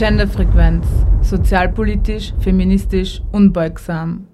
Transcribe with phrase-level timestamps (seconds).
[0.00, 0.86] Genderfrequenz.
[1.20, 4.26] Sozialpolitisch, feministisch, unbeugsam.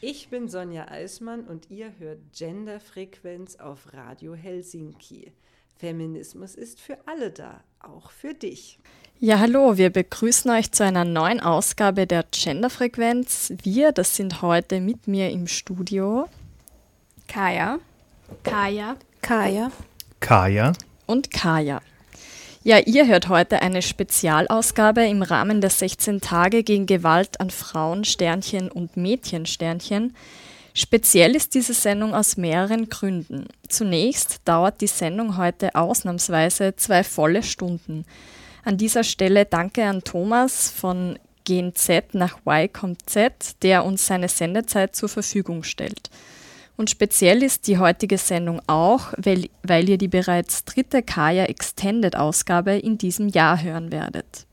[0.00, 5.32] Ich bin Sonja Eismann und ihr hört Genderfrequenz auf Radio Helsinki.
[5.74, 8.78] Feminismus ist für alle da, auch für dich.
[9.18, 13.54] Ja, hallo, wir begrüßen euch zu einer neuen Ausgabe der Genderfrequenz.
[13.64, 16.28] Wir, das sind heute mit mir im Studio
[17.26, 17.80] Kaya,
[18.44, 19.72] Kaya, Kaya,
[20.20, 20.72] Kaya
[21.08, 21.80] und Kaya.
[22.64, 28.04] Ja, ihr hört heute eine Spezialausgabe im Rahmen der 16 Tage gegen Gewalt an Frauen,
[28.04, 30.16] Sternchen und Mädchensternchen.
[30.74, 33.46] Speziell ist diese Sendung aus mehreren Gründen.
[33.68, 38.04] Zunächst dauert die Sendung heute ausnahmsweise zwei volle Stunden.
[38.64, 44.28] An dieser Stelle danke an Thomas von GNZ nach Y kommt Z, der uns seine
[44.28, 46.10] Sendezeit zur Verfügung stellt.
[46.78, 52.14] Und speziell ist die heutige Sendung auch, weil, weil ihr die bereits dritte Kaya Extended
[52.14, 54.46] Ausgabe in diesem Jahr hören werdet.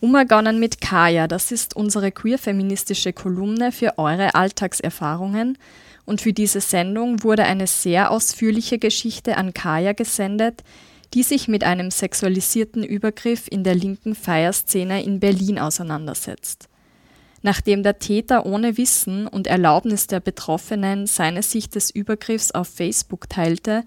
[0.00, 5.58] Umgegangen mit Kaya, das ist unsere queer-feministische Kolumne für eure Alltagserfahrungen.
[6.04, 10.64] Und für diese Sendung wurde eine sehr ausführliche Geschichte an Kaya gesendet,
[11.14, 16.67] die sich mit einem sexualisierten Übergriff in der linken Feierszene in Berlin auseinandersetzt.
[17.48, 23.30] Nachdem der Täter ohne Wissen und Erlaubnis der Betroffenen seine Sicht des Übergriffs auf Facebook
[23.30, 23.84] teilte,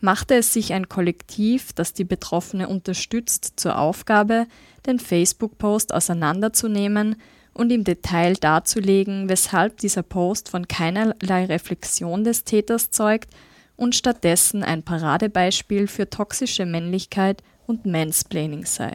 [0.00, 4.46] machte es sich ein Kollektiv, das die Betroffene unterstützt, zur Aufgabe,
[4.86, 7.16] den Facebook-Post auseinanderzunehmen
[7.52, 13.28] und im Detail darzulegen, weshalb dieser Post von keinerlei Reflexion des Täters zeugt
[13.76, 18.94] und stattdessen ein Paradebeispiel für toxische Männlichkeit und Mansplaining sei.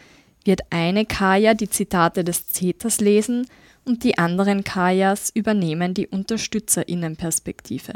[0.43, 3.47] wird eine Kaya die Zitate des Täters lesen
[3.85, 7.93] und die anderen Kayas übernehmen die Unterstützerinnenperspektive.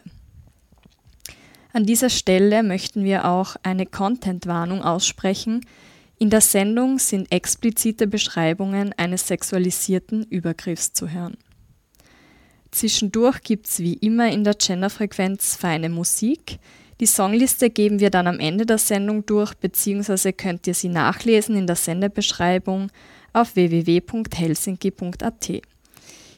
[1.72, 5.62] An dieser Stelle möchten wir auch eine Content-Warnung aussprechen,
[6.18, 11.36] in der Sendung sind explizite Beschreibungen eines sexualisierten Übergriffs zu hören.
[12.70, 16.58] Zwischendurch gibt's wie immer in der Genderfrequenz feine Musik.
[17.00, 21.56] Die Songliste geben wir dann am Ende der Sendung durch, beziehungsweise könnt ihr sie nachlesen
[21.56, 22.90] in der Sendebeschreibung
[23.32, 25.62] auf www.helsinki.at.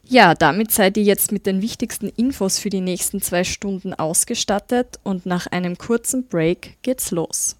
[0.04, 4.98] Ja, damit seid ihr jetzt mit den wichtigsten Infos für die nächsten zwei Stunden ausgestattet
[5.04, 7.59] und nach einem kurzen Break geht's los.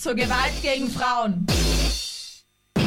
[0.00, 1.44] Zur Gewalt gegen Frauen.
[2.74, 2.80] The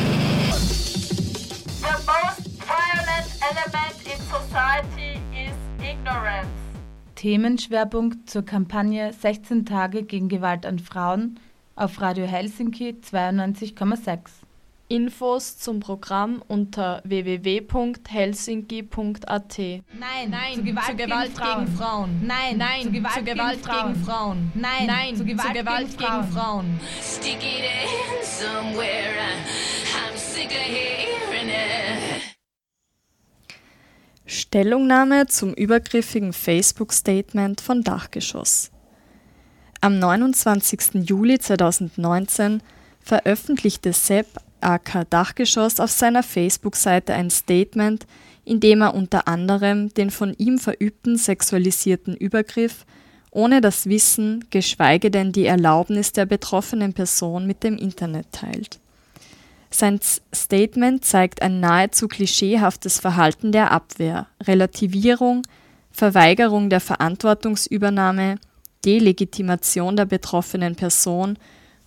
[2.08, 6.50] most violent element in society is ignorance.
[7.14, 11.40] Themenschwerpunkt zur Kampagne 16 Tage gegen Gewalt an Frauen
[11.76, 14.43] auf Radio Helsinki 92,6.
[14.90, 19.58] Infos zum Programm unter www.helsinki.at.
[19.58, 19.84] Nein,
[20.30, 21.66] Nein zur Gewalt, zur Gewalt gegen, Frauen.
[21.66, 22.22] gegen Frauen.
[22.28, 23.94] Nein, Nein zur Gewalt, zur Gewalt gegen, Frauen.
[23.94, 24.52] gegen Frauen.
[24.56, 26.32] Nein, Nein zur Gewalt, zur Gewalt gegen, gegen Frauen.
[26.32, 26.80] Frauen.
[27.02, 29.38] Stick it in somewhere.
[29.96, 32.22] I'm sick of hearing it.
[34.26, 38.72] Stellungnahme zum übergriffigen Facebook-Statement von Dachgeschoss.
[39.82, 41.06] Am 29.
[41.08, 42.62] Juli 2019
[43.02, 44.28] veröffentlichte Sepp
[44.64, 48.06] AK Dachgeschoss auf seiner Facebook-Seite ein Statement,
[48.46, 52.86] in dem er unter anderem den von ihm verübten sexualisierten Übergriff
[53.34, 58.80] ohne das Wissen, geschweige denn die Erlaubnis der betroffenen Person mit dem Internet teilt.
[59.72, 60.00] Sein
[60.34, 65.42] Statement zeigt ein nahezu klischeehaftes Verhalten der Abwehr, Relativierung,
[65.92, 68.38] Verweigerung der Verantwortungsübernahme,
[68.86, 71.38] Delegitimation der betroffenen Person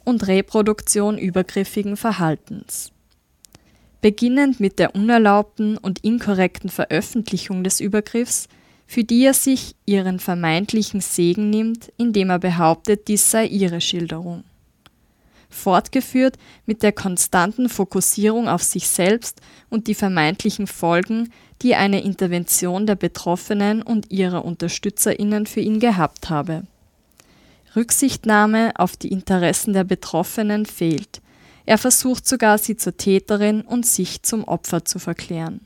[0.06, 2.92] und Reproduktion übergriffigen Verhaltens.
[4.00, 8.48] Beginnend mit der unerlaubten und inkorrekten Veröffentlichung des Übergriffs,
[8.86, 14.44] für die er sich ihren vermeintlichen Segen nimmt, indem er behauptet, dies sei ihre Schilderung.
[15.50, 16.36] Fortgeführt
[16.66, 19.40] mit der konstanten Fokussierung auf sich selbst
[19.70, 21.32] und die vermeintlichen Folgen,
[21.62, 26.64] die eine Intervention der Betroffenen und ihrer Unterstützerinnen für ihn gehabt habe.
[27.76, 31.20] Rücksichtnahme auf die Interessen der Betroffenen fehlt.
[31.66, 35.60] Er versucht sogar, sie zur Täterin und sich zum Opfer zu verklären.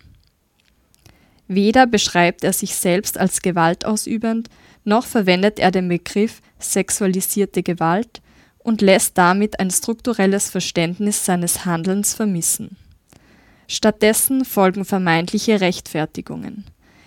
[1.47, 4.49] Weder beschreibt er sich selbst als gewaltausübend,
[4.85, 8.23] noch verwendet er den Begriff sexualisierte Gewalt
[8.59, 12.77] und lässt damit ein strukturelles Verständnis seines Handelns vermissen.
[13.67, 16.65] Stattdessen folgen vermeintliche Rechtfertigungen.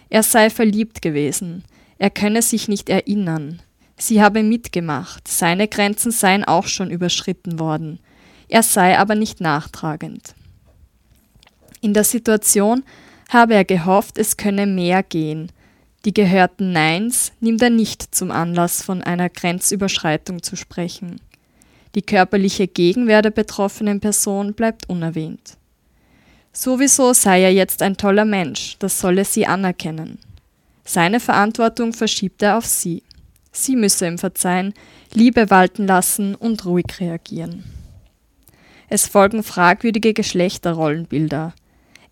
[0.10, 1.64] Er sei verliebt gewesen,
[1.98, 3.62] Er könne sich nicht erinnern.
[3.98, 8.00] Sie habe mitgemacht, seine Grenzen seien auch schon überschritten worden.
[8.50, 10.36] Er sei aber nicht nachtragend.
[11.81, 12.84] In der Situation
[13.30, 15.51] habe er gehofft, es könne mehr gehen.
[16.06, 21.22] Die gehörten Neins nimmt er nicht zum Anlass, von einer Grenzüberschreitung zu sprechen.
[21.95, 25.57] Die körperliche Gegenwehr der betroffenen Person bleibt unerwähnt.
[26.51, 30.19] Sowieso sei er jetzt ein toller Mensch, das solle sie anerkennen.
[30.86, 33.01] Seine Verantwortung verschiebt er auf sie.
[33.54, 34.74] Sie müsse ihm verzeihen,
[35.14, 37.64] Liebe walten lassen und ruhig reagieren.
[38.90, 41.54] Es folgen fragwürdige Geschlechterrollenbilder.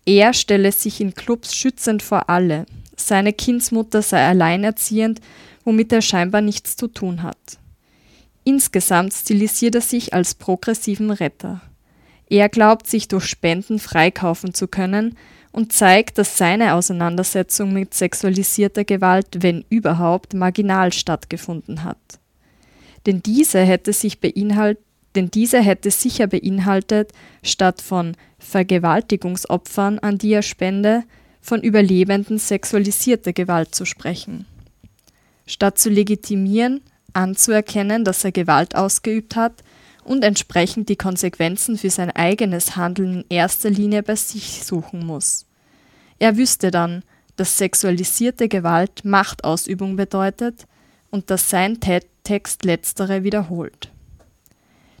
[0.06, 2.66] Er stelle sich in Clubs schützend vor alle.
[2.96, 5.20] Seine Kindsmutter sei alleinerziehend,
[5.64, 7.58] womit er scheinbar nichts zu tun hat.
[8.44, 11.60] Insgesamt stilisiert er sich als progressiven Retter.
[12.28, 15.16] Er glaubt, sich durch Spenden freikaufen zu können
[15.52, 21.98] und zeigt, dass seine Auseinandersetzung mit sexualisierter Gewalt, wenn überhaupt, marginal stattgefunden hat.
[23.06, 24.84] Denn diese hätte sich beinhaltet
[25.14, 27.12] denn diese hätte sicher beinhaltet,
[27.42, 31.04] statt von Vergewaltigungsopfern, an die er spende,
[31.40, 34.46] von Überlebenden sexualisierter Gewalt zu sprechen.
[35.46, 36.80] Statt zu legitimieren,
[37.12, 39.62] anzuerkennen, dass er Gewalt ausgeübt hat,
[40.04, 45.46] und entsprechend die Konsequenzen für sein eigenes Handeln in erster Linie bei sich suchen muss.
[46.18, 47.02] Er wüsste dann,
[47.36, 50.66] dass sexualisierte Gewalt Machtausübung bedeutet
[51.10, 53.90] und dass sein Text letztere wiederholt.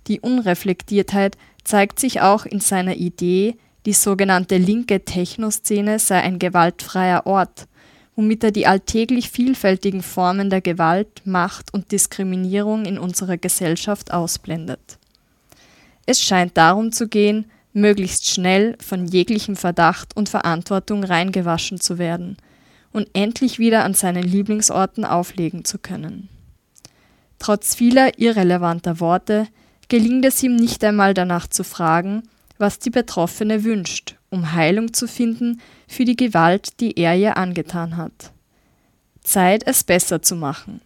[0.08, 3.56] Die Unreflektiertheit zeigt sich auch in seiner Idee,
[3.86, 7.66] die sogenannte linke Technoszene sei ein gewaltfreier Ort,
[8.16, 14.98] womit er die alltäglich vielfältigen Formen der Gewalt, Macht und Diskriminierung in unserer Gesellschaft ausblendet.
[16.06, 22.36] Es scheint darum zu gehen, möglichst schnell von jeglichem Verdacht und Verantwortung reingewaschen zu werden
[22.92, 26.28] und endlich wieder an seinen Lieblingsorten auflegen zu können.
[27.38, 29.48] Trotz vieler irrelevanter Worte
[29.88, 32.22] gelingt es ihm nicht einmal danach zu fragen,
[32.58, 37.96] was die Betroffene wünscht, um Heilung zu finden für die Gewalt, die er ihr angetan
[37.96, 38.32] hat.
[39.22, 40.80] Zeit, es besser zu machen.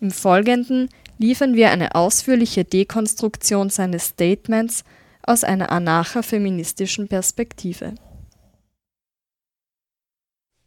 [0.00, 0.88] Im Folgenden
[1.18, 4.84] liefern wir eine ausführliche Dekonstruktion seines Statements
[5.22, 7.94] aus einer anarcha-feministischen Perspektive.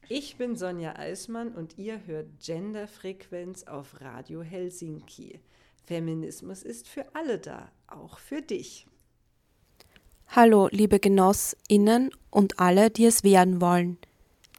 [0.08, 5.40] Ich bin Sonja Eismann und ihr hört Genderfrequenz auf Radio Helsinki.
[5.86, 8.86] Feminismus ist für alle da, auch für dich.
[10.28, 13.98] Hallo, liebe Genossinnen und alle, die es werden wollen.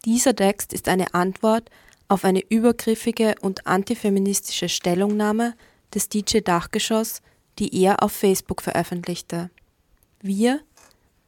[0.04, 1.70] Dieser Text ist eine Antwort
[2.08, 5.54] auf eine übergriffige und antifeministische Stellungnahme
[5.94, 7.20] des DJ Dachgeschoss,
[7.58, 9.50] die er auf Facebook veröffentlichte.
[10.22, 10.60] Wir,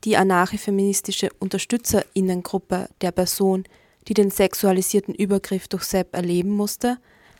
[0.05, 3.65] die anarchifeministische Unterstützerinnengruppe der Person,
[4.07, 6.99] die den sexualisierten Übergriff durch Sepp erleben musste,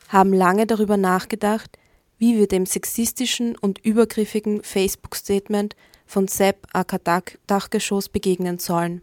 [0.09, 1.79] haben lange darüber nachgedacht,
[2.19, 5.77] wie wir dem sexistischen und übergriffigen Facebook-Statement
[6.09, 9.03] von Sepp aka Dachgeschoss begegnen sollen.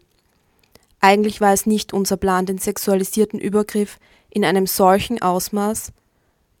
[1.00, 3.98] Eigentlich war es nicht unser Plan, den sexualisierten Übergriff
[4.28, 5.92] in einem solchen Ausmaß,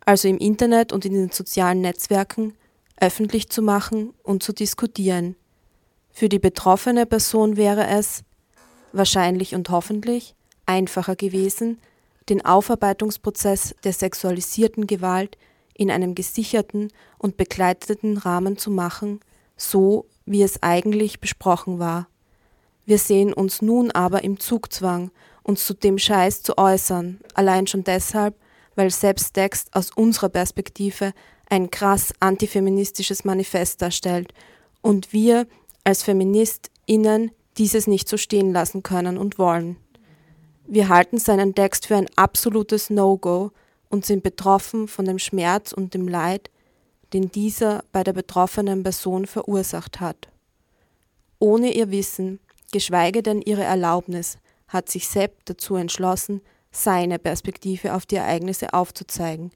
[0.04, 2.54] also im Internet und in den sozialen Netzwerken,
[2.98, 5.34] öffentlich zu machen und zu diskutieren.
[6.10, 8.22] Für die betroffene Person wäre es,
[8.92, 10.34] wahrscheinlich und hoffentlich,
[10.64, 11.78] einfacher gewesen,
[12.28, 15.36] den Aufarbeitungsprozess der sexualisierten Gewalt
[15.74, 19.20] in einem gesicherten und begleiteten Rahmen zu machen,
[19.56, 22.08] so wie es eigentlich besprochen war.
[22.84, 25.10] Wir sehen uns nun aber im Zugzwang,
[25.42, 28.34] uns zu dem Scheiß zu äußern, allein schon deshalb,
[28.74, 31.12] weil Selbsttext aus unserer Perspektive
[31.48, 34.34] ein krass antifeministisches Manifest darstellt
[34.82, 35.46] und wir
[35.84, 39.76] als FeministInnen dieses nicht so stehen lassen können und wollen.
[40.66, 43.52] Wir halten seinen Text für ein absolutes No-Go
[43.88, 46.50] und sind betroffen von dem Schmerz und dem Leid,
[47.12, 50.28] den dieser bei der betroffenen Person verursacht hat.
[51.38, 52.40] Ohne ihr Wissen,
[52.72, 59.52] geschweige denn ihre Erlaubnis, hat sich Sepp dazu entschlossen, seine Perspektive auf die Ereignisse aufzuzeigen.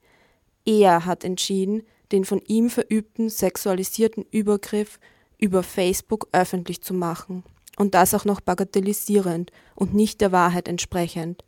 [0.65, 4.99] Er hat entschieden, den von ihm verübten sexualisierten Übergriff
[5.37, 7.43] über Facebook öffentlich zu machen.
[7.77, 11.43] Und das auch noch bagatellisierend und nicht der Wahrheit entsprechend.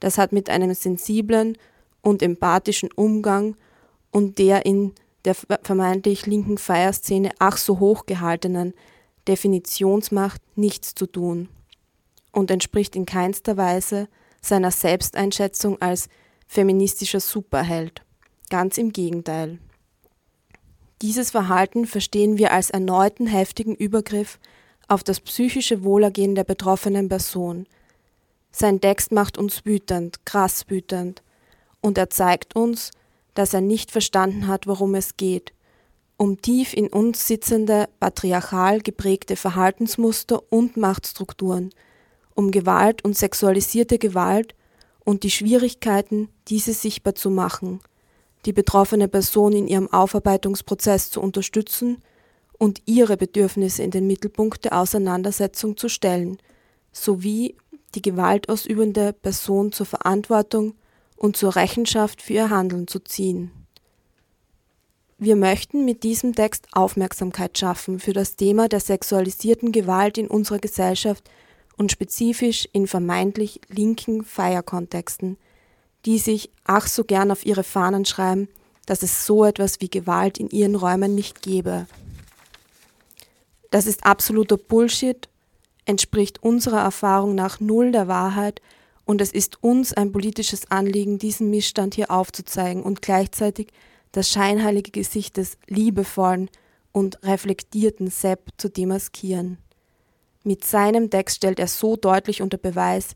[0.00, 1.56] Das hat mit einem sensiblen
[2.02, 3.56] und empathischen Umgang
[4.10, 4.92] und der in
[5.26, 8.74] der vermeintlich linken Feierszene ach so hochgehaltenen
[9.28, 11.48] Definitionsmacht nichts zu tun
[12.32, 14.08] und entspricht in keinster Weise
[14.40, 16.08] seiner Selbsteinschätzung als
[16.46, 18.02] feministischer Superheld.
[18.50, 19.58] Ganz im Gegenteil.
[21.02, 24.38] Dieses Verhalten verstehen wir als erneuten heftigen Übergriff
[24.86, 27.66] auf das psychische Wohlergehen der betroffenen Person.
[28.52, 31.22] Sein Text macht uns wütend, krass wütend,
[31.80, 32.92] und er zeigt uns,
[33.36, 35.52] dass er nicht verstanden hat, worum es geht,
[36.16, 41.70] um tief in uns sitzende, patriarchal geprägte Verhaltensmuster und Machtstrukturen,
[42.34, 44.54] um Gewalt und sexualisierte Gewalt
[45.04, 47.80] und die Schwierigkeiten, diese sichtbar zu machen,
[48.46, 52.02] die betroffene Person in ihrem Aufarbeitungsprozess zu unterstützen
[52.58, 56.38] und ihre Bedürfnisse in den Mittelpunkt der Auseinandersetzung zu stellen,
[56.92, 57.56] sowie
[57.94, 60.74] die gewaltausübende Person zur Verantwortung
[61.16, 63.50] und zur Rechenschaft für ihr Handeln zu ziehen.
[65.18, 70.58] Wir möchten mit diesem Text Aufmerksamkeit schaffen für das Thema der sexualisierten Gewalt in unserer
[70.58, 71.30] Gesellschaft
[71.78, 75.38] und spezifisch in vermeintlich linken Feierkontexten,
[76.04, 78.48] die sich ach so gern auf ihre Fahnen schreiben,
[78.84, 81.86] dass es so etwas wie Gewalt in ihren Räumen nicht gebe.
[83.70, 85.28] Das ist absoluter Bullshit,
[85.86, 88.60] entspricht unserer Erfahrung nach null der Wahrheit
[89.06, 93.68] und es ist uns ein politisches Anliegen, diesen Missstand hier aufzuzeigen und gleichzeitig
[94.12, 96.50] das scheinheilige Gesicht des liebevollen
[96.92, 99.58] und reflektierten Sepp zu demaskieren.
[100.42, 103.14] Mit seinem Text stellt er so deutlich unter Beweis,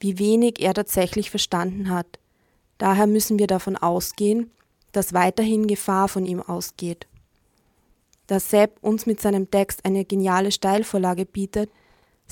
[0.00, 2.18] wie wenig er tatsächlich verstanden hat.
[2.78, 4.50] Daher müssen wir davon ausgehen,
[4.92, 7.06] dass weiterhin Gefahr von ihm ausgeht.
[8.26, 11.70] Da Sepp uns mit seinem Text eine geniale Steilvorlage bietet,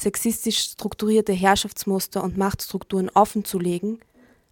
[0.01, 4.01] sexistisch strukturierte Herrschaftsmuster und Machtstrukturen offenzulegen,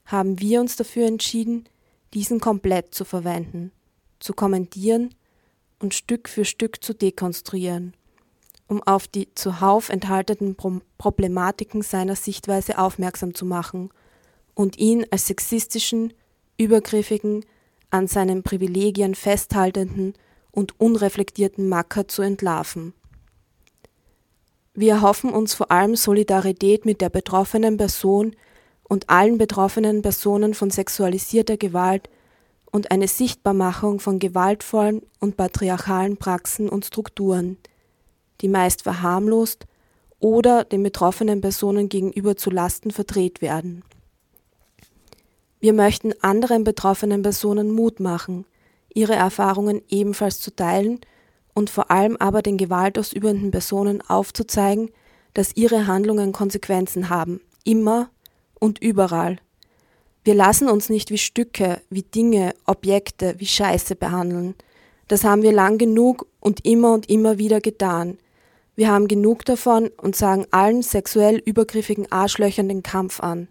[0.05, 1.69] haben wir uns dafür entschieden,
[2.15, 3.73] diesen komplett zu verwenden,
[4.21, 5.15] zu kommentieren
[5.79, 7.95] und Stück für Stück zu dekonstruieren,
[8.67, 10.57] um auf die zuhauf enthaltenen
[10.99, 13.91] Problematiken seiner Sichtweise aufmerksam zu machen
[14.55, 16.13] und ihn als sexistischen,
[16.57, 17.45] übergriffigen,
[17.91, 20.15] an seinen Privilegien festhaltenden
[20.51, 22.93] und unreflektierten Macker zu entlarven.
[24.81, 28.37] Wir erhoffen uns vor allem Solidarität mit der betroffenen Person
[28.85, 32.09] und allen betroffenen Personen von sexualisierter Gewalt
[32.71, 37.57] und eine Sichtbarmachung von gewaltvollen und patriarchalen Praxen und Strukturen,
[38.41, 39.67] die meist verharmlost
[40.21, 43.83] oder den betroffenen Personen gegenüber zu Lasten verdreht werden.
[45.59, 48.45] Wir möchten anderen betroffenen Personen Mut machen,
[48.95, 51.01] ihre Erfahrungen ebenfalls zu teilen
[51.59, 54.91] und vor allem aber den gewaltausübenden Personen aufzuzeigen,
[55.35, 58.11] dass ihre Handlungen Konsequenzen haben, immer
[58.61, 59.39] und überall.
[60.23, 64.55] Wir lassen uns nicht wie Stücke, wie Dinge, Objekte, wie Scheiße behandeln.
[65.09, 68.19] Das haben wir lang genug und immer und immer wieder getan.
[68.77, 73.49] Wir haben genug davon und sagen allen sexuell übergriffigen Arschlöchern den Kampf an.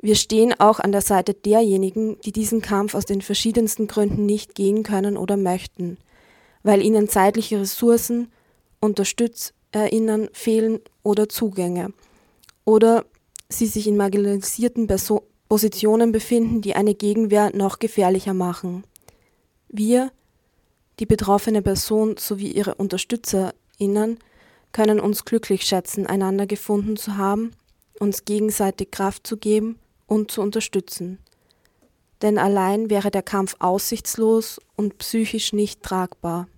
[0.00, 4.54] Wir stehen auch an der Seite derjenigen, die diesen Kampf aus den verschiedensten Gründen nicht
[4.54, 5.98] gehen können oder möchten
[6.64, 8.32] weil ihnen zeitliche Ressourcen,
[8.80, 11.92] Unterstützerinnen fehlen oder Zugänge.
[12.64, 13.04] Oder
[13.48, 18.82] sie sich in marginalisierten Perso Positionen befinden, die eine Gegenwehr noch gefährlicher machen.
[19.68, 20.10] Wir,
[20.98, 24.18] die betroffene Person sowie ihre UnterstützerInnen,
[24.72, 27.52] können uns glücklich schätzen, einander gefunden zu haben,
[28.00, 29.78] uns gegenseitig Kraft zu geben
[30.08, 31.18] und zu unterstützen
[32.24, 36.48] denn allein wäre der Kampf aussichtslos und psychisch nicht tragbar.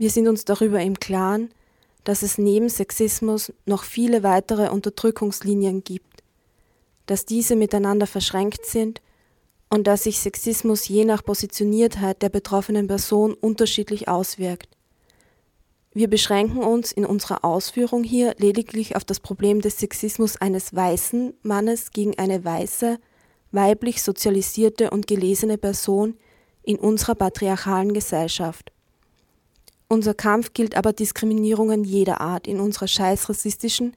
[0.00, 1.50] Wir sind uns darüber im Klaren,
[2.04, 6.22] dass es neben Sexismus noch viele weitere Unterdrückungslinien gibt,
[7.04, 9.02] dass diese miteinander verschränkt sind
[9.68, 14.70] und dass sich Sexismus je nach Positioniertheit der betroffenen Person unterschiedlich auswirkt.
[15.92, 21.34] Wir beschränken uns in unserer Ausführung hier lediglich auf das Problem des Sexismus eines weißen
[21.42, 22.98] Mannes gegen eine weiße,
[23.52, 26.16] weiblich sozialisierte und gelesene Person
[26.62, 28.72] in unserer patriarchalen Gesellschaft.
[29.92, 33.96] Unser Kampf gilt aber Diskriminierungen jeder Art in unserer scheiß rassistischen,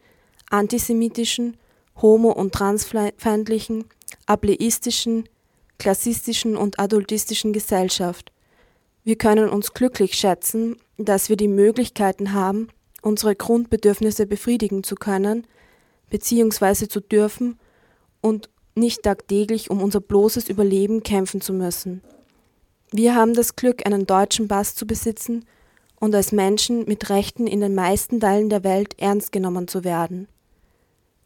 [0.49, 1.55] antisemitischen,
[2.01, 3.85] homo- und transfeindlichen,
[4.25, 5.29] ableistischen,
[5.77, 8.31] klassistischen und adultistischen Gesellschaft.
[9.03, 12.69] Wir können uns glücklich schätzen, dass wir die Möglichkeiten haben,
[13.03, 15.45] unsere Grundbedürfnisse befriedigen zu können,
[16.09, 17.59] beziehungsweise zu dürfen
[18.19, 22.01] und nicht tagtäglich um unser bloßes Überleben kämpfen zu müssen.
[22.91, 25.45] Wir haben das Glück, einen deutschen Pass zu besitzen
[26.03, 30.27] und als Menschen mit Rechten in den meisten Teilen der Welt ernst genommen zu werden.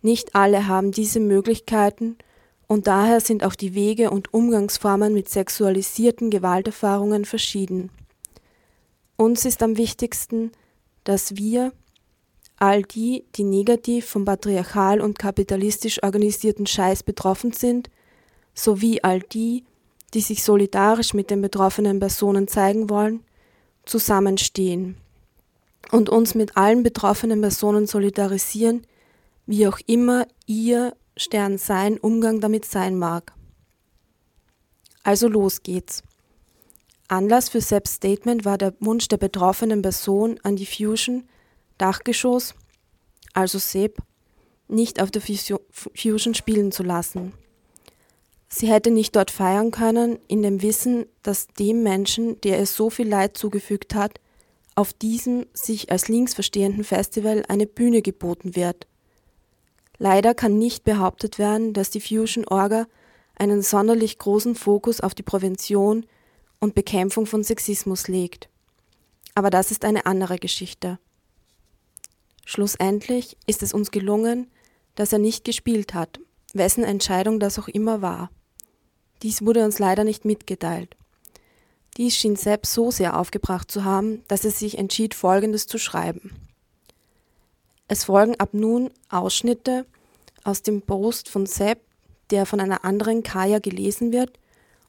[0.04, 2.16] Nicht alle haben diese Möglichkeiten
[2.68, 7.90] und daher sind auch die Wege und Umgangsformen mit sexualisierten Gewalterfahrungen verschieden.
[9.16, 10.52] Uns ist am wichtigsten,
[11.06, 11.74] dass wir,
[12.58, 17.90] all die, die negativ vom patriarchal und kapitalistisch organisierten Scheiß betroffen sind,
[18.54, 19.64] sowie all die,
[20.14, 23.24] die sich solidarisch mit den betroffenen Personen zeigen wollen,
[23.90, 24.98] zusammenstehen
[25.92, 28.86] und uns mit allen betroffenen Personen solidarisieren,
[29.46, 33.34] wie auch immer ihr Stern sein Umgang damit sein mag.
[35.04, 36.04] Also los geht's.
[37.08, 41.24] Anlass für Sepps Statement war der Wunsch der betroffenen Person an die Fusion,
[41.78, 42.54] Dachgeschoss,
[43.34, 44.00] also Sepp,
[44.68, 47.34] nicht auf der Fusion spielen zu lassen.
[48.50, 52.90] Sie hätte nicht dort feiern können, in dem Wissen, dass dem Menschen, der es so
[52.90, 54.20] viel Leid zugefügt hat,
[54.76, 58.88] auf diesem sich als links verstehenden Festival eine Bühne geboten wird.
[59.98, 62.86] Leider kann nicht behauptet werden, dass die Fusion Orga
[63.36, 66.06] einen sonderlich großen Fokus auf die Prävention
[66.60, 68.50] und Bekämpfung von Sexismus legt.
[69.36, 71.00] Aber das ist eine andere Geschichte.
[72.46, 74.50] Schlussendlich ist es uns gelungen,
[74.96, 76.20] dass er nicht gespielt hat,
[76.54, 78.32] wessen Entscheidung das auch immer war.
[79.24, 80.96] Dies wurde uns leider nicht mitgeteilt.
[81.98, 86.32] Dies schien Sepp so sehr aufgebracht zu haben, dass er sich entschied, Folgendes zu schreiben.
[87.88, 89.86] Es folgen ab nun Ausschnitte
[90.44, 91.80] aus dem Post von Sepp,
[92.30, 94.38] der von einer anderen Kaya gelesen wird,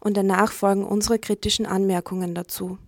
[0.00, 2.78] und danach folgen unsere kritischen Anmerkungen dazu.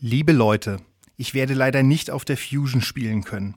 [0.00, 0.78] Liebe Leute,
[1.16, 3.56] ich werde leider nicht auf der Fusion spielen können.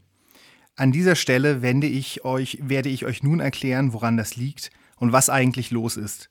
[0.75, 5.11] An dieser Stelle wende ich euch, werde ich euch nun erklären, woran das liegt und
[5.11, 6.29] was eigentlich los ist.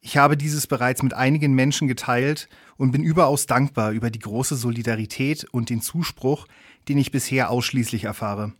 [0.00, 4.54] Ich habe dieses bereits mit einigen Menschen geteilt und bin überaus dankbar über die große
[4.54, 6.46] Solidarität und den Zuspruch,
[6.88, 8.52] den ich bisher ausschließlich erfahre.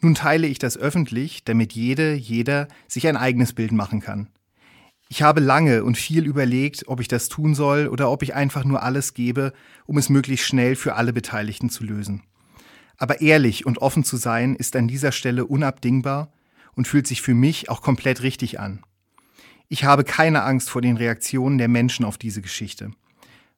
[0.00, 4.28] Nun teile ich das öffentlich, damit jede, jeder sich ein eigenes Bild machen kann.
[5.08, 8.64] Ich habe lange und viel überlegt, ob ich das tun soll oder ob ich einfach
[8.64, 9.52] nur alles gebe,
[9.86, 12.22] um es möglichst schnell für alle Beteiligten zu lösen.
[12.96, 16.32] Aber ehrlich und offen zu sein, ist an dieser Stelle unabdingbar
[16.76, 18.84] und fühlt sich für mich auch komplett richtig an.
[19.68, 22.92] Ich habe keine Angst vor den Reaktionen der Menschen auf diese Geschichte,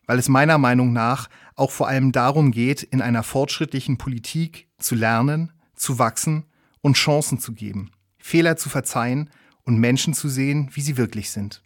[0.07, 4.95] weil es meiner Meinung nach auch vor allem darum geht, in einer fortschrittlichen Politik zu
[4.95, 6.45] lernen, zu wachsen
[6.81, 9.29] und Chancen zu geben, Fehler zu verzeihen
[9.65, 11.63] und Menschen zu sehen, wie sie wirklich sind.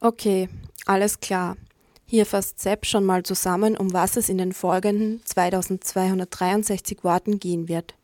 [0.00, 0.50] Okay,
[0.84, 1.56] alles klar.
[2.04, 7.68] Hier fasst Sepp schon mal zusammen, um was es in den folgenden 2263 Worten gehen
[7.68, 7.94] wird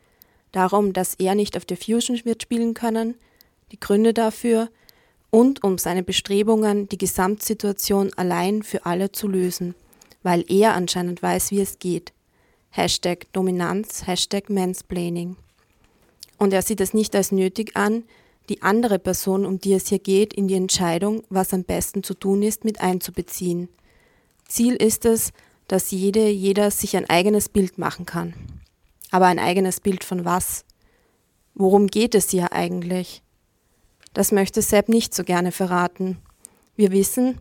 [0.53, 3.17] darum, dass er nicht auf der Fusion wird spielen können,
[3.73, 4.69] die Gründe dafür
[5.31, 9.75] und um seine Bestrebungen, die Gesamtsituation allein für alle zu lösen,
[10.23, 12.13] weil er anscheinend weiß, wie es geht.
[12.71, 15.37] Hashtag Dominanz, Hashtag Mansplaining.
[16.39, 18.05] Und er sieht es nicht als nötig an,
[18.49, 22.15] die andere Person, um die es hier geht, in die Entscheidung, was am besten zu
[22.15, 23.69] tun ist, mit einzubeziehen.
[24.49, 25.33] Ziel ist es,
[25.69, 28.35] dass jede, jeder sich ein eigenes Bild machen kann.
[29.13, 30.65] Aber ein eigenes Bild von was?
[31.55, 33.23] Worum geht es hier eigentlich?
[34.15, 36.19] Das möchte Sepp nicht so gerne verraten.
[36.77, 37.39] Wir wissen,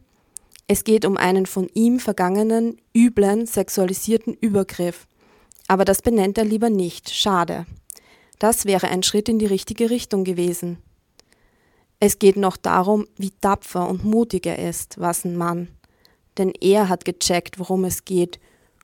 [0.68, 5.08] es geht um einen von ihm vergangenen, üblen, sexualisierten Übergriff.
[5.68, 7.10] Aber das benennt er lieber nicht.
[7.10, 7.66] Schade.
[8.38, 10.78] Das wäre ein Schritt in die richtige Richtung gewesen.
[12.02, 15.70] Es geht noch darum, wie tapfer und mutig er ist, was ein Mann.
[16.38, 18.40] Denn er hat gecheckt, worum es geht,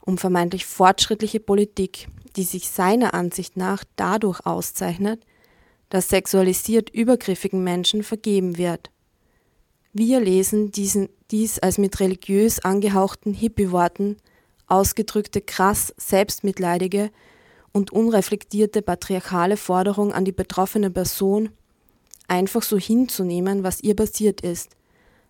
[0.05, 5.25] um vermeintlich fortschrittliche Politik, die sich seiner Ansicht nach dadurch auszeichnet,
[5.89, 8.91] dass sexualisiert übergriffigen Menschen vergeben wird.
[9.93, 14.17] Wir lesen diesen, dies als mit religiös angehauchten Hippie-Worten
[14.67, 17.09] ausgedrückte krass selbstmitleidige
[17.71, 21.49] und unreflektierte patriarchale Forderung an die betroffene Person,
[22.27, 24.75] einfach so hinzunehmen, was ihr passiert ist,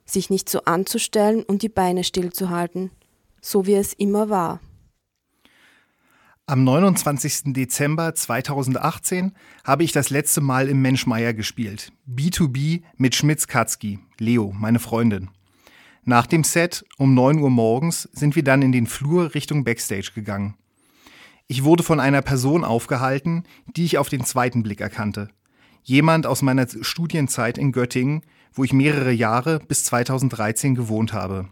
[0.06, 2.92] sich nicht so anzustellen und die Beine stillzuhalten,
[3.42, 4.60] so wie es immer war.
[6.50, 7.52] Am 29.
[7.52, 9.34] Dezember 2018
[9.66, 11.92] habe ich das letzte Mal im Menschmeier gespielt.
[12.10, 15.28] B2B mit Schmitz-Katzki, Leo, meine Freundin.
[16.06, 20.12] Nach dem Set um 9 Uhr morgens sind wir dann in den Flur Richtung Backstage
[20.16, 20.56] gegangen.
[21.48, 23.44] Ich wurde von einer Person aufgehalten,
[23.76, 25.28] die ich auf den zweiten Blick erkannte.
[25.84, 28.22] Jemand aus meiner Studienzeit in Göttingen,
[28.54, 31.50] wo ich mehrere Jahre bis 2013 gewohnt habe.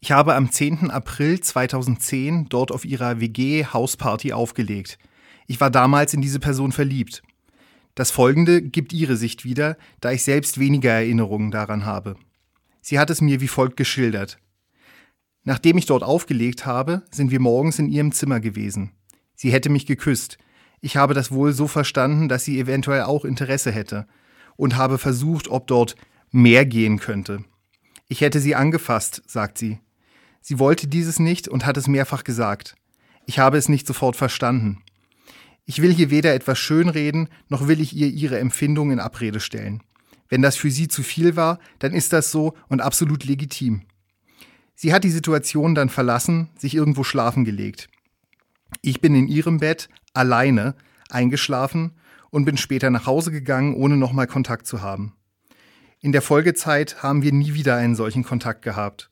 [0.00, 0.90] Ich habe am 10.
[0.90, 4.98] April 2010 dort auf ihrer WG-Hausparty aufgelegt.
[5.46, 7.22] Ich war damals in diese Person verliebt.
[7.94, 12.16] Das folgende gibt ihre Sicht wieder, da ich selbst weniger Erinnerungen daran habe.
[12.82, 14.38] Sie hat es mir wie folgt geschildert.
[15.44, 18.92] Nachdem ich dort aufgelegt habe, sind wir morgens in ihrem Zimmer gewesen.
[19.34, 20.38] Sie hätte mich geküsst.
[20.80, 24.06] Ich habe das wohl so verstanden, dass sie eventuell auch Interesse hätte
[24.56, 25.96] und habe versucht, ob dort
[26.32, 27.44] mehr gehen könnte.
[28.08, 29.78] Ich hätte sie angefasst, sagt sie.
[30.48, 32.76] Sie wollte dieses nicht und hat es mehrfach gesagt.
[33.26, 34.80] Ich habe es nicht sofort verstanden.
[35.64, 39.82] Ich will hier weder etwas schönreden, noch will ich ihr ihre Empfindungen in Abrede stellen.
[40.28, 43.86] Wenn das für sie zu viel war, dann ist das so und absolut legitim.
[44.76, 47.88] Sie hat die Situation dann verlassen, sich irgendwo schlafen gelegt.
[48.82, 50.76] Ich bin in ihrem Bett alleine
[51.10, 51.96] eingeschlafen
[52.30, 55.16] und bin später nach Hause gegangen, ohne nochmal Kontakt zu haben.
[55.98, 59.10] In der Folgezeit haben wir nie wieder einen solchen Kontakt gehabt.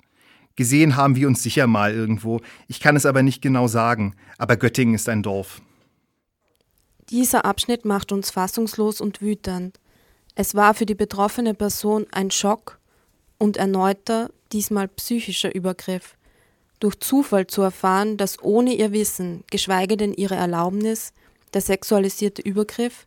[0.57, 4.57] Gesehen haben wir uns sicher mal irgendwo, ich kann es aber nicht genau sagen, aber
[4.57, 5.61] Göttingen ist ein Dorf.
[7.11, 9.79] Dieser Abschnitt macht uns fassungslos und wütend.
[10.35, 12.79] Es war für die betroffene Person ein Schock
[13.39, 16.17] und erneuter, diesmal psychischer Übergriff.
[16.81, 21.13] Durch Zufall zu erfahren, dass ohne ihr Wissen, geschweige denn ihre Erlaubnis,
[21.53, 23.07] der sexualisierte Übergriff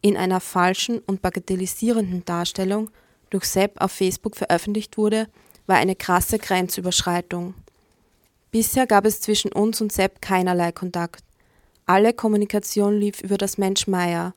[0.00, 2.90] in einer falschen und bagatellisierenden Darstellung
[3.30, 5.28] durch Sepp auf Facebook veröffentlicht wurde,
[5.66, 7.54] war eine krasse Grenzüberschreitung.
[8.50, 11.24] Bisher gab es zwischen uns und Sepp keinerlei Kontakt.
[11.86, 14.34] Alle Kommunikation lief über das Mensch Meier,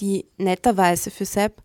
[0.00, 1.62] die netterweise für Sepp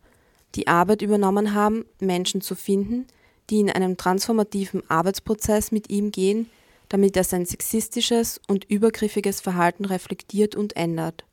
[0.55, 3.05] die Arbeit übernommen haben, Menschen zu finden,
[3.49, 6.49] die in einem transformativen Arbeitsprozess mit ihm gehen,
[6.87, 11.25] damit er sein sexistisches und übergriffiges Verhalten reflektiert und ändert.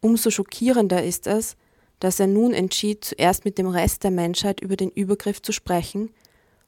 [0.00, 1.56] Umso schockierender ist es,
[2.00, 6.10] dass er nun entschied, zuerst mit dem Rest der Menschheit über den Übergriff zu sprechen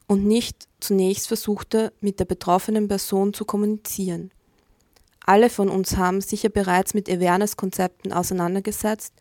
[0.07, 4.31] und nicht zunächst versuchte, mit der betroffenen Person zu kommunizieren.
[5.25, 9.13] Alle von uns haben sicher bereits mit Awareness-Konzepten auseinandergesetzt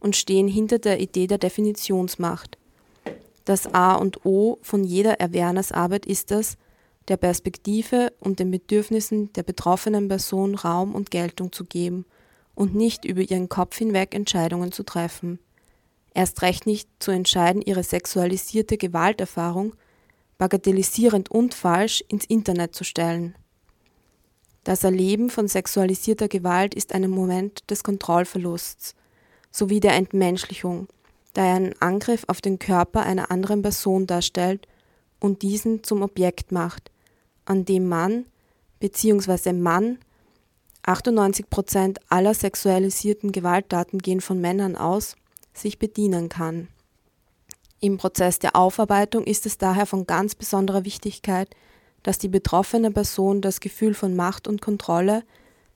[0.00, 2.58] und stehen hinter der Idee der Definitionsmacht.
[3.44, 6.56] Das A und O von jeder Awareness-Arbeit ist es,
[7.08, 12.06] der Perspektive und den Bedürfnissen der betroffenen Person Raum und Geltung zu geben
[12.54, 15.38] und nicht über ihren Kopf hinweg Entscheidungen zu treffen.
[16.14, 19.74] Erst recht nicht zu entscheiden, ihre sexualisierte Gewalterfahrung
[20.38, 23.34] bagatellisierend und falsch ins Internet zu stellen.
[24.64, 28.94] Das Erleben von sexualisierter Gewalt ist ein Moment des Kontrollverlusts
[29.50, 30.88] sowie der Entmenschlichung,
[31.34, 34.66] da er einen Angriff auf den Körper einer anderen Person darstellt
[35.20, 36.90] und diesen zum Objekt macht,
[37.44, 38.24] an dem man
[38.80, 39.52] bzw.
[39.52, 39.98] Mann
[40.86, 45.16] 98 Prozent aller sexualisierten Gewalttaten gehen von Männern aus,
[45.54, 46.68] sich bedienen kann.
[47.84, 51.54] Im Prozess der Aufarbeitung ist es daher von ganz besonderer Wichtigkeit,
[52.02, 55.22] dass die betroffene Person das Gefühl von Macht und Kontrolle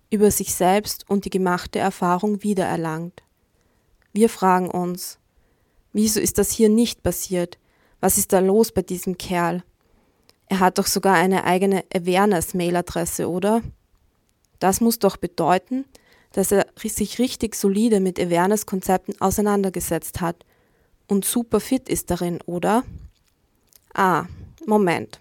[0.09, 3.23] über sich selbst und die gemachte Erfahrung wiedererlangt.
[4.15, 5.19] Wir fragen uns,
[5.93, 7.59] wieso ist das hier nicht passiert?
[8.01, 9.63] Was ist da los bei diesem Kerl?
[10.47, 13.61] Er hat doch sogar eine eigene Awareness-Mail-Adresse, oder?
[14.61, 15.85] Das muss doch bedeuten,
[16.33, 20.47] dass er sich richtig solide mit Awareness-Konzepten auseinandergesetzt hat
[21.09, 22.85] und super fit ist darin, oder?
[23.95, 24.27] Ah,
[24.67, 25.19] Moment.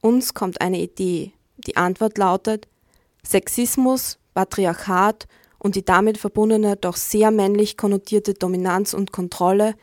[0.00, 1.32] Uns kommt eine Idee.
[1.66, 2.68] Die Antwort lautet
[3.22, 5.26] Sexismus, Patriarchat
[5.58, 9.74] und die damit verbundene doch sehr männlich konnotierte Dominanz und Kontrolle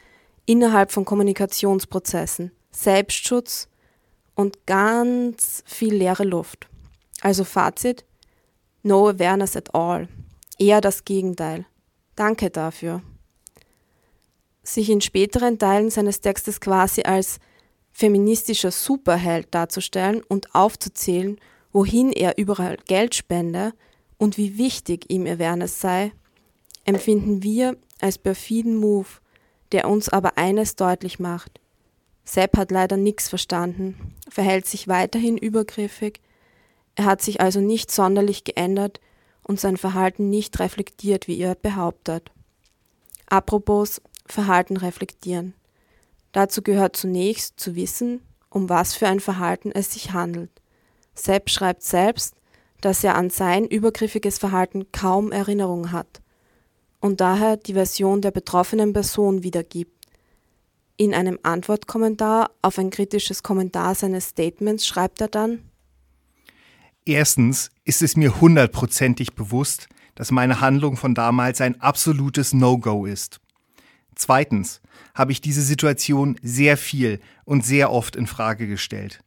[0.47, 3.67] innerhalb von Kommunikationsprozessen, Selbstschutz
[4.33, 6.67] und ganz viel leere Luft.
[7.21, 8.05] Also Fazit,
[8.81, 10.07] no awareness at all.
[10.57, 11.65] Eher das Gegenteil.
[12.15, 13.03] Danke dafür.
[14.67, 17.39] Sich in späteren Teilen seines Textes quasi als
[17.93, 21.39] feministischer Superheld darzustellen und aufzuzählen,
[21.71, 23.71] wohin er überall Geld spende
[24.17, 26.11] und wie wichtig ihm Awareness sei,
[26.83, 29.07] empfinden wir als perfiden Move,
[29.71, 31.61] der uns aber eines deutlich macht.
[32.25, 36.19] Sepp hat leider nichts verstanden, verhält sich weiterhin übergriffig,
[36.95, 38.99] er hat sich also nicht sonderlich geändert
[39.43, 42.31] und sein Verhalten nicht reflektiert, wie er behauptet.
[43.27, 44.01] Apropos
[44.33, 45.53] Verhalten reflektieren.
[46.31, 50.51] Dazu gehört zunächst zu wissen, um was für ein Verhalten es sich handelt.
[51.13, 52.35] Sepp schreibt selbst,
[52.81, 56.21] dass er an sein übergriffiges Verhalten kaum Erinnerung hat
[56.99, 60.05] und daher die Version der betroffenen Person wiedergibt.
[60.97, 65.63] In einem Antwortkommentar auf ein kritisches Kommentar seines Statements schreibt er dann
[67.05, 73.39] Erstens ist es mir hundertprozentig bewusst, dass meine Handlung von damals ein absolutes No-Go ist.
[74.17, 74.81] Zweitens
[75.13, 79.23] habe ich diese Situation sehr viel und sehr oft in Frage gestellt.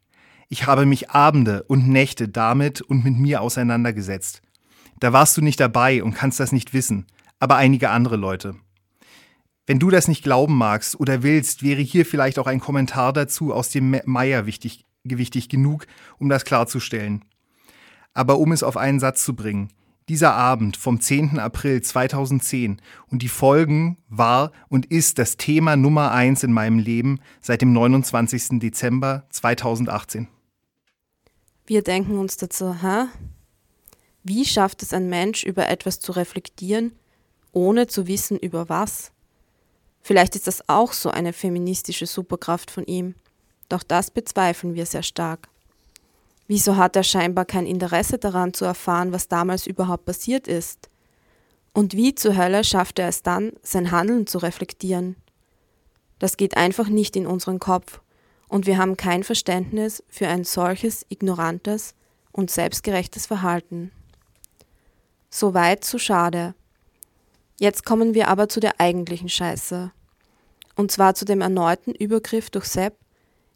[0.49, 4.43] Ich habe mich Abende und Nächte damit und mit mir auseinandergesetzt.
[4.99, 7.07] Da warst du nicht dabei und kannst das nicht wissen,
[7.39, 8.57] aber einige andere Leute.
[9.65, 13.55] Wenn du das nicht glauben magst oder willst, wäre hier vielleicht auch ein Kommentar dazu
[13.55, 15.87] aus dem Meier wichtig, gewichtig genug,
[16.19, 17.25] um das klarzustellen.
[18.13, 19.69] Aber um es auf einen Satz zu bringen,
[20.11, 21.39] dieser Abend vom 10.
[21.39, 27.21] April 2010 und die Folgen war und ist das Thema Nummer eins in meinem Leben
[27.41, 28.59] seit dem 29.
[28.59, 30.27] Dezember 2018.
[31.65, 33.05] Wir denken uns dazu, hä?
[34.25, 36.91] Wie schafft es ein Mensch, über etwas zu reflektieren,
[37.53, 39.13] ohne zu wissen, über was?
[40.01, 43.15] Vielleicht ist das auch so eine feministische Superkraft von ihm,
[43.69, 45.49] doch das bezweifeln wir sehr stark.
[46.51, 50.91] Wieso hat er scheinbar kein Interesse daran zu erfahren, was damals überhaupt passiert ist?
[51.73, 55.15] Und wie zur Hölle schafft er es dann, sein Handeln zu reflektieren?
[56.19, 58.01] Das geht einfach nicht in unseren Kopf
[58.49, 61.95] und wir haben kein Verständnis für ein solches ignorantes
[62.33, 63.93] und selbstgerechtes Verhalten.
[65.31, 66.57] So weit, so schade.
[67.61, 69.93] Jetzt kommen wir aber zu der eigentlichen Scheiße.
[70.75, 72.97] Und zwar zu dem erneuten Übergriff durch Sepp,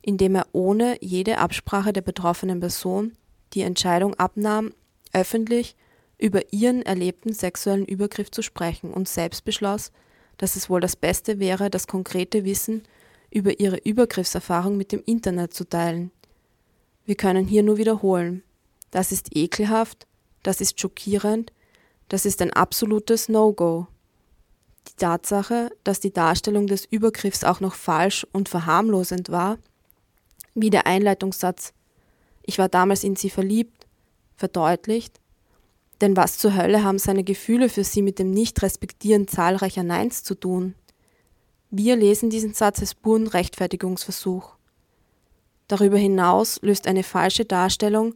[0.06, 3.12] indem er ohne jede Absprache der betroffenen Person
[3.54, 4.74] die Entscheidung abnahm,
[5.14, 5.76] öffentlich
[6.18, 9.92] über ihren erlebten sexuellen Übergriff zu sprechen und selbst beschloss,
[10.36, 12.82] dass es wohl das Beste wäre, das konkrete Wissen
[13.30, 16.10] über ihre Übergriffserfahrung mit dem Internet zu teilen.
[17.06, 18.42] Wir können hier nur wiederholen.
[18.90, 20.06] Das ist ekelhaft,
[20.42, 21.50] das ist schockierend,
[22.08, 23.86] das ist ein absolutes No-Go.
[24.88, 29.58] Die Tatsache, dass die Darstellung des Übergriffs auch noch falsch und verharmlosend war,
[30.54, 31.72] wie der Einleitungssatz
[32.42, 33.86] Ich war damals in sie verliebt,
[34.36, 35.20] verdeutlicht,
[36.00, 40.34] denn was zur Hölle haben seine Gefühle für sie mit dem Nicht-Respektieren zahlreicher Neins zu
[40.34, 40.74] tun?
[41.70, 44.54] Wir lesen diesen Satz als puren Rechtfertigungsversuch.
[45.66, 48.14] Darüber hinaus löst eine falsche Darstellung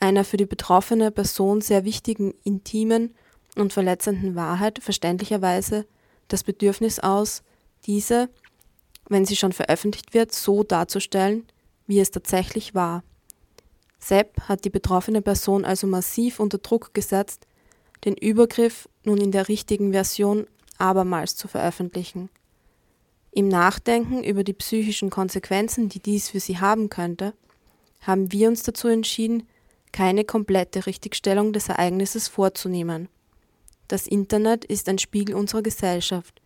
[0.00, 3.14] einer für die betroffene Person sehr wichtigen, intimen
[3.56, 5.86] und verletzenden Wahrheit verständlicherweise
[6.28, 7.42] das Bedürfnis aus,
[7.86, 8.28] diese,
[9.08, 11.46] wenn sie schon veröffentlicht wird, so darzustellen,
[11.88, 13.02] wie es tatsächlich war.
[13.98, 17.48] Sepp hat die betroffene Person also massiv unter Druck gesetzt,
[18.04, 20.46] den Übergriff nun in der richtigen Version
[20.78, 22.30] abermals zu veröffentlichen.
[23.32, 27.34] Im Nachdenken über die psychischen Konsequenzen, die dies für sie haben könnte,
[28.00, 29.48] haben wir uns dazu entschieden,
[29.92, 33.08] keine komplette Richtigstellung des Ereignisses vorzunehmen.
[33.88, 36.40] Das Internet ist ein Spiegel unserer Gesellschaft,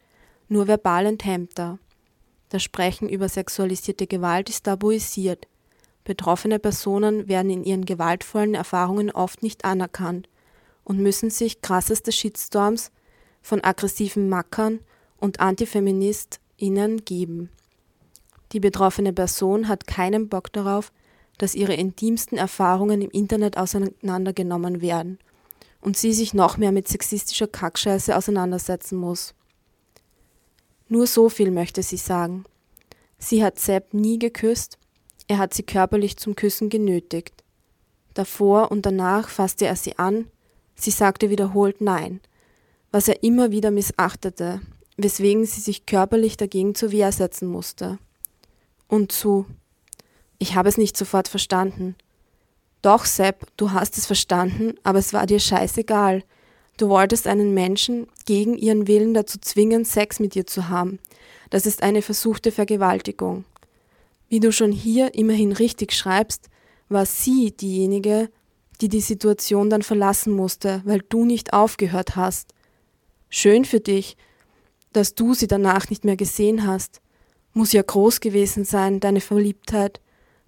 [0.48, 1.78] nur verbal enthemmter.
[2.52, 5.48] Das Sprechen über sexualisierte Gewalt ist tabuisiert.
[6.04, 10.28] Betroffene Personen werden in ihren gewaltvollen Erfahrungen oft nicht anerkannt
[10.84, 12.92] und müssen sich krasseste Shitstorms
[13.40, 14.80] von aggressiven Mackern
[15.16, 17.48] und AntifeministInnen geben.
[18.52, 20.92] Die betroffene Person hat keinen Bock darauf,
[21.38, 25.18] dass ihre intimsten Erfahrungen im Internet auseinandergenommen werden
[25.80, 29.32] und sie sich noch mehr mit sexistischer Kackscheiße auseinandersetzen muss.
[30.92, 32.44] Nur so viel möchte sie sagen.
[33.16, 34.76] Sie hat Sepp nie geküsst,
[35.26, 37.32] er hat sie körperlich zum Küssen genötigt.
[38.12, 40.26] Davor und danach fasste er sie an,
[40.74, 42.20] sie sagte wiederholt Nein,
[42.90, 44.60] was er immer wieder missachtete,
[44.98, 47.98] weswegen sie sich körperlich dagegen zur Wehr setzen musste.
[48.86, 49.46] Und zu
[50.36, 51.94] Ich habe es nicht sofort verstanden.
[52.82, 56.22] Doch, Sepp, du hast es verstanden, aber es war dir scheißegal.
[56.82, 60.98] Du wolltest einen Menschen gegen ihren Willen dazu zwingen, Sex mit dir zu haben.
[61.48, 63.44] Das ist eine versuchte Vergewaltigung.
[64.28, 66.50] Wie du schon hier immerhin richtig schreibst,
[66.88, 68.30] war sie diejenige,
[68.80, 72.52] die die Situation dann verlassen musste, weil du nicht aufgehört hast.
[73.28, 74.16] Schön für dich,
[74.92, 77.00] dass du sie danach nicht mehr gesehen hast.
[77.54, 80.00] Muss ja groß gewesen sein, deine Verliebtheit,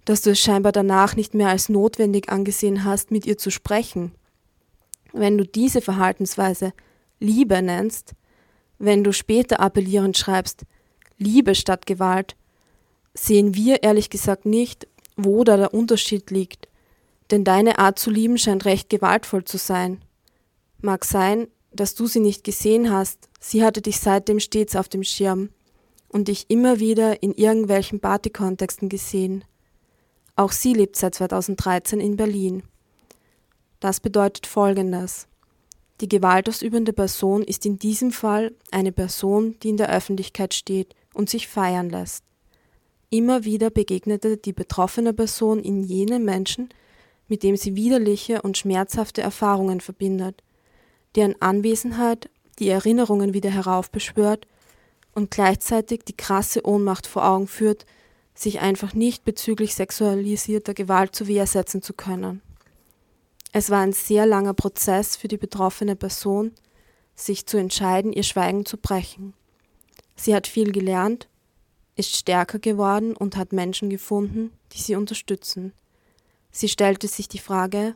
[0.03, 4.11] dass du es scheinbar danach nicht mehr als notwendig angesehen hast, mit ihr zu sprechen.
[5.17, 6.73] Wenn du diese Verhaltensweise
[7.21, 8.15] Liebe nennst,
[8.79, 10.65] wenn du später appellierend schreibst,
[11.17, 12.35] Liebe statt Gewalt,
[13.13, 16.67] sehen wir ehrlich gesagt nicht, wo da der Unterschied liegt,
[17.31, 20.03] denn deine Art zu lieben scheint recht gewaltvoll zu sein.
[20.81, 25.03] Mag sein, dass du sie nicht gesehen hast, sie hatte dich seitdem stets auf dem
[25.03, 25.49] Schirm
[26.09, 29.45] und dich immer wieder in irgendwelchen Partykontexten gesehen.
[30.35, 32.63] Auch sie lebt seit 2013 in Berlin.
[33.85, 35.27] Das bedeutet Folgendes.
[36.01, 41.29] Die gewaltausübende Person ist in diesem Fall eine Person, die in der Öffentlichkeit steht und
[41.29, 42.23] sich feiern lässt.
[43.11, 46.69] Immer wieder begegnete die betroffene Person in jenem Menschen,
[47.27, 50.41] mit dem sie widerliche und schmerzhafte Erfahrungen verbindet,
[51.15, 54.47] deren Anwesenheit die Erinnerungen wieder heraufbeschwört
[55.13, 57.85] und gleichzeitig die krasse Ohnmacht vor Augen führt,
[58.33, 62.41] sich einfach nicht bezüglich sexualisierter Gewalt zu Wehr zu können.
[63.57, 66.51] Es war ein sehr langer Prozess für die betroffene Person,
[67.15, 69.33] sich zu entscheiden, ihr Schweigen zu brechen.
[70.17, 71.29] Sie hat viel gelernt,
[71.95, 75.71] ist stärker geworden und hat Menschen gefunden, die sie unterstützen.
[76.51, 77.95] Sie stellte sich die Frage,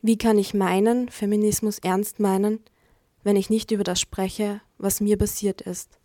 [0.00, 2.58] wie kann ich meinen Feminismus ernst meinen,
[3.24, 5.98] wenn ich nicht über das spreche, was mir passiert ist?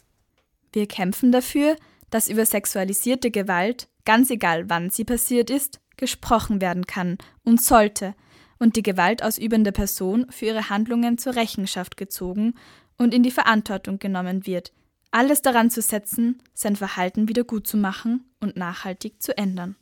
[0.73, 1.77] Wir kämpfen dafür,
[2.10, 8.13] dass über sexualisierte Gewalt, ganz egal wann sie passiert ist, gesprochen werden kann und sollte–
[8.59, 12.53] und die gewaltausübende Person für ihre Handlungen zur Rechenschaft gezogen
[12.97, 14.73] und in die Verantwortung genommen wird,
[15.11, 19.75] alles daran zu setzen, sein Verhalten wieder gut zu machen und nachhaltig zu ändern.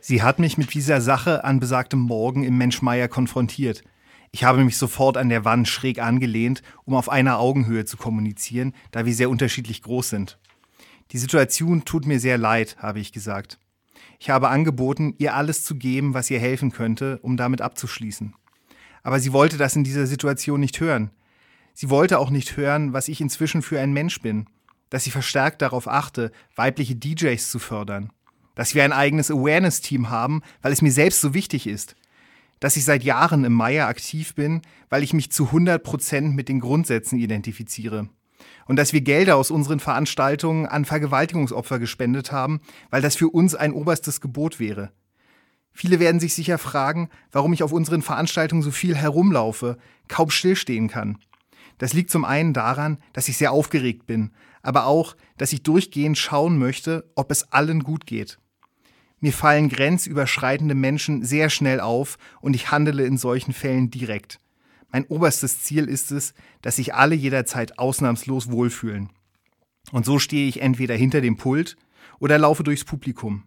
[0.00, 3.82] Sie hat mich mit dieser Sache an besagtem Morgen im Menschmeier konfrontiert.
[4.30, 8.74] Ich habe mich sofort an der Wand schräg angelehnt, um auf einer Augenhöhe zu kommunizieren,
[8.90, 10.38] da wir sehr unterschiedlich groß sind.
[11.10, 13.58] Die Situation tut mir sehr leid, habe ich gesagt.
[14.22, 18.32] Ich habe angeboten, ihr alles zu geben, was ihr helfen könnte, um damit abzuschließen.
[19.02, 21.10] Aber sie wollte das in dieser Situation nicht hören.
[21.74, 24.46] Sie wollte auch nicht hören, was ich inzwischen für ein Mensch bin,
[24.90, 28.12] dass ich verstärkt darauf achte, weibliche DJs zu fördern,
[28.54, 31.96] dass wir ein eigenes Awareness-Team haben, weil es mir selbst so wichtig ist,
[32.60, 36.48] dass ich seit Jahren im Meier aktiv bin, weil ich mich zu 100 Prozent mit
[36.48, 38.08] den Grundsätzen identifiziere
[38.66, 43.54] und dass wir Gelder aus unseren Veranstaltungen an Vergewaltigungsopfer gespendet haben, weil das für uns
[43.54, 44.92] ein oberstes Gebot wäre.
[45.72, 50.88] Viele werden sich sicher fragen, warum ich auf unseren Veranstaltungen so viel herumlaufe, kaum stillstehen
[50.88, 51.18] kann.
[51.78, 54.30] Das liegt zum einen daran, dass ich sehr aufgeregt bin,
[54.62, 58.38] aber auch, dass ich durchgehend schauen möchte, ob es allen gut geht.
[59.18, 64.38] Mir fallen grenzüberschreitende Menschen sehr schnell auf und ich handele in solchen Fällen direkt.
[64.92, 69.08] Mein oberstes Ziel ist es, dass sich alle jederzeit ausnahmslos wohlfühlen.
[69.90, 71.76] Und so stehe ich entweder hinter dem Pult
[72.20, 73.44] oder laufe durchs Publikum.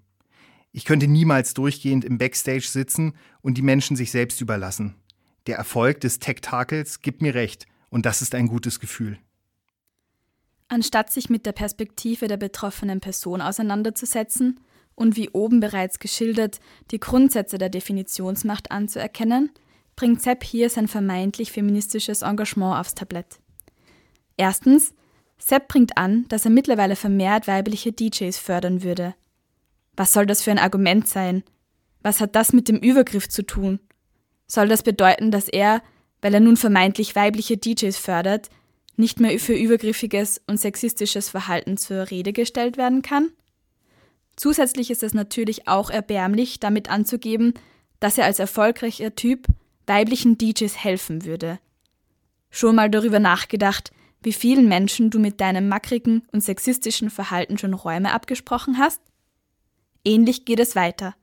[0.71, 4.95] Ich könnte niemals durchgehend im Backstage sitzen und die Menschen sich selbst überlassen.
[5.47, 9.19] Der Erfolg des Tektakels gibt mir recht und das ist ein gutes Gefühl.
[10.67, 14.59] Anstatt sich mit der Perspektive der betroffenen Person auseinanderzusetzen
[14.95, 19.51] und wie oben bereits geschildert die Grundsätze der Definitionsmacht anzuerkennen,
[19.95, 23.39] bringt Sepp hier sein vermeintlich feministisches Engagement aufs Tablett.
[24.37, 24.93] Erstens,
[25.37, 29.15] Sepp bringt an, dass er mittlerweile vermehrt weibliche DJs fördern würde.
[29.95, 31.43] Was soll das für ein Argument sein?
[32.01, 33.79] Was hat das mit dem Übergriff zu tun?
[34.47, 35.81] Soll das bedeuten, dass er,
[36.21, 38.49] weil er nun vermeintlich weibliche DJs fördert,
[38.97, 43.31] nicht mehr für übergriffiges und sexistisches Verhalten zur Rede gestellt werden kann?
[44.35, 47.53] Zusätzlich ist es natürlich auch erbärmlich, damit anzugeben,
[47.99, 49.47] dass er als erfolgreicher Typ
[49.87, 51.59] weiblichen DJs helfen würde.
[52.49, 57.73] Schon mal darüber nachgedacht, wie vielen Menschen du mit deinem mackrigen und sexistischen Verhalten schon
[57.73, 59.01] Räume abgesprochen hast?
[60.03, 61.15] Ähnlich geht es weiter.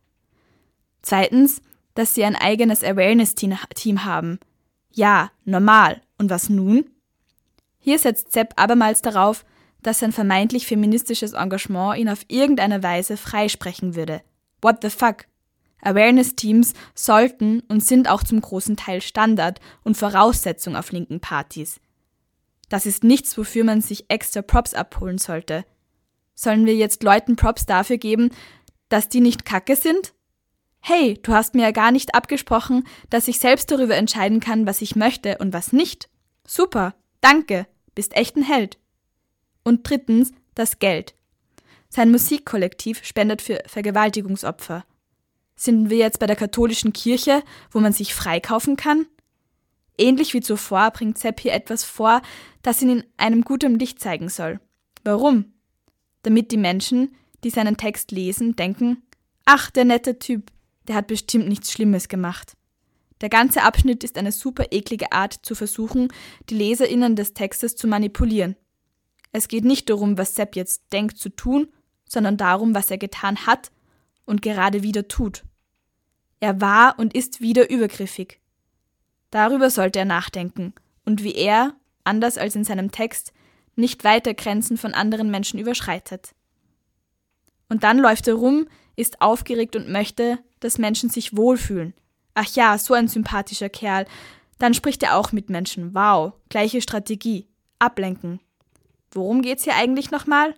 [1.03, 1.63] Zweitens,
[1.95, 4.39] dass sie ein eigenes Awareness-Team haben.
[4.93, 6.01] Ja, normal.
[6.19, 6.85] Und was nun?
[7.79, 9.45] Hier setzt Sepp abermals darauf,
[9.83, 14.23] dass sein vermeintlich feministisches Engagement ihn auf irgendeine Weise freisprechen würde.
[14.61, 15.25] What the fuck?
[15.83, 21.81] Awareness-Teams sollten und sind auch zum großen Teil Standard und Voraussetzung auf linken Partys.
[22.69, 25.65] Das ist nichts, wofür man sich extra Props abholen sollte.
[26.35, 28.31] Sollen wir jetzt Leuten Props dafür geben,
[28.89, 30.15] dass die nicht kacke sind?
[30.81, 34.83] Hey, du hast mir ja gar nicht abgesprochen, dass ich selbst darüber entscheiden kann, was
[34.83, 36.09] ich möchte und was nicht.
[36.47, 38.79] Super, danke, bist echt ein Held.
[39.63, 41.15] Und drittens, das Geld.
[41.89, 44.85] Sein Musikkollektiv spendet für Vergewaltigungsopfer.
[45.63, 49.07] Sind wir jetzt bei der katholischen Kirche, wo man sich freikaufen kann?
[49.97, 52.21] Ähnlich wie zuvor bringt Sepp hier etwas vor,
[52.63, 54.59] das ihn in einem guten Licht zeigen soll.
[55.05, 55.53] Warum?
[56.23, 59.05] Damit die Menschen, die seinen Text lesen, denken,
[59.45, 60.51] ach, der nette Typ,
[60.89, 62.57] der hat bestimmt nichts Schlimmes gemacht.
[63.21, 66.09] Der ganze Abschnitt ist eine super eklige Art zu versuchen,
[66.51, 68.57] die Leserinnen des Textes zu manipulieren.
[69.31, 71.69] Es geht nicht darum, was Sepp jetzt denkt zu tun,
[72.05, 73.71] sondern darum, was er getan hat
[74.25, 75.45] und gerade wieder tut.
[76.43, 78.41] Er war und ist wieder übergriffig.
[79.31, 80.75] Darüber sollte er nachdenken
[81.05, 83.33] und wie er, anders als in seinem Text,
[83.77, 86.35] nicht weiter Grenzen von anderen Menschen überschreitet.
[87.69, 91.95] Und dann läuft er rum, ist aufgeregt und möchte, dass Menschen sich wohlfühlen.
[92.35, 94.05] Ach ja, so ein sympathischer Kerl.
[94.59, 95.95] Dann spricht er auch mit Menschen.
[95.95, 97.47] Wow, gleiche Strategie.
[97.79, 98.41] Ablenken.
[99.13, 100.57] Worum geht's hier eigentlich nochmal?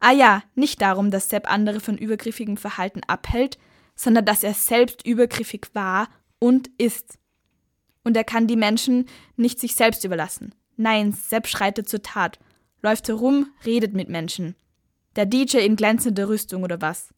[0.00, 3.58] Ah ja, nicht darum, dass Sepp andere von übergriffigem Verhalten abhält,
[3.98, 6.08] sondern dass er selbst übergriffig war
[6.38, 7.18] und ist.
[8.04, 9.06] Und er kann die Menschen
[9.36, 10.54] nicht sich selbst überlassen.
[10.76, 12.38] Nein, Sepp schreitet zur Tat,
[12.80, 14.54] läuft herum, redet mit Menschen.
[15.16, 17.12] Der DJ in glänzender Rüstung oder was.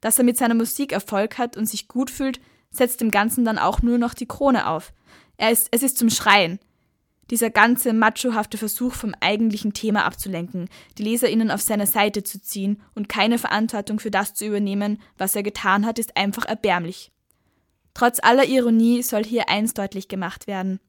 [0.00, 2.40] Dass er mit seiner Musik Erfolg hat und sich gut fühlt,
[2.70, 4.92] setzt dem Ganzen dann auch nur noch die Krone auf.
[5.36, 6.60] Er ist, es ist zum Schreien.
[7.30, 10.68] Dieser ganze machohafte Versuch vom eigentlichen Thema abzulenken,
[10.98, 15.34] die LeserInnen auf seine Seite zu ziehen und keine Verantwortung für das zu übernehmen, was
[15.34, 17.12] er getan hat, ist einfach erbärmlich.
[17.94, 20.80] Trotz aller Ironie soll hier eins deutlich gemacht werden.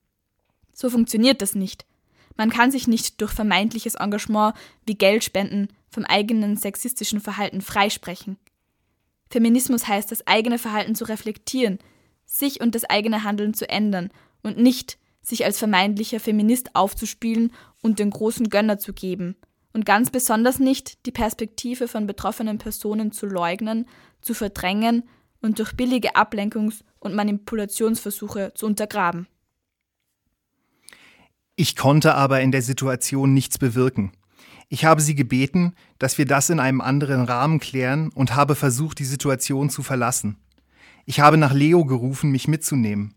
[0.73, 1.85] So funktioniert das nicht.
[2.35, 4.55] Man kann sich nicht durch vermeintliches Engagement
[4.85, 8.37] wie Geldspenden vom eigenen sexistischen Verhalten freisprechen.
[9.29, 11.79] Feminismus heißt, das eigene Verhalten zu reflektieren,
[12.25, 14.09] sich und das eigene Handeln zu ändern
[14.43, 17.51] und nicht sich als vermeintlicher Feminist aufzuspielen
[17.81, 19.35] und den großen Gönner zu geben.
[19.73, 23.87] Und ganz besonders nicht die Perspektive von betroffenen Personen zu leugnen,
[24.21, 25.03] zu verdrängen
[25.41, 29.27] und durch billige Ablenkungs- und Manipulationsversuche zu untergraben.
[31.55, 34.11] Ich konnte aber in der Situation nichts bewirken.
[34.69, 38.99] Ich habe sie gebeten, dass wir das in einem anderen Rahmen klären und habe versucht,
[38.99, 40.37] die Situation zu verlassen.
[41.05, 43.13] Ich habe nach Leo gerufen, mich mitzunehmen.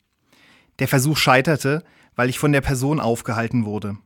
[0.79, 1.83] Der Versuch scheiterte,
[2.19, 3.97] weil ich von der Person aufgehalten wurde.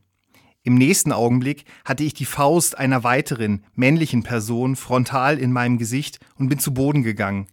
[0.61, 6.19] Im nächsten Augenblick hatte ich die Faust einer weiteren, männlichen Person frontal in meinem Gesicht
[6.35, 7.47] und bin zu Boden gegangen.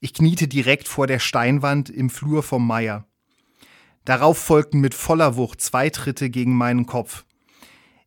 [0.00, 3.06] Ich kniete direkt vor der Steinwand im Flur vom Meier.
[4.04, 7.24] Darauf folgten mit voller Wucht zwei Tritte gegen meinen Kopf.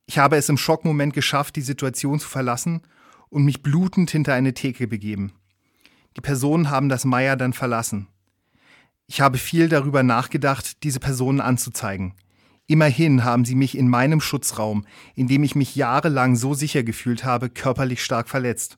[0.05, 2.81] Ich habe es im Schockmoment geschafft, die Situation zu verlassen
[3.29, 5.31] und mich blutend hinter eine Theke begeben.
[6.17, 8.09] Die Personen haben das Meier dann verlassen.
[9.07, 12.13] Ich habe viel darüber nachgedacht, diese Personen anzuzeigen.
[12.67, 14.85] Immerhin haben sie mich in meinem Schutzraum,
[15.15, 18.77] in dem ich mich jahrelang so sicher gefühlt habe, körperlich stark verletzt.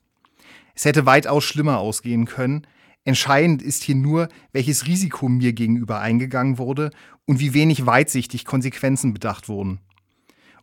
[0.74, 2.66] Es hätte weitaus schlimmer ausgehen können.
[3.04, 6.90] Entscheidend ist hier nur, welches Risiko mir gegenüber eingegangen wurde
[7.24, 9.80] und wie wenig weitsichtig Konsequenzen bedacht wurden.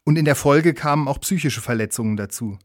[0.03, 2.59] Und in der Folge kamen auch psychische Verletzungen dazu.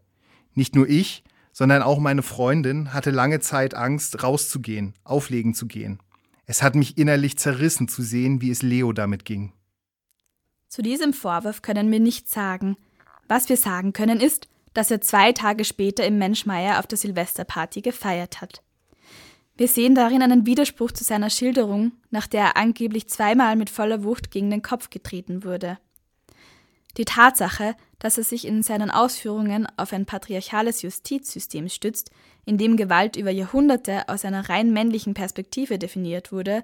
[0.54, 1.22] Nicht nur ich,
[1.52, 6.00] sondern auch meine Freundin hatte lange Zeit Angst, rauszugehen, auflegen zu gehen.
[6.50, 9.52] Es hat mich innerlich zerrissen zu sehen, wie es Leo damit ging.
[10.68, 12.78] Zu diesem Vorwurf können wir nichts sagen.
[13.28, 17.82] Was wir sagen können ist, dass er zwei Tage später im Menschmeier auf der Silvesterparty
[17.82, 18.62] gefeiert hat.
[19.58, 24.02] Wir sehen darin einen Widerspruch zu seiner Schilderung, nach der er angeblich zweimal mit voller
[24.02, 25.78] Wucht gegen den Kopf getreten wurde.
[26.96, 32.10] Die Tatsache, dass er sich in seinen Ausführungen auf ein patriarchales Justizsystem stützt,
[32.48, 36.62] in dem Gewalt über Jahrhunderte aus einer rein männlichen Perspektive definiert wurde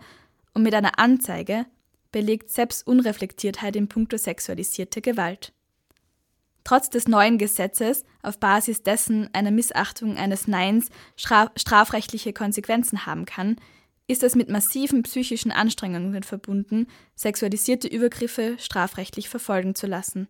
[0.54, 1.66] und mit einer Anzeige,
[2.10, 5.52] belegt Sepps Unreflektiertheit in puncto sexualisierte Gewalt.
[6.64, 13.56] Trotz des neuen Gesetzes, auf Basis dessen eine Missachtung eines Neins strafrechtliche Konsequenzen haben kann,
[14.06, 20.28] ist es mit massiven psychischen Anstrengungen verbunden, sexualisierte Übergriffe strafrechtlich verfolgen zu lassen.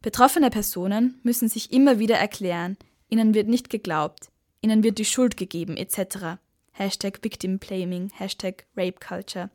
[0.00, 2.78] Betroffene Personen müssen sich immer wieder erklären,
[3.10, 4.30] ihnen wird nicht geglaubt,
[4.64, 6.38] ihnen wird die Schuld gegeben, etc.
[6.72, 9.50] Hashtag Victim Blaming, Hashtag Rape Culture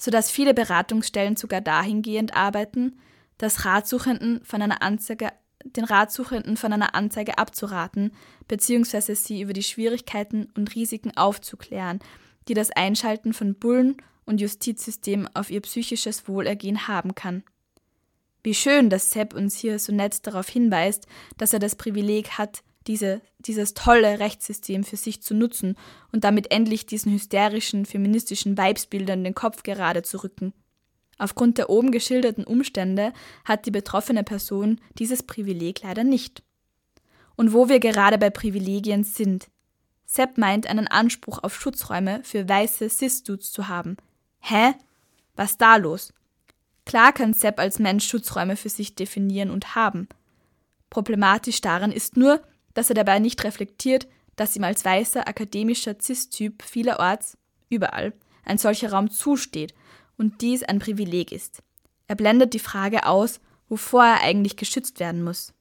[0.00, 2.98] sodass viele Beratungsstellen sogar dahingehend arbeiten,
[3.36, 5.30] dass Ratsuchenden von einer Anzeige,
[5.62, 8.12] den Ratsuchenden von einer Anzeige abzuraten
[8.48, 9.14] bzw.
[9.14, 12.00] sie über die Schwierigkeiten und Risiken aufzuklären,
[12.48, 17.44] die das Einschalten von Bullen und Justizsystem auf ihr psychisches Wohlergehen haben kann.
[18.42, 22.62] Wie schön, dass Sepp uns hier so nett darauf hinweist, dass er das Privileg hat,
[22.86, 25.76] diese, dieses tolle Rechtssystem für sich zu nutzen
[26.12, 30.52] und damit endlich diesen hysterischen, feministischen Weibsbildern den Kopf gerade zu rücken.
[31.18, 33.12] Aufgrund der oben geschilderten Umstände
[33.44, 36.42] hat die betroffene Person dieses Privileg leider nicht.
[37.36, 39.48] Und wo wir gerade bei Privilegien sind.
[40.06, 43.96] Sepp meint, einen Anspruch auf Schutzräume für weiße Cis-Dudes zu haben.
[44.40, 44.72] Hä?
[45.36, 46.12] Was da los?
[46.86, 50.08] Klar kann Sepp als Mensch Schutzräume für sich definieren und haben.
[50.88, 52.42] Problematisch daran ist nur,
[52.74, 54.06] dass er dabei nicht reflektiert,
[54.36, 57.36] dass ihm als weißer akademischer Cis-Typ vielerorts,
[57.68, 58.12] überall,
[58.44, 59.74] ein solcher Raum zusteht
[60.16, 61.62] und dies ein Privileg ist.
[62.06, 65.52] Er blendet die Frage aus, wovor er eigentlich geschützt werden muss.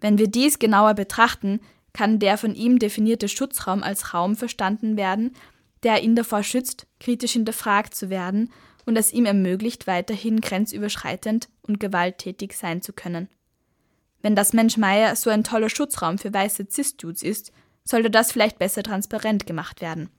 [0.00, 1.60] Wenn wir dies genauer betrachten,
[1.92, 5.34] kann der von ihm definierte Schutzraum als Raum verstanden werden,
[5.82, 8.50] der ihn davor schützt, kritisch hinterfragt zu werden
[8.86, 13.28] und es ihm ermöglicht, weiterhin grenzüberschreitend und gewalttätig sein zu können.
[14.22, 17.52] Wenn das Mensch Meier so ein toller Schutzraum für weiße Cis-Dudes ist,
[17.84, 20.10] sollte das vielleicht besser transparent gemacht werden.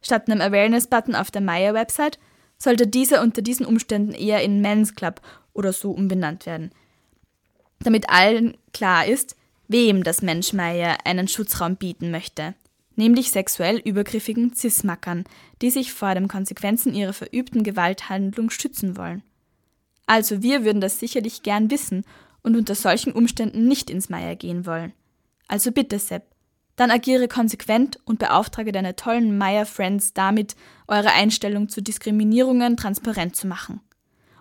[0.00, 2.18] Statt einem Awareness-Button auf der Meier-Website
[2.58, 5.20] sollte dieser unter diesen Umständen eher in Men's Club
[5.52, 6.72] oder so umbenannt werden.
[7.80, 9.36] Damit allen klar ist,
[9.68, 12.54] wem das Mensch Meier einen Schutzraum bieten möchte.
[12.94, 15.24] Nämlich sexuell übergriffigen Cis-Mackern,
[15.62, 19.22] die sich vor den Konsequenzen ihrer verübten Gewalthandlung schützen wollen.
[20.06, 22.04] Also wir würden das sicherlich gern wissen
[22.42, 24.92] und unter solchen Umständen nicht ins Meier gehen wollen.
[25.48, 26.24] Also bitte, Sepp,
[26.76, 30.56] dann agiere konsequent und beauftrage deine tollen Meier-Friends damit,
[30.88, 33.80] eure Einstellung zu Diskriminierungen transparent zu machen.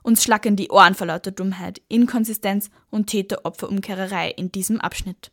[0.04, 5.32] Uns schlacken die Ohren vor lauter Dummheit, Inkonsistenz und Täter-Opfer-Umkehrerei in diesem Abschnitt.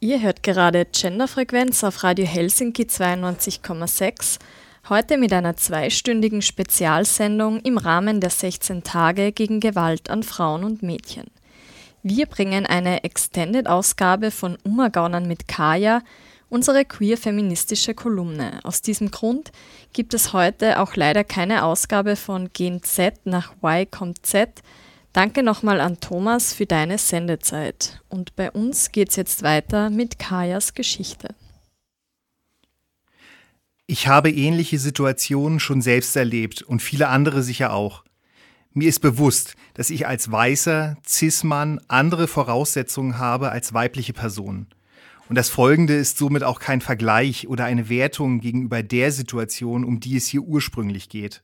[0.00, 4.38] Ihr hört gerade Genderfrequenz auf Radio Helsinki 92,6,
[4.88, 10.82] heute mit einer zweistündigen Spezialsendung im Rahmen der 16 Tage gegen Gewalt an Frauen und
[10.82, 11.26] Mädchen.
[12.08, 16.02] Wir bringen eine Extended-Ausgabe von Umagaunern mit Kaya,
[16.48, 18.60] unsere queer-feministische Kolumne.
[18.62, 19.50] Aus diesem Grund
[19.92, 24.62] gibt es heute auch leider keine Ausgabe von Gen Z nach Y kommt Z.
[25.12, 28.00] Danke nochmal an Thomas für deine Sendezeit.
[28.08, 31.34] Und bei uns geht's jetzt weiter mit Kajas Geschichte.
[33.88, 38.05] Ich habe ähnliche Situationen schon selbst erlebt und viele andere sicher auch.
[38.78, 44.66] Mir ist bewusst, dass ich als weißer Cis-Mann andere Voraussetzungen habe als weibliche Personen.
[45.30, 49.98] Und das Folgende ist somit auch kein Vergleich oder eine Wertung gegenüber der Situation, um
[49.98, 51.42] die es hier ursprünglich geht.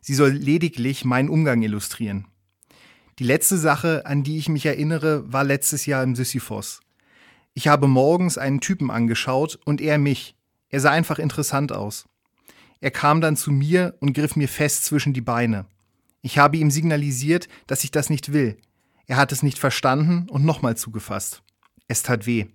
[0.00, 2.28] Sie soll lediglich meinen Umgang illustrieren.
[3.18, 6.78] Die letzte Sache, an die ich mich erinnere, war letztes Jahr im Sisyphos.
[7.54, 10.36] Ich habe morgens einen Typen angeschaut und er mich.
[10.68, 12.04] Er sah einfach interessant aus.
[12.80, 15.66] Er kam dann zu mir und griff mir fest zwischen die Beine.
[16.22, 18.58] Ich habe ihm signalisiert, dass ich das nicht will.
[19.06, 21.42] Er hat es nicht verstanden und nochmal zugefasst.
[21.88, 22.46] Es tat weh.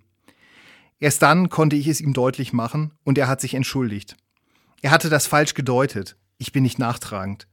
[0.98, 4.16] Erst dann konnte ich es ihm deutlich machen und er hat sich entschuldigt.
[4.82, 6.16] Er hatte das falsch gedeutet.
[6.38, 7.46] Ich bin nicht nachtragend.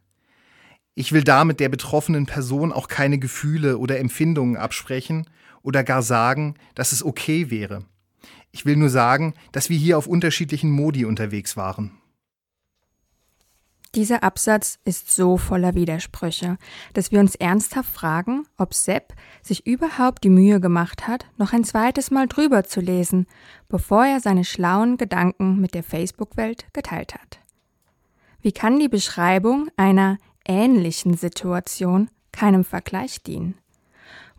[0.96, 5.28] Ich will damit der betroffenen Person auch keine Gefühle oder Empfindungen absprechen
[5.64, 7.86] oder gar sagen, dass es okay wäre.
[8.52, 11.92] Ich will nur sagen, dass wir hier auf unterschiedlichen Modi unterwegs waren.
[13.96, 16.58] Dieser Absatz ist so voller Widersprüche,
[16.96, 19.14] dass wir uns ernsthaft fragen, ob Sepp
[19.44, 23.28] sich überhaupt die Mühe gemacht hat, noch ein zweites Mal drüber zu lesen,
[23.70, 27.40] bevor er seine schlauen Gedanken mit der Facebook-Welt geteilt hat.
[28.42, 33.54] Wie kann die Beschreibung einer ähnlichen Situation keinem Vergleich dienen?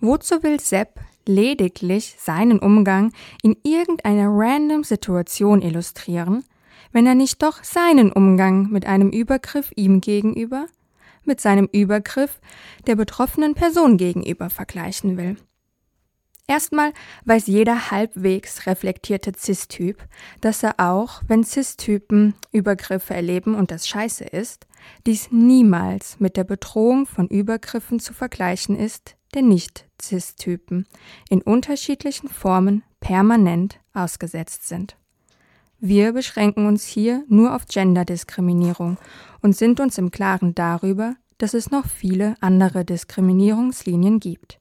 [0.01, 6.45] Wozu will Sepp lediglich seinen Umgang in irgendeiner random Situation illustrieren,
[6.95, 10.67] wenn er nicht doch seinen Umgang mit einem Übergriff ihm gegenüber,
[11.25, 12.41] mit seinem Übergriff
[12.87, 15.37] der betroffenen Person gegenüber vergleichen will.
[16.47, 16.93] Erstmal
[17.25, 20.07] weiß jeder halbwegs reflektierte Cis-Typ,
[20.41, 24.67] dass er auch, wenn Cis-Typen Übergriffe erleben und das scheiße ist,
[25.05, 30.87] dies niemals mit der Bedrohung von Übergriffen zu vergleichen ist, der Nicht-Cis-Typen
[31.29, 34.97] in unterschiedlichen Formen permanent ausgesetzt sind.
[35.87, 38.97] Wir beschränken uns hier nur auf Genderdiskriminierung
[39.43, 44.61] und sind uns im Klaren darüber, dass es noch viele andere Diskriminierungslinien gibt.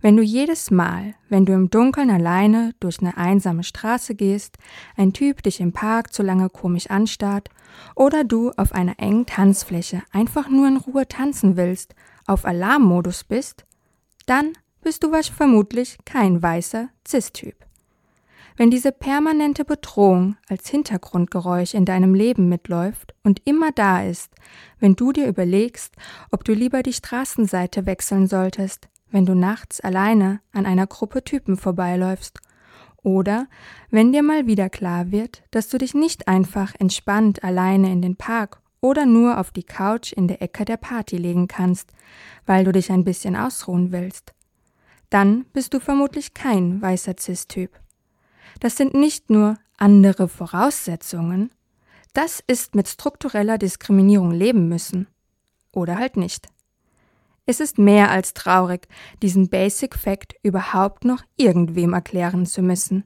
[0.00, 4.58] Wenn du jedes Mal, wenn du im Dunkeln alleine durch eine einsame Straße gehst,
[4.96, 7.48] ein Typ dich im Park zu lange komisch anstarrt
[7.96, 11.96] oder du auf einer engen Tanzfläche einfach nur in Ruhe tanzen willst,
[12.28, 13.64] auf Alarmmodus bist,
[14.26, 14.52] dann
[14.82, 17.56] bist du vermutlich kein weißer Cis-Typ.
[18.62, 24.32] Wenn diese permanente Bedrohung als Hintergrundgeräusch in deinem Leben mitläuft und immer da ist,
[24.78, 25.96] wenn du dir überlegst,
[26.30, 31.56] ob du lieber die Straßenseite wechseln solltest, wenn du nachts alleine an einer Gruppe Typen
[31.56, 32.38] vorbeiläufst,
[33.02, 33.48] oder
[33.90, 38.14] wenn dir mal wieder klar wird, dass du dich nicht einfach entspannt alleine in den
[38.14, 41.90] Park oder nur auf die Couch in der Ecke der Party legen kannst,
[42.46, 44.34] weil du dich ein bisschen ausruhen willst.
[45.10, 47.81] Dann bist du vermutlich kein weißer Cis-Typ.
[48.62, 51.50] Das sind nicht nur andere Voraussetzungen,
[52.12, 55.08] das ist mit struktureller Diskriminierung leben müssen.
[55.72, 56.46] Oder halt nicht.
[57.44, 58.86] Es ist mehr als traurig,
[59.20, 63.02] diesen Basic Fact überhaupt noch irgendwem erklären zu müssen.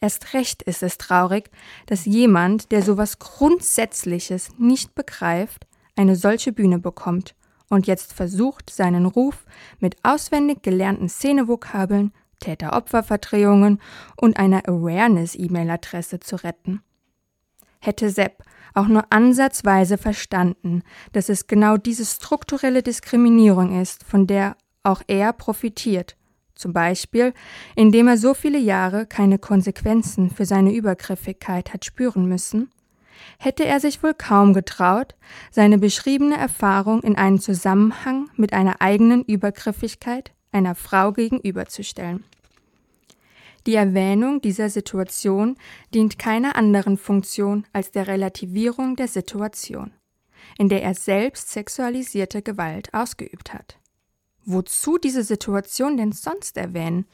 [0.00, 1.50] Erst recht ist es traurig,
[1.86, 5.66] dass jemand, der sowas Grundsätzliches nicht begreift,
[5.96, 7.34] eine solche Bühne bekommt
[7.68, 9.44] und jetzt versucht, seinen Ruf
[9.80, 12.12] mit auswendig gelernten Szenevokabeln
[12.44, 13.80] Täter-Opfer-Verdrehungen
[14.16, 16.82] und einer Awareness-E-Mail-Adresse zu retten.
[17.80, 18.42] Hätte Sepp
[18.74, 20.82] auch nur ansatzweise verstanden,
[21.12, 26.16] dass es genau diese strukturelle Diskriminierung ist, von der auch er profitiert,
[26.54, 27.32] zum Beispiel
[27.76, 32.70] indem er so viele Jahre keine Konsequenzen für seine Übergriffigkeit hat spüren müssen,
[33.38, 35.14] hätte er sich wohl kaum getraut,
[35.50, 42.24] seine beschriebene Erfahrung in einen Zusammenhang mit einer eigenen Übergriffigkeit einer Frau gegenüberzustellen.
[43.66, 45.56] Die Erwähnung dieser Situation
[45.94, 49.92] dient keiner anderen Funktion als der Relativierung der Situation,
[50.58, 53.78] in der er selbst sexualisierte Gewalt ausgeübt hat.
[54.44, 57.06] Wozu diese Situation denn sonst erwähnen?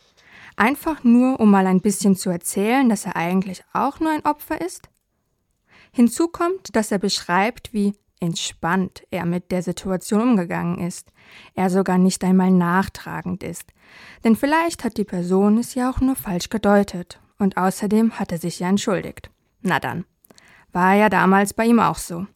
[0.56, 4.60] Einfach nur, um mal ein bisschen zu erzählen, dass er eigentlich auch nur ein Opfer
[4.60, 4.88] ist?
[5.92, 11.12] Hinzu kommt, dass er beschreibt, wie entspannt er mit der Situation umgegangen ist,
[11.54, 13.72] er sogar nicht einmal nachtragend ist.
[14.24, 18.38] Denn vielleicht hat die Person es ja auch nur falsch gedeutet und außerdem hat er
[18.38, 19.30] sich ja entschuldigt.
[19.62, 20.04] Na dann.
[20.72, 22.26] War ja damals bei ihm auch so.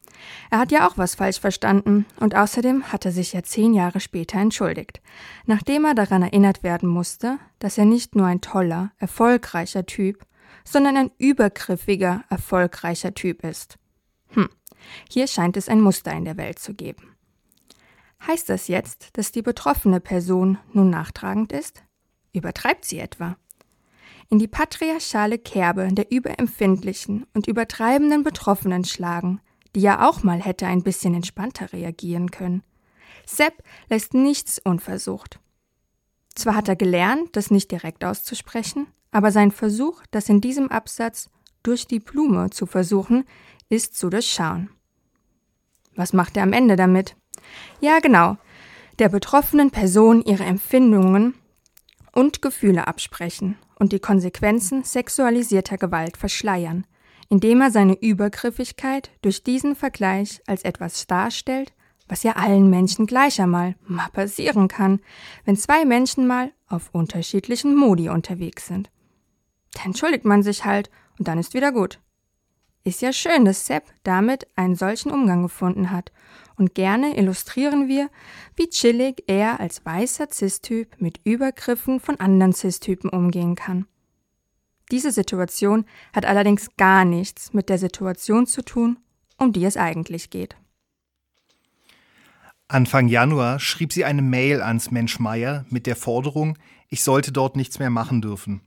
[0.50, 4.00] Er hat ja auch was falsch verstanden und außerdem hat er sich ja zehn Jahre
[4.00, 5.00] später entschuldigt,
[5.46, 10.24] nachdem er daran erinnert werden musste, dass er nicht nur ein toller, erfolgreicher Typ,
[10.64, 13.78] sondern ein übergriffiger, erfolgreicher Typ ist.
[15.10, 17.14] Hier scheint es ein Muster in der Welt zu geben.
[18.26, 21.82] Heißt das jetzt, dass die betroffene Person nun nachtragend ist?
[22.32, 23.36] Übertreibt sie etwa?
[24.30, 29.40] In die patriarchale Kerbe der überempfindlichen und übertreibenden Betroffenen schlagen,
[29.74, 32.62] die ja auch mal hätte ein bisschen entspannter reagieren können.
[33.26, 35.38] Sepp lässt nichts unversucht.
[36.34, 41.30] Zwar hat er gelernt, das nicht direkt auszusprechen, aber sein Versuch, das in diesem Absatz
[41.62, 43.24] durch die Blume zu versuchen,
[43.68, 44.70] ist zu durchschauen.
[45.96, 47.16] Was macht er am Ende damit?
[47.80, 48.36] Ja, genau,
[48.98, 51.34] der betroffenen Person ihre Empfindungen
[52.12, 56.86] und Gefühle absprechen und die Konsequenzen sexualisierter Gewalt verschleiern,
[57.28, 61.72] indem er seine Übergriffigkeit durch diesen Vergleich als etwas darstellt,
[62.06, 65.00] was ja allen Menschen gleichermal mal passieren kann,
[65.44, 68.90] wenn zwei Menschen mal auf unterschiedlichen Modi unterwegs sind.
[69.72, 72.00] Da entschuldigt man sich halt und dann ist wieder gut.
[72.84, 76.12] Ist ja schön, dass Sepp damit einen solchen Umgang gefunden hat.
[76.56, 78.10] Und gerne illustrieren wir,
[78.56, 83.86] wie chillig er als weißer Cis-Typ mit Übergriffen von anderen Cis-Typen umgehen kann.
[84.90, 88.98] Diese Situation hat allerdings gar nichts mit der Situation zu tun,
[89.38, 90.56] um die es eigentlich geht.
[92.68, 96.58] Anfang Januar schrieb sie eine Mail ans Mensch Meier mit der Forderung,
[96.88, 98.60] ich sollte dort nichts mehr machen dürfen.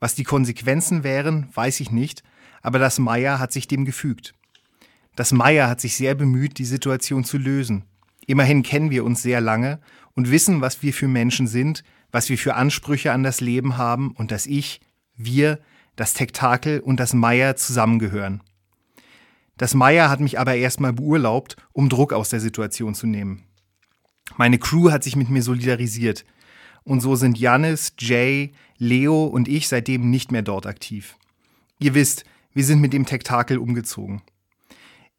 [0.00, 2.22] Was die Konsequenzen wären, weiß ich nicht,
[2.62, 4.34] aber das Meier hat sich dem gefügt.
[5.16, 7.84] Das Meier hat sich sehr bemüht, die Situation zu lösen.
[8.26, 9.80] Immerhin kennen wir uns sehr lange
[10.14, 14.12] und wissen, was wir für Menschen sind, was wir für Ansprüche an das Leben haben
[14.12, 14.80] und dass ich,
[15.16, 15.58] wir,
[15.96, 18.42] das Tektakel und das Meier zusammengehören.
[19.58, 23.44] Das Meier hat mich aber erstmal beurlaubt, um Druck aus der Situation zu nehmen.
[24.36, 26.24] Meine Crew hat sich mit mir solidarisiert.
[26.84, 31.16] Und so sind Janis, Jay, Leo und ich seitdem nicht mehr dort aktiv.
[31.78, 32.24] Ihr wisst,
[32.54, 34.22] wir sind mit dem Tektakel umgezogen.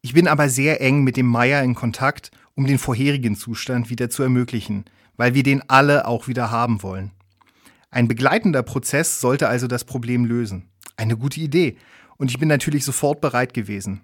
[0.00, 4.10] Ich bin aber sehr eng mit dem Meier in Kontakt, um den vorherigen Zustand wieder
[4.10, 4.84] zu ermöglichen,
[5.16, 7.12] weil wir den alle auch wieder haben wollen.
[7.90, 10.68] Ein begleitender Prozess sollte also das Problem lösen.
[10.96, 11.76] Eine gute Idee.
[12.16, 14.02] Und ich bin natürlich sofort bereit gewesen.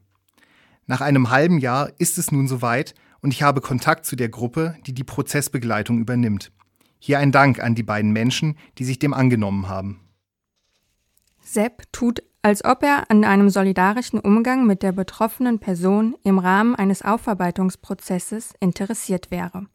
[0.86, 4.76] Nach einem halben Jahr ist es nun soweit und ich habe Kontakt zu der Gruppe,
[4.86, 6.50] die die Prozessbegleitung übernimmt.
[6.98, 10.00] Hier ein Dank an die beiden Menschen, die sich dem angenommen haben.
[11.40, 16.74] Sepp tut als ob er an einem solidarischen Umgang mit der betroffenen Person im Rahmen
[16.74, 19.66] eines Aufarbeitungsprozesses interessiert wäre.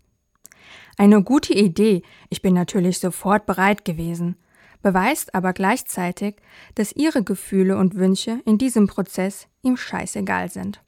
[0.97, 4.37] Eine gute Idee, ich bin natürlich sofort bereit gewesen,
[4.81, 6.35] beweist aber gleichzeitig,
[6.73, 10.81] dass ihre Gefühle und Wünsche in diesem Prozess ihm scheißegal sind.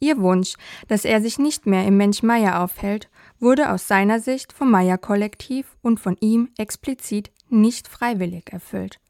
[0.00, 0.54] Ihr Wunsch,
[0.88, 3.08] dass er sich nicht mehr im Mensch Meier aufhält,
[3.38, 9.01] wurde aus seiner Sicht vom Meier-Kollektiv und von ihm explizit nicht freiwillig erfüllt.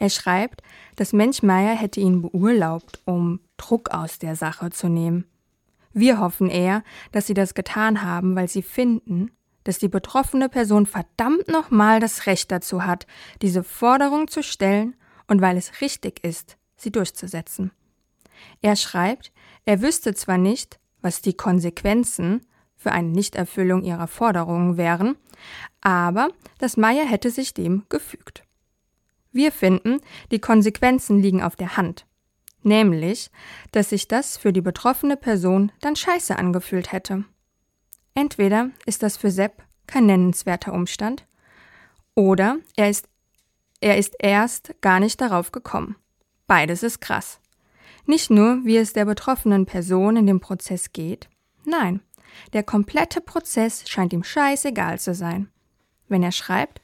[0.00, 0.62] Er schreibt,
[0.96, 5.26] dass Mensch Meier hätte ihn beurlaubt, um Druck aus der Sache zu nehmen.
[5.92, 6.82] Wir hoffen eher,
[7.12, 9.30] dass sie das getan haben, weil sie finden,
[9.62, 13.06] dass die betroffene Person verdammt nochmal das Recht dazu hat,
[13.42, 14.96] diese Forderung zu stellen
[15.28, 17.70] und weil es richtig ist, sie durchzusetzen.
[18.62, 19.32] Er schreibt,
[19.66, 25.16] er wüsste zwar nicht, was die Konsequenzen für eine Nichterfüllung ihrer Forderungen wären,
[25.82, 28.44] aber dass Meier hätte sich dem gefügt.
[29.32, 30.00] Wir finden,
[30.30, 32.06] die Konsequenzen liegen auf der Hand.
[32.62, 33.30] Nämlich,
[33.72, 37.24] dass sich das für die betroffene Person dann scheiße angefühlt hätte.
[38.14, 41.26] Entweder ist das für Sepp kein nennenswerter Umstand,
[42.14, 43.08] oder er ist,
[43.80, 45.96] er ist erst gar nicht darauf gekommen.
[46.46, 47.40] Beides ist krass.
[48.06, 51.28] Nicht nur, wie es der betroffenen Person in dem Prozess geht,
[51.64, 52.00] nein,
[52.52, 55.48] der komplette Prozess scheint ihm scheißegal zu sein.
[56.08, 56.82] Wenn er schreibt,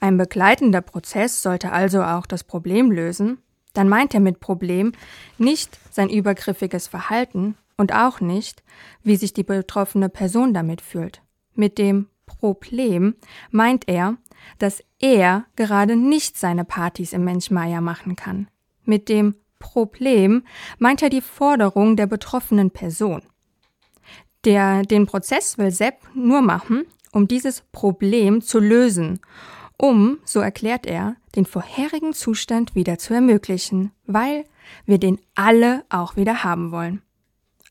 [0.00, 3.38] ein begleitender Prozess sollte also auch das Problem lösen,
[3.74, 4.92] dann meint er mit Problem
[5.38, 8.62] nicht sein übergriffiges Verhalten und auch nicht,
[9.02, 11.22] wie sich die betroffene Person damit fühlt.
[11.54, 13.14] Mit dem Problem
[13.50, 14.16] meint er,
[14.58, 18.48] dass er gerade nicht seine Partys im Menschmeier machen kann.
[18.84, 20.44] Mit dem Problem
[20.78, 23.22] meint er die Forderung der betroffenen Person.
[24.44, 29.20] Der, den Prozess will Sepp nur machen, um dieses Problem zu lösen
[29.82, 34.44] um, so erklärt er, den vorherigen Zustand wieder zu ermöglichen, weil
[34.86, 37.02] wir den alle auch wieder haben wollen.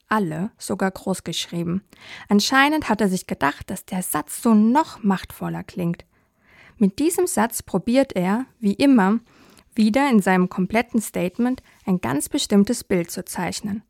[0.10, 1.86] Alle, sogar groß geschrieben.
[2.28, 6.04] Anscheinend hat er sich gedacht, dass der Satz so noch machtvoller klingt.
[6.78, 9.22] Mit diesem Satz probiert er, wie immer,
[9.74, 13.84] wieder in seinem kompletten Statement ein ganz bestimmtes Bild zu zeichnen.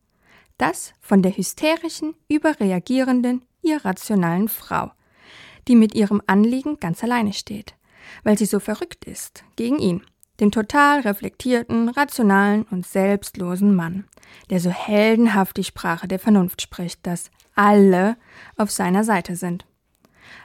[0.60, 4.92] Das von der hysterischen, überreagierenden, irrationalen Frau,
[5.68, 7.74] die mit ihrem Anliegen ganz alleine steht
[8.24, 10.02] weil sie so verrückt ist, gegen ihn,
[10.40, 14.06] den total reflektierten, rationalen und selbstlosen Mann,
[14.50, 18.18] der so heldenhaft die Sprache der Vernunft spricht, dass alle
[18.58, 19.66] auf seiner Seite sind.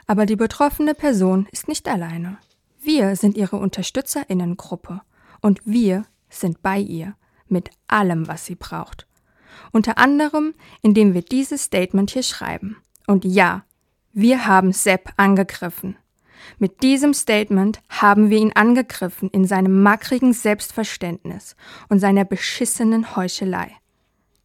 [0.05, 2.37] Aber die betroffene Person ist nicht alleine.
[2.79, 5.01] Wir sind ihre Unterstützerinnengruppe
[5.41, 7.15] und wir sind bei ihr
[7.47, 9.07] mit allem, was sie braucht.
[9.71, 12.77] Unter anderem, indem wir dieses Statement hier schreiben.
[13.07, 13.63] Und ja,
[14.19, 15.95] Wir haben Sepp angegriffen.
[16.59, 21.55] Mit diesem Statement haben wir ihn angegriffen in seinem mackrigen Selbstverständnis
[21.89, 23.71] und seiner beschissenen Heuchelei.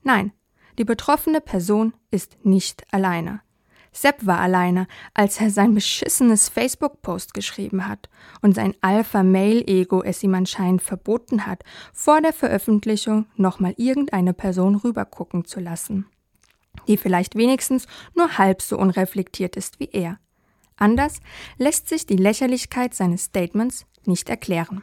[0.02, 0.32] Nein,
[0.78, 3.40] die betroffene Person ist nicht alleine.
[3.92, 8.08] Sepp war alleine, als er sein beschissenes Facebook-Post geschrieben hat
[8.40, 15.44] und sein Alpha-Mail-Ego es ihm anscheinend verboten hat, vor der Veröffentlichung nochmal irgendeine Person rübergucken
[15.44, 16.06] zu lassen,
[16.88, 20.18] die vielleicht wenigstens nur halb so unreflektiert ist wie er.
[20.82, 21.20] Anders
[21.58, 24.82] lässt sich die Lächerlichkeit seines Statements nicht erklären.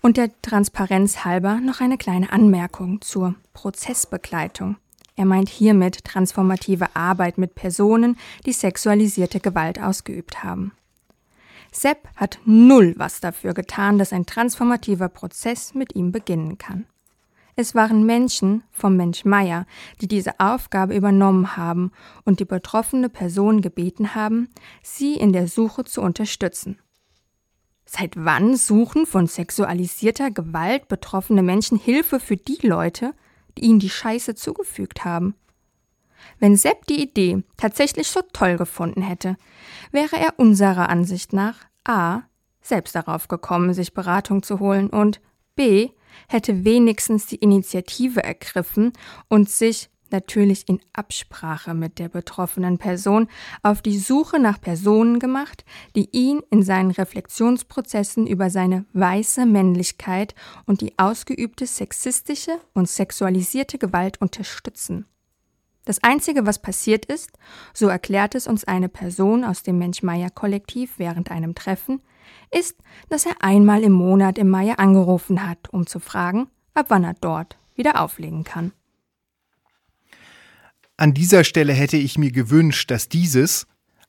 [0.00, 4.76] Und der Transparenz halber noch eine kleine Anmerkung zur Prozessbegleitung.
[5.16, 10.70] Er meint hiermit transformative Arbeit mit Personen, die sexualisierte Gewalt ausgeübt haben.
[11.72, 16.86] Sepp hat null was dafür getan, dass ein transformativer Prozess mit ihm beginnen kann.
[17.58, 19.66] Es waren Menschen vom Mensch Meier,
[20.02, 21.90] die diese Aufgabe übernommen haben
[22.24, 24.50] und die betroffene Person gebeten haben,
[24.82, 26.78] sie in der Suche zu unterstützen.
[27.86, 33.14] Seit wann suchen von sexualisierter Gewalt betroffene Menschen Hilfe für die Leute,
[33.56, 35.34] die ihnen die Scheiße zugefügt haben?
[36.38, 39.36] Wenn Sepp die Idee tatsächlich so toll gefunden hätte,
[39.92, 42.22] wäre er unserer Ansicht nach a.
[42.60, 45.22] selbst darauf gekommen, sich Beratung zu holen und
[45.54, 45.90] b
[46.28, 48.92] hätte wenigstens die Initiative ergriffen
[49.28, 53.28] und sich natürlich in Absprache mit der betroffenen Person
[53.62, 55.64] auf die Suche nach Personen gemacht,
[55.94, 60.34] die ihn in seinen Reflexionsprozessen über seine weiße Männlichkeit
[60.66, 65.06] und die ausgeübte sexistische und sexualisierte Gewalt unterstützen.
[65.84, 67.30] Das Einzige, was passiert ist,
[67.72, 72.00] so erklärt es uns eine Person aus dem Mensch-Meier-Kollektiv während einem Treffen,
[72.50, 72.76] ist,
[73.08, 77.14] dass er einmal im Monat im Mai angerufen hat, um zu fragen, ab wann er
[77.14, 78.72] dort wieder auflegen kann.
[80.96, 83.66] An dieser Stelle hätte ich mir gewünscht, dass dieses,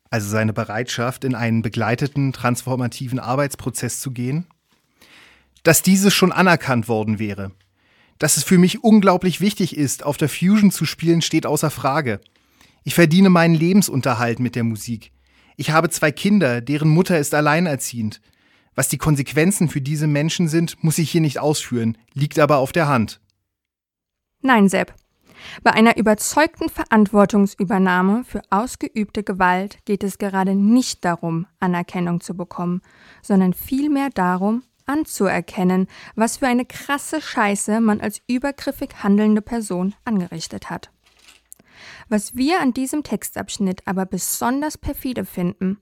[0.09, 4.47] also seine Bereitschaft, in einen begleiteten, transformativen Arbeitsprozess zu gehen,
[5.63, 7.51] dass dieses schon anerkannt worden wäre.
[8.19, 12.21] Dass es für mich unglaublich wichtig ist, auf der Fusion zu spielen, steht außer Frage.
[12.83, 15.11] Ich verdiene meinen Lebensunterhalt mit der Musik.
[15.59, 18.21] Ich habe zwei Kinder, deren Mutter ist alleinerziehend.
[18.75, 22.71] Was die Konsequenzen für diese Menschen sind, muss ich hier nicht ausführen, liegt aber auf
[22.71, 23.19] der Hand.
[24.43, 24.93] Nein, Sepp.
[25.63, 32.81] Bei einer überzeugten Verantwortungsübernahme für ausgeübte Gewalt geht es gerade nicht darum, Anerkennung zu bekommen,
[33.23, 40.69] sondern vielmehr darum, anzuerkennen, was für eine krasse Scheiße man als übergriffig handelnde Person angerichtet
[40.69, 40.91] hat.
[42.09, 45.81] Was wir an diesem Textabschnitt aber besonders perfide finden,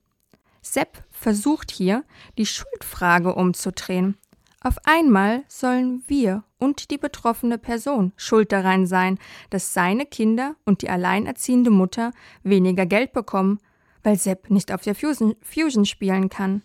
[0.62, 2.04] Sepp versucht hier,
[2.40, 4.18] die Schuldfrage umzudrehen.
[4.62, 9.20] Auf einmal sollen wir und die betroffene Person schuld daran sein,
[9.52, 12.12] dass seine Kinder und die alleinerziehende Mutter
[12.42, 13.60] weniger Geld bekommen,
[14.02, 16.64] weil Sepp nicht auf der Fusion, Fusion spielen kann.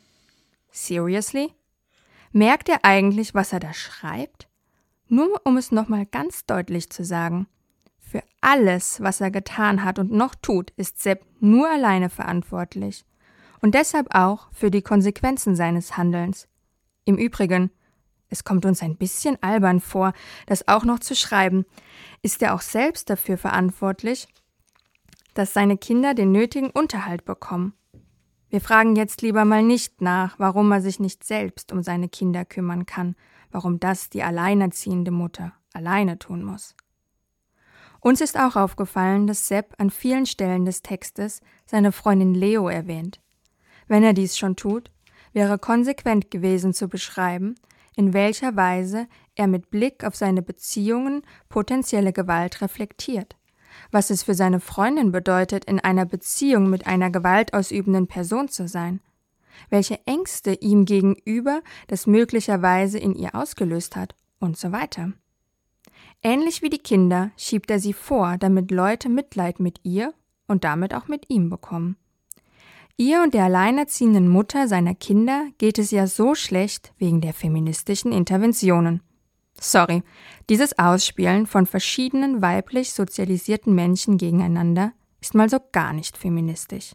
[0.70, 1.52] Seriously?
[2.32, 4.48] Merkt er eigentlich, was er da schreibt?
[5.08, 7.48] Nur um es nochmal ganz deutlich zu sagen.
[8.10, 13.04] Für alles, was er getan hat und noch tut, ist Sepp nur alleine verantwortlich.
[13.60, 16.48] Und deshalb auch für die Konsequenzen seines Handelns.
[17.04, 17.70] Im Übrigen,
[18.28, 20.12] es kommt uns ein bisschen albern vor,
[20.46, 21.66] das auch noch zu schreiben.
[22.20, 24.26] Ist er auch selbst dafür verantwortlich,
[25.34, 27.74] dass seine Kinder den nötigen Unterhalt bekommen?
[28.48, 32.44] Wir fragen jetzt lieber mal nicht nach, warum er sich nicht selbst um seine Kinder
[32.44, 33.14] kümmern kann,
[33.52, 36.74] warum das die alleinerziehende Mutter alleine tun muss.
[38.00, 43.20] Uns ist auch aufgefallen, dass Sepp an vielen Stellen des Textes seine Freundin Leo erwähnt.
[43.88, 44.90] Wenn er dies schon tut,
[45.32, 47.56] wäre konsequent gewesen zu beschreiben,
[47.96, 53.36] in welcher Weise er mit Blick auf seine Beziehungen potenzielle Gewalt reflektiert,
[53.90, 59.00] was es für seine Freundin bedeutet, in einer Beziehung mit einer gewaltausübenden Person zu sein,
[59.68, 65.12] welche Ängste ihm gegenüber das möglicherweise in ihr ausgelöst hat und so weiter.
[66.22, 70.12] Ähnlich wie die Kinder schiebt er sie vor, damit Leute Mitleid mit ihr
[70.46, 71.96] und damit auch mit ihm bekommen.
[72.98, 78.12] Ihr und der alleinerziehenden Mutter seiner Kinder geht es ja so schlecht wegen der feministischen
[78.12, 79.00] Interventionen.
[79.58, 80.02] Sorry,
[80.50, 84.92] dieses Ausspielen von verschiedenen weiblich sozialisierten Menschen gegeneinander
[85.22, 86.92] ist mal so gar nicht feministisch.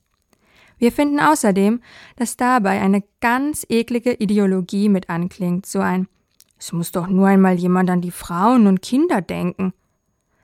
[0.78, 1.82] Wir finden außerdem,
[2.17, 6.07] dass dabei eine ganz eklige Ideologie mit anklingt, so ein
[6.58, 9.74] es muss doch nur einmal jemand an die Frauen und Kinder denken.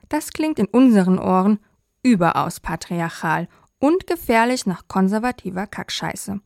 [0.08, 1.58] Das klingt in unseren Ohren
[2.02, 3.48] überaus patriarchal
[3.78, 6.40] und gefährlich nach konservativer Kackscheiße.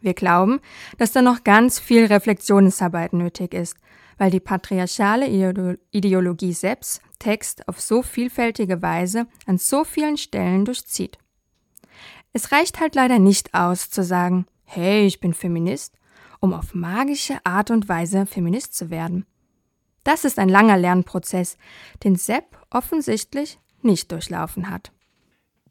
[0.00, 0.60] Wir glauben,
[0.96, 3.76] dass da noch ganz viel Reflexionsarbeit nötig ist,
[4.16, 5.26] weil die patriarchale
[5.90, 11.18] Ideologie selbst Text auf so vielfältige Weise an so vielen Stellen durchzieht.
[12.32, 15.94] Es reicht halt leider nicht aus zu sagen, hey, ich bin Feminist,
[16.40, 19.26] um auf magische Art und Weise Feminist zu werden.
[20.04, 21.58] Das ist ein langer Lernprozess,
[22.02, 24.92] den Sepp offensichtlich nicht durchlaufen hat.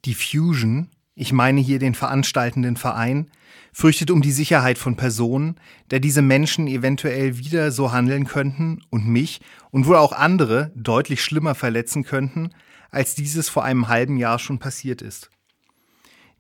[0.05, 3.29] Die Fusion, ich meine hier den veranstaltenden Verein,
[3.73, 5.59] fürchtet um die Sicherheit von Personen,
[5.89, 9.41] da diese Menschen eventuell wieder so handeln könnten und mich
[9.71, 12.51] und wohl auch andere deutlich schlimmer verletzen könnten,
[12.91, 15.29] als dieses vor einem halben Jahr schon passiert ist.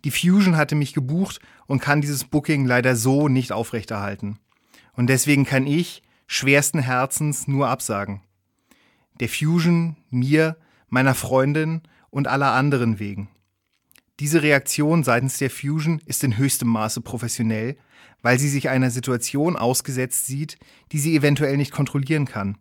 [0.05, 1.39] Die Fusion hatte mich gebucht
[1.69, 4.39] und kann dieses Booking leider so nicht aufrechterhalten.
[4.93, 8.21] Und deswegen kann ich schwersten Herzens nur absagen.
[9.19, 10.57] Der Fusion, mir,
[10.87, 13.29] meiner Freundin und aller anderen wegen.
[14.19, 17.77] Diese Reaktion seitens der Fusion ist in höchstem Maße professionell,
[18.23, 20.57] weil sie sich einer Situation ausgesetzt sieht,
[20.91, 22.57] die sie eventuell nicht kontrollieren kann.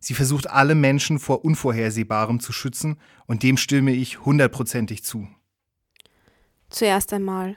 [0.00, 5.28] Sie versucht alle Menschen vor Unvorhersehbarem zu schützen und dem stimme ich hundertprozentig zu.
[6.68, 7.56] Zuerst einmal,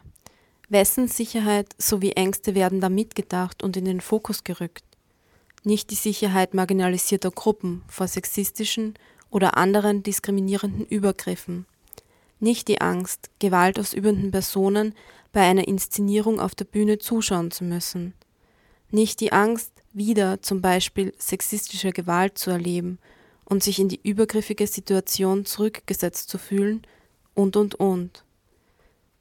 [0.70, 4.84] wessen Sicherheit sowie Ängste werden da mitgedacht und in den Fokus gerückt?
[5.64, 8.94] Nicht die Sicherheit marginalisierter Gruppen vor sexistischen
[9.30, 11.66] oder anderen diskriminierenden Übergriffen.
[12.40, 14.94] Nicht die Angst, gewaltausübenden Personen
[15.32, 18.14] bei einer Inszenierung auf der Bühne zuschauen zu müssen.
[18.92, 23.00] Nicht die Angst, wieder zum Beispiel sexistische Gewalt zu erleben
[23.46, 26.84] und sich in die übergriffige Situation zurückgesetzt zu fühlen
[27.34, 28.24] und und und.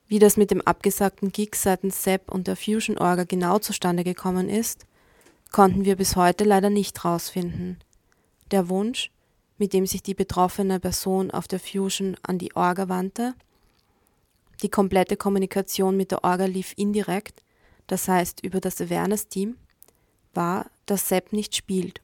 [0.08, 4.48] Wie das mit dem abgesagten Gig seitens Sepp und der Fusion Orga genau zustande gekommen
[4.48, 4.86] ist,
[5.50, 7.78] konnten wir bis heute leider nicht rausfinden.
[8.52, 9.10] Der Wunsch,
[9.58, 13.34] mit dem sich die betroffene Person auf der Fusion an die Orga wandte,
[14.62, 17.42] die komplette Kommunikation mit der Orga lief indirekt,
[17.88, 19.56] das heißt über das Awareness-Team,
[20.34, 22.00] war, dass Sepp nicht spielt.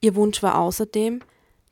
[0.00, 1.22] Ihr Wunsch war außerdem,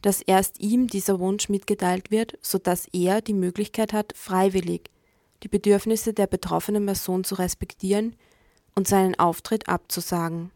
[0.00, 4.90] dass erst ihm dieser Wunsch mitgeteilt wird, sodass er die Möglichkeit hat, freiwillig
[5.42, 8.16] die Bedürfnisse der betroffenen Person zu respektieren
[8.74, 10.50] und seinen Auftritt abzusagen.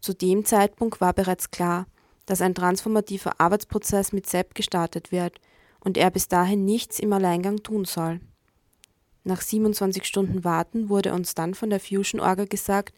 [0.00, 1.86] Zu dem Zeitpunkt war bereits klar,
[2.26, 5.40] dass ein transformativer Arbeitsprozess mit Sepp gestartet wird
[5.80, 8.20] und er bis dahin nichts im Alleingang tun soll.
[9.24, 12.94] Nach 27 Stunden Warten wurde uns dann von der Fusion Orga gesagt,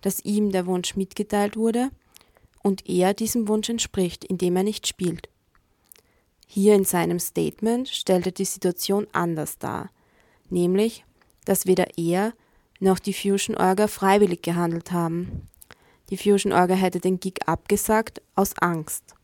[0.00, 1.90] dass ihm der Wunsch mitgeteilt wurde
[2.62, 5.28] und er diesem Wunsch entspricht, indem er nicht spielt.
[6.46, 9.90] Hier in seinem Statement stellte die Situation anders dar,
[10.50, 11.04] nämlich,
[11.44, 12.32] dass weder er
[12.80, 15.48] noch die Fusion Orga freiwillig gehandelt haben.
[16.10, 19.14] Die Fusion Orga hätte den Gig abgesagt aus Angst.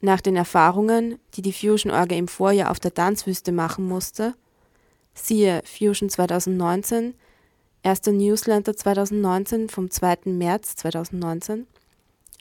[0.00, 4.34] Nach den Erfahrungen, die die Fusion Orga im Vorjahr auf der Tanzwüste machen musste,
[5.14, 7.14] siehe Fusion 2019,
[7.82, 10.18] erster Newsletter 2019 vom 2.
[10.26, 11.66] März 2019,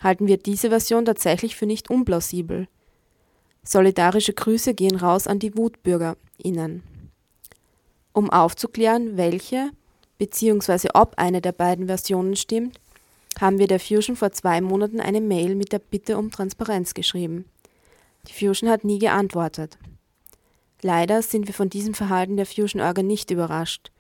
[0.02, 2.68] halten wir diese Version tatsächlich für nicht unplausibel.
[3.64, 6.84] Solidarische Grüße gehen raus an die WutbürgerInnen.
[8.14, 9.72] Um aufzuklären, welche
[10.18, 10.90] bzw.
[10.94, 12.80] ob eine der beiden Versionen stimmt,
[13.40, 17.46] haben wir der Fusion vor zwei Monaten eine Mail mit der Bitte um Transparenz geschrieben.
[18.28, 19.78] Die Fusion hat nie geantwortet.
[20.82, 23.92] Leider sind wir von diesem Verhalten der Fusion Orga nicht überrascht.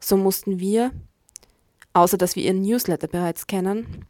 [0.00, 0.92] So mussten wir,
[1.92, 4.06] außer dass wir ihren Newsletter bereits kennen,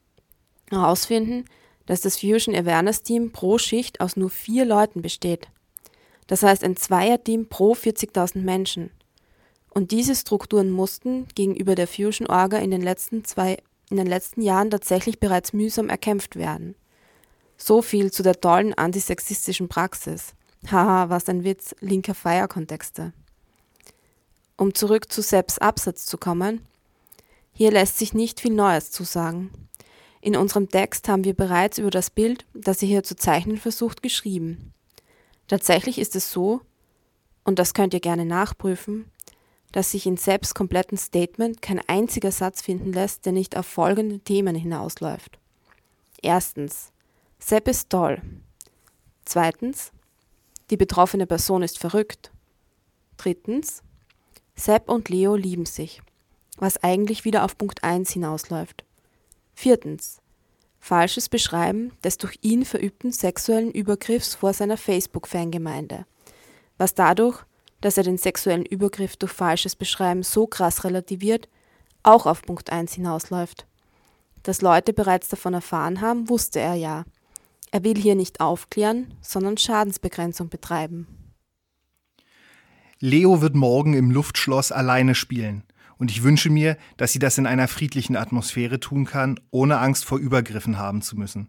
[0.70, 1.44] herausfinden,
[1.86, 5.48] dass das Fusion Awareness Team pro Schicht aus nur vier Leuten besteht.
[6.28, 8.90] Das heißt ein Zweierteam pro 40.000 Menschen.
[9.74, 13.56] Und diese Strukturen mussten gegenüber der Fusion Orga in den letzten zwei
[13.88, 16.74] in den letzten Jahren tatsächlich bereits mühsam erkämpft werden.
[17.58, 20.34] So viel zu der tollen antisexistischen Praxis.
[20.70, 23.12] Haha, was ein Witz, linker Feierkontexte.
[24.56, 26.66] Um zurück zu Sepps Absatz zu kommen,
[27.52, 29.50] hier lässt sich nicht viel Neues zu sagen.
[30.22, 34.02] In unserem Text haben wir bereits über das Bild, das ihr hier zu zeichnen versucht,
[34.02, 34.72] geschrieben.
[35.48, 36.60] Tatsächlich ist es so,
[37.44, 39.06] und das könnt ihr gerne nachprüfen,
[39.72, 44.20] dass sich in Sepps kompletten Statement kein einziger Satz finden lässt, der nicht auf folgende
[44.20, 45.38] Themen hinausläuft.
[46.22, 46.92] Erstens,
[47.38, 48.22] Sepp ist toll.
[49.24, 49.90] Zweitens,
[50.70, 52.30] die betroffene Person ist verrückt.
[53.16, 53.82] Drittens,
[54.54, 56.02] Sepp und Leo lieben sich,
[56.58, 58.84] was eigentlich wieder auf Punkt 1 hinausläuft.
[59.54, 60.20] Viertens,
[60.78, 66.06] falsches Beschreiben des durch ihn verübten sexuellen Übergriffs vor seiner Facebook-Fangemeinde,
[66.78, 67.44] was dadurch
[67.82, 71.48] dass er den sexuellen Übergriff durch falsches Beschreiben so krass relativiert,
[72.02, 73.66] auch auf Punkt 1 hinausläuft.
[74.42, 77.04] Dass Leute bereits davon erfahren haben, wusste er ja.
[77.70, 81.06] Er will hier nicht aufklären, sondern Schadensbegrenzung betreiben.
[82.98, 85.64] Leo wird morgen im Luftschloss alleine spielen.
[85.98, 90.04] Und ich wünsche mir, dass sie das in einer friedlichen Atmosphäre tun kann, ohne Angst
[90.04, 91.48] vor Übergriffen haben zu müssen.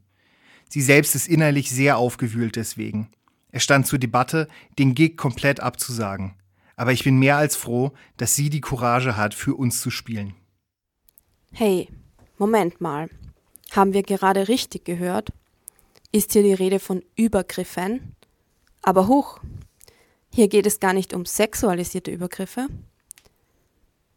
[0.69, 3.09] Sie selbst ist innerlich sehr aufgewühlt deswegen.
[3.55, 4.47] Es stand zur Debatte,
[4.79, 6.35] den Gig komplett abzusagen.
[6.75, 10.33] aber ich bin mehr als froh, dass sie die Courage hat, für uns zu spielen.
[11.51, 11.87] Hey,
[12.39, 13.09] Moment mal.
[13.71, 15.29] Haben wir gerade richtig gehört?
[16.11, 18.15] Ist hier die Rede von Übergriffen?
[18.81, 19.39] Aber hoch.
[20.33, 22.67] Hier geht es gar nicht um sexualisierte Übergriffe.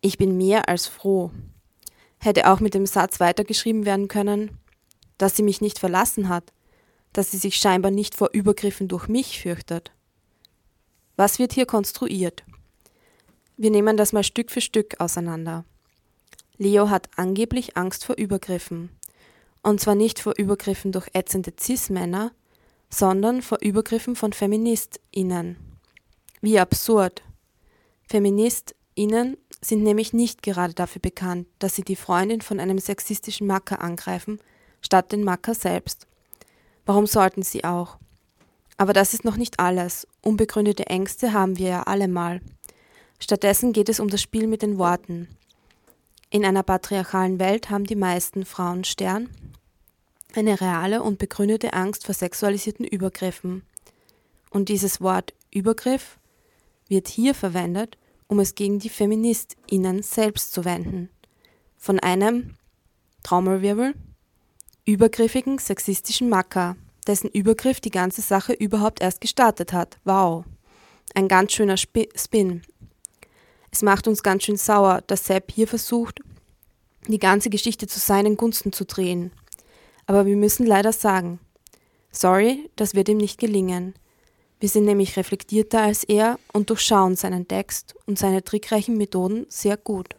[0.00, 1.30] Ich bin mehr als froh.
[2.18, 4.56] Hätte auch mit dem Satz weitergeschrieben werden können,
[5.18, 6.52] dass sie mich nicht verlassen hat,
[7.16, 9.90] dass sie sich scheinbar nicht vor Übergriffen durch mich fürchtet.
[11.16, 12.44] Was wird hier konstruiert?
[13.56, 15.64] Wir nehmen das mal Stück für Stück auseinander.
[16.58, 18.90] Leo hat angeblich Angst vor Übergriffen.
[19.62, 22.32] Und zwar nicht vor Übergriffen durch ätzende Cis-Männer,
[22.90, 25.56] sondern vor Übergriffen von FeministInnen.
[26.42, 27.22] Wie absurd.
[28.08, 33.80] FeministInnen sind nämlich nicht gerade dafür bekannt, dass sie die Freundin von einem sexistischen Macker
[33.80, 34.38] angreifen,
[34.82, 36.06] statt den Macker selbst.
[36.86, 37.98] Warum sollten sie auch?
[38.76, 40.06] Aber das ist noch nicht alles.
[40.22, 42.40] Unbegründete Ängste haben wir ja alle mal.
[43.18, 45.28] Stattdessen geht es um das Spiel mit den Worten.
[46.30, 49.28] In einer patriarchalen Welt haben die meisten Frauen Stern
[50.34, 53.62] eine reale und begründete Angst vor sexualisierten Übergriffen.
[54.50, 56.18] Und dieses Wort Übergriff
[56.88, 57.96] wird hier verwendet,
[58.28, 61.08] um es gegen die FeministInnen selbst zu wenden.
[61.78, 62.54] Von einem
[63.22, 63.94] Traumelwirbel
[64.86, 66.76] übergriffigen sexistischen Macker,
[67.06, 69.98] dessen Übergriff die ganze Sache überhaupt erst gestartet hat.
[70.04, 70.44] Wow.
[71.14, 72.62] Ein ganz schöner Spin.
[73.72, 76.20] Es macht uns ganz schön sauer, dass Sepp hier versucht,
[77.08, 79.32] die ganze Geschichte zu seinen Gunsten zu drehen.
[80.06, 81.40] Aber wir müssen leider sagen,
[82.12, 83.94] sorry, das wird ihm nicht gelingen.
[84.60, 89.76] Wir sind nämlich reflektierter als er und durchschauen seinen Text und seine trickreichen Methoden sehr
[89.76, 90.14] gut.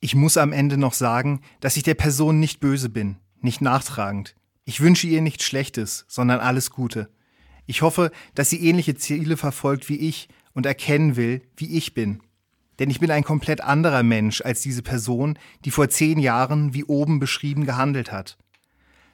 [0.00, 4.36] Ich muss am Ende noch sagen, dass ich der Person nicht böse bin, nicht nachtragend.
[4.64, 7.08] Ich wünsche ihr nichts Schlechtes, sondern alles Gute.
[7.66, 12.20] Ich hoffe, dass sie ähnliche Ziele verfolgt wie ich und erkennen will, wie ich bin.
[12.78, 16.84] Denn ich bin ein komplett anderer Mensch als diese Person, die vor zehn Jahren, wie
[16.84, 18.38] oben beschrieben, gehandelt hat.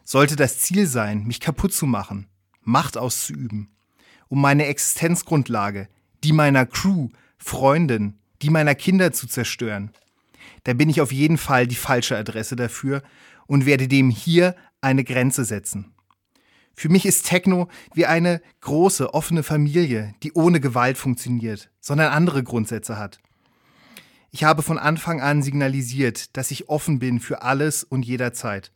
[0.04, 2.26] Sollte das Ziel sein, mich kaputt zu machen,
[2.60, 3.70] Macht auszuüben,
[4.28, 5.88] um meine Existenzgrundlage,
[6.24, 7.08] die meiner Crew,
[7.38, 9.90] Freundin, die meiner Kinder zu zerstören,
[10.64, 13.02] da bin ich auf jeden Fall die falsche Adresse dafür
[13.46, 15.94] und werde dem hier eine Grenze setzen.
[16.74, 22.42] Für mich ist Techno wie eine große, offene Familie, die ohne Gewalt funktioniert, sondern andere
[22.42, 23.20] Grundsätze hat.
[24.32, 28.72] Ich habe von Anfang an signalisiert, dass ich offen bin für alles und jederzeit.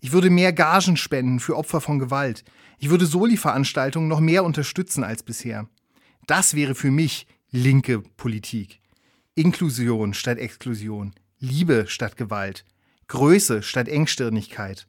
[0.00, 2.44] Ich würde mehr Gagen spenden für Opfer von Gewalt.
[2.78, 5.68] Ich würde Soli-Veranstaltungen noch mehr unterstützen als bisher.
[6.26, 8.80] Das wäre für mich linke Politik.
[9.40, 12.66] Inklusion statt Exklusion, Liebe statt Gewalt,
[13.08, 14.86] Größe statt Engstirnigkeit,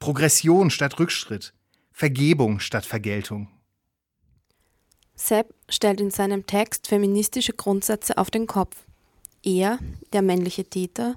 [0.00, 1.54] Progression statt Rückschritt,
[1.92, 3.48] Vergebung statt Vergeltung.
[5.14, 8.76] Sepp stellt in seinem Text feministische Grundsätze auf den Kopf.
[9.44, 9.78] Er,
[10.12, 11.14] der männliche Täter,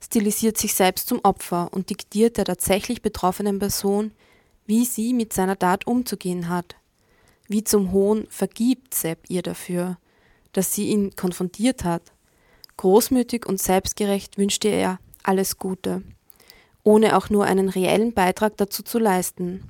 [0.00, 4.12] stilisiert sich selbst zum Opfer und diktiert der tatsächlich betroffenen Person,
[4.64, 6.76] wie sie mit seiner Tat umzugehen hat.
[7.48, 9.98] Wie zum Hohn vergibt Sepp ihr dafür,
[10.52, 12.11] dass sie ihn konfrontiert hat.
[12.82, 16.02] Großmütig und selbstgerecht wünschte er alles Gute,
[16.82, 19.68] ohne auch nur einen reellen Beitrag dazu zu leisten.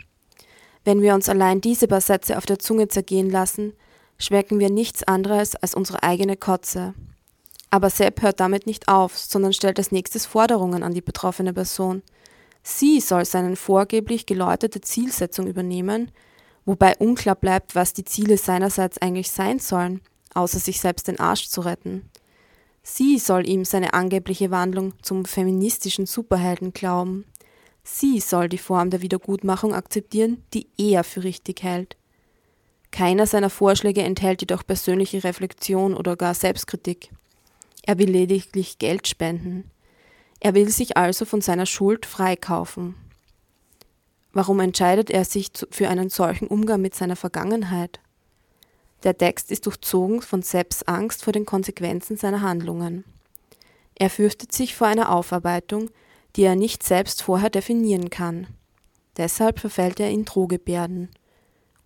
[0.86, 3.74] Wenn wir uns allein diese paar Sätze auf der Zunge zergehen lassen,
[4.16, 6.94] schmecken wir nichts anderes als unsere eigene Kotze.
[7.68, 12.02] Aber Sepp hört damit nicht auf, sondern stellt als nächstes Forderungen an die betroffene Person.
[12.62, 16.10] Sie soll seine vorgeblich geläutete Zielsetzung übernehmen,
[16.64, 20.00] wobei unklar bleibt, was die Ziele seinerseits eigentlich sein sollen,
[20.32, 22.08] außer sich selbst den Arsch zu retten.
[22.82, 27.24] Sie soll ihm seine angebliche Wandlung zum feministischen Superhelden glauben.
[27.84, 31.96] Sie soll die Form der Wiedergutmachung akzeptieren, die er für richtig hält.
[32.90, 37.10] Keiner seiner Vorschläge enthält jedoch persönliche Reflexion oder gar Selbstkritik.
[37.82, 39.70] Er will lediglich Geld spenden.
[40.40, 42.96] Er will sich also von seiner Schuld freikaufen.
[44.32, 48.00] Warum entscheidet er sich für einen solchen Umgang mit seiner Vergangenheit?
[49.04, 53.04] Der Text ist durchzogen von Sepps Angst vor den Konsequenzen seiner Handlungen.
[53.96, 55.90] Er fürchtet sich vor einer Aufarbeitung,
[56.36, 58.46] die er nicht selbst vorher definieren kann.
[59.16, 61.10] Deshalb verfällt er in Drohgebärden.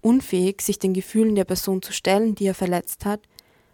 [0.01, 3.21] Unfähig, sich den Gefühlen der Person zu stellen, die er verletzt hat,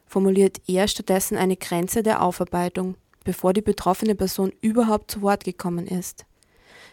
[0.06, 5.86] formuliert er stattdessen eine Grenze der Aufarbeitung, bevor die betroffene Person überhaupt zu Wort gekommen
[5.86, 6.24] ist.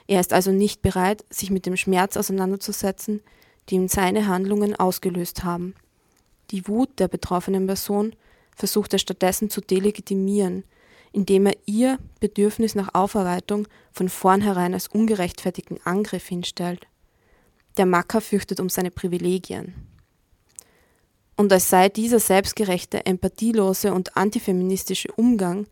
[0.08, 3.22] Er ist also nicht bereit, sich mit dem Schmerz auseinanderzusetzen,
[3.70, 5.76] den seine Handlungen ausgelöst haben.
[6.52, 8.16] Die Wut der betroffenen Person
[8.56, 10.64] versucht er stattdessen zu delegitimieren,
[11.12, 16.88] indem er ihr Bedürfnis nach Aufarbeitung von vornherein als ungerechtfertigten Angriff hinstellt.
[17.78, 19.74] Der Macker fürchtet um seine Privilegien.
[21.38, 25.68] Und als sei dieser selbstgerechte, empathielose und antifeministische Umgang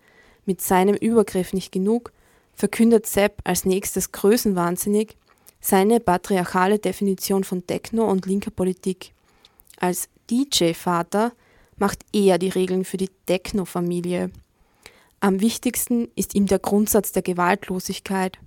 [0.46, 2.14] mit seinem Übergriff nicht genug,
[2.54, 5.18] verkündet Sepp als nächstes größenwahnsinnig
[5.60, 9.14] seine patriarchale Definition von Techno und linker Politik.
[9.78, 11.34] Als DJ-Vater
[11.78, 14.32] macht er die Regeln für die Techno-Familie.
[15.20, 18.40] Am wichtigsten ist ihm der Grundsatz der Gewaltlosigkeit.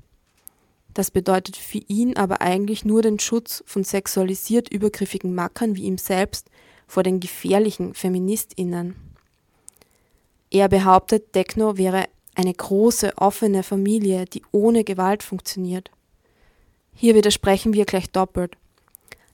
[0.95, 5.99] Das bedeutet für ihn aber eigentlich nur den Schutz von sexualisiert übergriffigen Mackern wie ihm
[5.99, 6.49] selbst
[6.87, 8.97] vor den gefährlichen Feministinnen.
[10.51, 15.91] Er behauptet, Techno wäre eine große, offene Familie, die ohne Gewalt funktioniert.
[16.95, 18.57] Hier widersprechen wir gleich doppelt.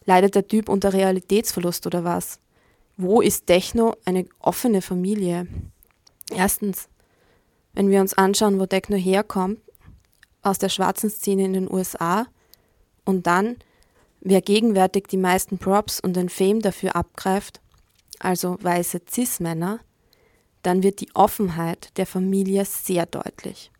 [0.06, 2.38] Leidet der Typ unter Realitätsverlust oder was?
[2.96, 5.46] Wo ist Techno eine offene Familie?
[6.30, 6.88] Erstens,
[7.74, 9.60] wenn wir uns anschauen, wo Techno herkommt,
[10.42, 12.26] aus der schwarzen Szene in den USA
[13.04, 13.56] und dann,
[14.20, 17.60] wer gegenwärtig die meisten Props und den Fame dafür abgreift,
[18.20, 19.80] also weiße Cis-Männer,
[20.62, 23.70] dann wird die Offenheit der Familie sehr deutlich.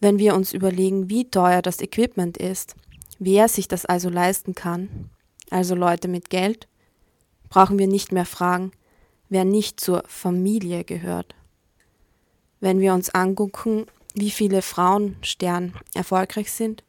[0.00, 2.74] Wenn wir uns überlegen, wie teuer das Equipment ist,
[3.18, 5.10] wer sich das also leisten kann,
[5.50, 6.68] also Leute mit Geld,
[7.48, 8.72] brauchen wir nicht mehr fragen,
[9.28, 11.34] wer nicht zur Familie gehört.
[12.60, 16.82] Wenn wir uns angucken, wie viele Frauenstern erfolgreich sind,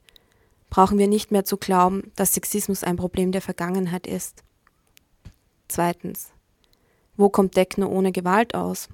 [0.69, 4.43] brauchen wir nicht mehr zu glauben, dass Sexismus ein Problem der Vergangenheit ist.
[5.67, 6.31] Zweitens.
[7.17, 8.87] Wo kommt Techno ohne Gewalt aus?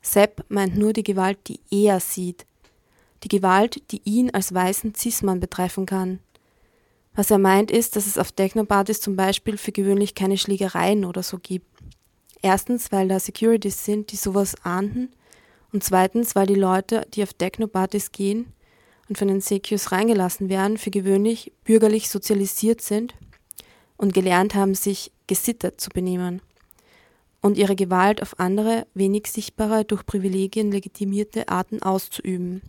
[0.00, 2.46] Sepp meint nur die Gewalt, die er sieht.
[3.24, 6.20] Die Gewalt, die ihn als weißen Cis-Mann betreffen kann.
[7.18, 11.24] Was er meint ist, dass es auf Techno-Partys zum Beispiel für gewöhnlich keine Schlägereien oder
[11.24, 11.66] so gibt.
[12.42, 15.08] Erstens, weil da Securities sind, die sowas ahnden
[15.72, 18.52] und zweitens, weil die Leute, die auf Techno-Partys gehen
[19.08, 23.16] und von den CQs reingelassen werden, für gewöhnlich bürgerlich sozialisiert sind
[23.96, 26.40] und gelernt haben, sich gesittet zu benehmen
[27.40, 32.62] und ihre Gewalt auf andere, wenig sichtbare, durch Privilegien legitimierte Arten auszuüben.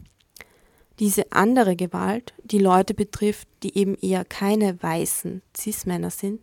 [1.00, 6.42] Diese andere Gewalt, die Leute betrifft, die eben eher keine weißen Cis-Männer sind,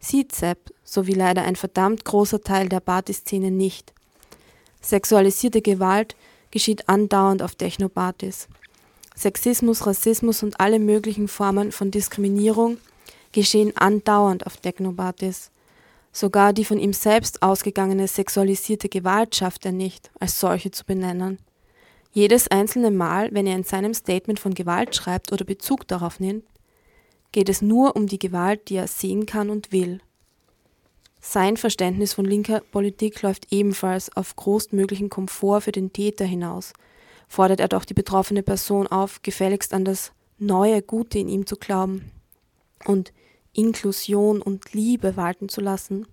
[0.00, 3.92] sieht Sepp, so wie leider ein verdammt großer Teil der Partyszene nicht.
[4.80, 6.16] Sexualisierte Gewalt
[6.50, 8.48] geschieht andauernd auf Technopartys.
[9.14, 12.78] Sexismus, Rassismus und alle möglichen Formen von Diskriminierung
[13.30, 15.50] geschehen andauernd auf Technopartys.
[16.12, 21.38] Sogar die von ihm selbst ausgegangene sexualisierte Gewalt schafft er nicht, als solche zu benennen.
[22.12, 26.44] Jedes einzelne Mal, wenn er in seinem Statement von Gewalt schreibt oder Bezug darauf nimmt,
[27.32, 30.00] geht es nur um die Gewalt, die er sehen kann und will.
[31.20, 36.74] Sein Verständnis von linker Politik läuft ebenfalls auf größtmöglichen Komfort für den Täter hinaus.
[37.28, 41.56] Fordert er doch die betroffene Person auf, gefälligst an das neue Gute in ihm zu
[41.56, 42.10] glauben
[42.84, 43.12] und
[43.54, 46.06] Inklusion und Liebe walten zu lassen.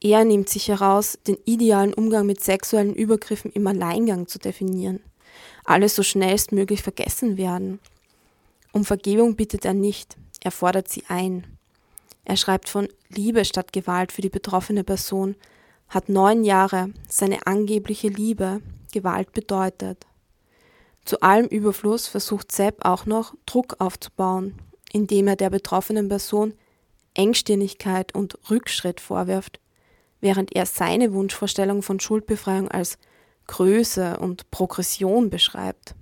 [0.00, 5.00] Er nimmt sich heraus, den idealen Umgang mit sexuellen Übergriffen im Alleingang zu definieren.
[5.64, 7.80] Alles so schnellstmöglich vergessen werden.
[8.72, 11.46] Um Vergebung bittet er nicht, er fordert sie ein.
[12.24, 15.34] Er schreibt von Liebe statt Gewalt für die betroffene Person,
[15.88, 18.60] hat neun Jahre seine angebliche Liebe
[18.92, 20.06] Gewalt bedeutet.
[21.04, 24.54] Zu allem Überfluss versucht Sepp auch noch Druck aufzubauen,
[24.92, 26.52] indem er der betroffenen Person
[27.14, 29.58] Engstirnigkeit und Rückschritt vorwirft,
[30.20, 32.98] während er seine Wunschvorstellung von Schuldbefreiung als
[33.46, 35.94] Größe und Progression beschreibt.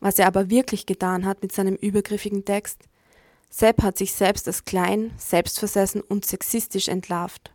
[0.00, 2.88] Was er aber wirklich getan hat mit seinem übergriffigen Text,
[3.50, 7.52] Sepp hat sich selbst als klein, selbstversessen und sexistisch entlarvt.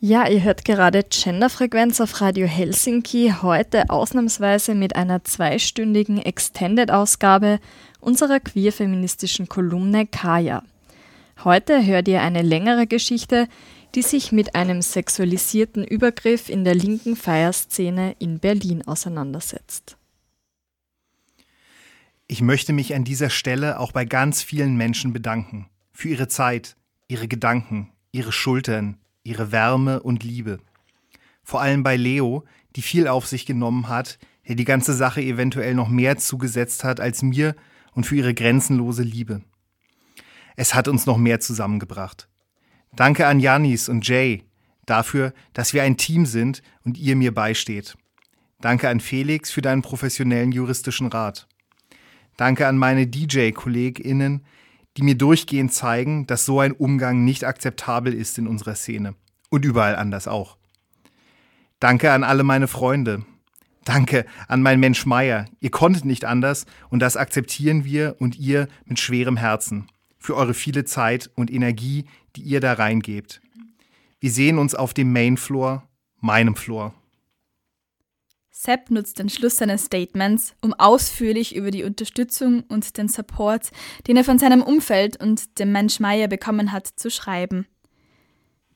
[0.00, 7.58] Ja, ihr hört gerade Genderfrequenz auf Radio Helsinki, heute ausnahmsweise mit einer zweistündigen Extended-Ausgabe
[8.00, 10.62] unserer queer-feministischen Kolumne Kaya.
[11.42, 13.48] Heute hört ihr eine längere Geschichte,
[13.94, 19.96] die sich mit einem sexualisierten Übergriff in der linken Feierszene in Berlin auseinandersetzt.
[22.26, 25.68] Ich möchte mich an dieser Stelle auch bei ganz vielen Menschen bedanken.
[25.92, 26.76] Für ihre Zeit,
[27.08, 30.58] ihre Gedanken, ihre Schultern, ihre Wärme und Liebe.
[31.42, 32.44] Vor allem bei Leo,
[32.76, 37.00] die viel auf sich genommen hat, der die ganze Sache eventuell noch mehr zugesetzt hat
[37.00, 37.54] als mir
[37.92, 39.42] und für ihre grenzenlose Liebe.
[40.56, 42.28] Es hat uns noch mehr zusammengebracht.
[42.94, 44.44] Danke an Janis und Jay
[44.86, 47.96] dafür, dass wir ein Team sind und ihr mir beisteht.
[48.60, 51.48] Danke an Felix für deinen professionellen juristischen Rat.
[52.36, 54.44] Danke an meine DJ-KollegInnen,
[54.96, 59.14] die mir durchgehend zeigen, dass so ein Umgang nicht akzeptabel ist in unserer Szene.
[59.50, 60.56] Und überall anders auch.
[61.80, 63.24] Danke an alle meine Freunde.
[63.84, 65.44] Danke an mein Mensch Meier.
[65.60, 69.86] Ihr konntet nicht anders und das akzeptieren wir und ihr mit schwerem Herzen.
[70.24, 73.42] Für eure viele Zeit und Energie, die ihr da reingebt.
[74.20, 75.86] Wir sehen uns auf dem Main Floor,
[76.20, 76.94] meinem Floor.
[78.50, 83.70] Sepp nutzt den Schluss seines Statements, um ausführlich über die Unterstützung und den Support,
[84.06, 87.66] den er von seinem Umfeld und dem Mensch Meier bekommen hat, zu schreiben.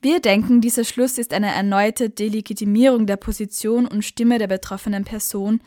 [0.01, 5.61] Wir denken, dieser Schluss ist eine erneute Delegitimierung der Position und Stimme der betroffenen Person,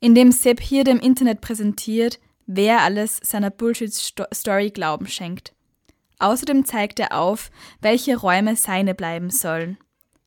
[0.00, 2.18] indem Sepp hier dem Internet präsentiert,
[2.48, 5.52] wer alles seiner Bullshit-Story Glauben schenkt.
[6.18, 7.50] Außerdem zeigt er auf,
[7.80, 9.78] welche Räume seine bleiben sollen.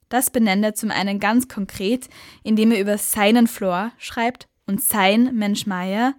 [0.07, 2.07] Das benennt er zum einen ganz konkret,
[2.43, 6.14] indem er über seinen Floor schreibt und sein Mensch Meier,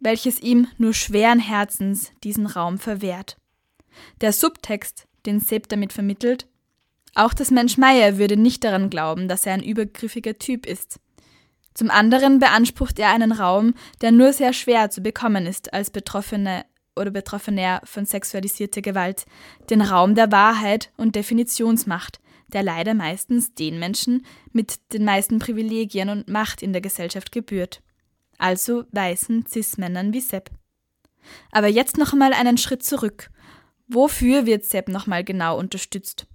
[0.00, 3.36] welches ihm nur schweren Herzens diesen Raum verwehrt.
[4.20, 6.46] Der Subtext, den Sepp damit vermittelt,
[7.14, 10.98] auch das Mensch Meier würde nicht daran glauben, dass er ein übergriffiger Typ ist.
[11.74, 16.64] Zum anderen beansprucht er einen Raum, der nur sehr schwer zu bekommen ist als Betroffene
[16.96, 19.26] oder Betroffener von sexualisierter Gewalt,
[19.70, 22.20] den Raum der Wahrheit und Definitionsmacht,
[22.52, 27.82] der leider meistens den Menschen mit den meisten Privilegien und Macht in der Gesellschaft gebührt.
[28.38, 30.50] Also weißen Cis-Männern wie Sepp.
[31.50, 33.30] Aber jetzt noch einmal einen Schritt zurück.
[33.88, 36.26] Wofür wird Sepp nochmal genau unterstützt?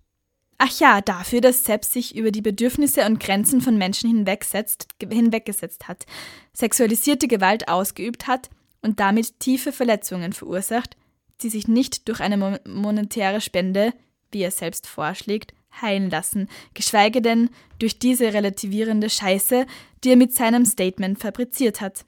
[0.61, 5.87] Ach ja, dafür, dass Sepp sich über die Bedürfnisse und Grenzen von Menschen hinwegsetzt, hinweggesetzt
[5.87, 6.05] hat,
[6.51, 8.49] sexualisierte Gewalt ausgeübt hat
[8.81, 10.97] und damit tiefe Verletzungen verursacht,
[11.41, 13.93] die sich nicht durch eine monetäre Spende,
[14.31, 17.49] wie er selbst vorschlägt, heilen lassen, geschweige denn
[17.79, 19.65] durch diese relativierende Scheiße,
[20.03, 22.03] die er mit seinem Statement fabriziert hat.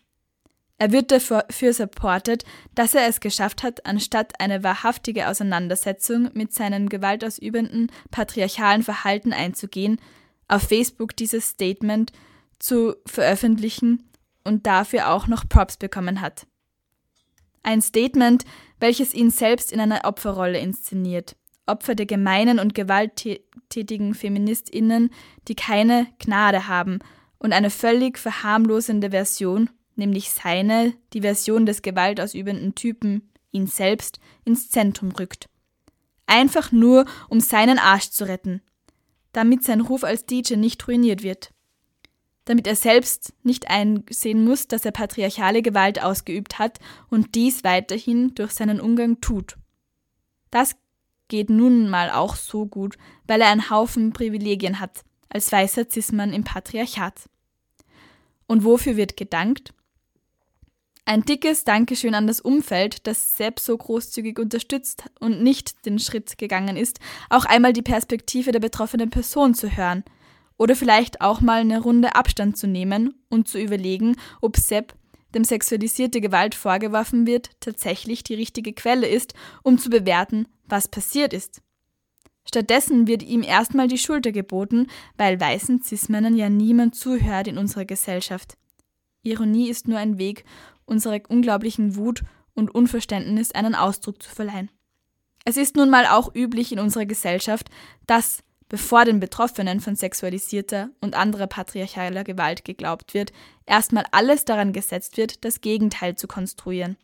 [0.82, 2.44] Er wird dafür supportet,
[2.74, 10.02] dass er es geschafft hat, anstatt eine wahrhaftige Auseinandersetzung mit seinem gewaltausübenden patriarchalen Verhalten einzugehen,
[10.48, 12.14] auf Facebook dieses Statement
[12.58, 14.10] zu veröffentlichen
[14.44, 16.48] und dafür auch noch Props bekommen hat.
[17.62, 18.44] Ein Statement,
[18.80, 21.36] welches ihn selbst in einer Opferrolle inszeniert.
[21.68, 25.12] Opfer der gemeinen und gewalttätigen Feministinnen,
[25.48, 26.98] die keine Gnade haben
[27.38, 34.70] und eine völlig verharmlosende Version, nämlich seine, die Version des gewaltausübenden Typen, ihn selbst, ins
[34.70, 35.50] Zentrum rückt.
[36.26, 38.62] Einfach nur, um seinen Arsch zu retten,
[39.34, 41.54] damit sein Ruf als DJ nicht ruiniert wird.
[42.46, 48.34] Damit er selbst nicht einsehen muss, dass er patriarchale Gewalt ausgeübt hat und dies weiterhin
[48.34, 49.58] durch seinen Umgang tut.
[50.50, 50.76] Das
[51.28, 56.34] geht nun mal auch so gut, weil er einen Haufen Privilegien hat, als weißer Zismann
[56.34, 57.30] im Patriarchat.
[58.48, 59.74] Und wofür wird gedankt?
[61.06, 66.38] Ein dickes Dankeschön an das Umfeld, das Sepp so großzügig unterstützt und nicht den Schritt
[66.38, 67.00] gegangen ist,
[67.30, 70.04] auch einmal die Perspektive der betroffenen Person zu hören.
[70.58, 74.94] Oder vielleicht auch mal eine Runde Abstand zu nehmen und zu überlegen, ob Sepp
[75.34, 79.34] dem sexualisierte Gewalt vorgeworfen wird, tatsächlich die richtige Quelle ist,
[79.64, 81.62] um zu bewerten, was passiert ist.
[82.46, 84.88] Stattdessen wird ihm erstmal die Schulter geboten,
[85.18, 88.58] weil weißen Cis-Männern ja niemand zuhört in unserer Gesellschaft.
[89.24, 90.44] Ironie ist nur ein Weg,
[90.92, 92.24] unserer unglaublichen Wut
[92.54, 94.70] und Unverständnis einen Ausdruck zu verleihen.
[95.46, 97.72] Es ist nun mal auch üblich in unserer Gesellschaft,
[98.06, 103.34] dass bevor den Betroffenen von sexualisierter und anderer patriarchaler Gewalt geglaubt wird,
[103.66, 106.98] erstmal alles daran gesetzt wird, das Gegenteil zu konstruieren.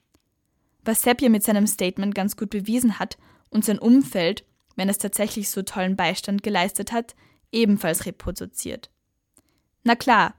[0.85, 3.18] Was Sepp mit seinem Statement ganz gut bewiesen hat
[3.49, 4.45] und sein Umfeld,
[4.76, 7.15] wenn es tatsächlich so tollen Beistand geleistet hat,
[7.51, 8.89] ebenfalls reproduziert.
[9.84, 10.35] Na klar,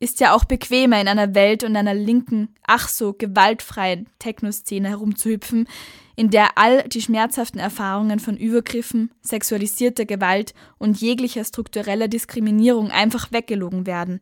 [0.00, 5.68] ist ja auch bequemer in einer Welt und einer linken, ach so gewaltfreien Techno-Szene herumzuhüpfen,
[6.14, 13.32] in der all die schmerzhaften Erfahrungen von Übergriffen, sexualisierter Gewalt und jeglicher struktureller Diskriminierung einfach
[13.32, 14.20] weggelogen werden.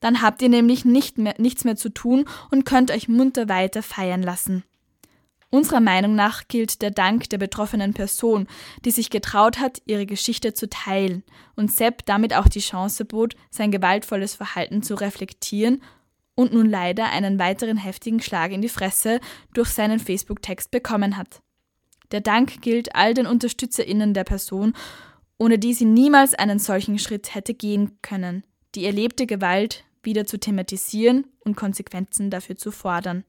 [0.00, 3.82] Dann habt ihr nämlich nicht mehr, nichts mehr zu tun und könnt euch munter weiter
[3.82, 4.64] feiern lassen.
[5.52, 8.46] Unserer Meinung nach gilt der Dank der betroffenen Person,
[8.84, 11.24] die sich getraut hat, ihre Geschichte zu teilen
[11.56, 15.82] und Sepp damit auch die Chance bot, sein gewaltvolles Verhalten zu reflektieren
[16.36, 19.18] und nun leider einen weiteren heftigen Schlag in die Fresse
[19.52, 21.42] durch seinen Facebook-Text bekommen hat.
[22.12, 24.74] Der Dank gilt all den UnterstützerInnen der Person,
[25.36, 28.44] ohne die sie niemals einen solchen Schritt hätte gehen können,
[28.76, 33.24] die erlebte Gewalt wieder zu thematisieren und Konsequenzen dafür zu fordern.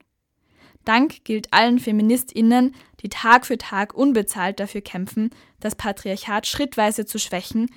[0.85, 5.29] Dank gilt allen FeministInnen, die Tag für Tag unbezahlt dafür kämpfen,
[5.59, 7.69] das Patriarchat schrittweise zu schwächen,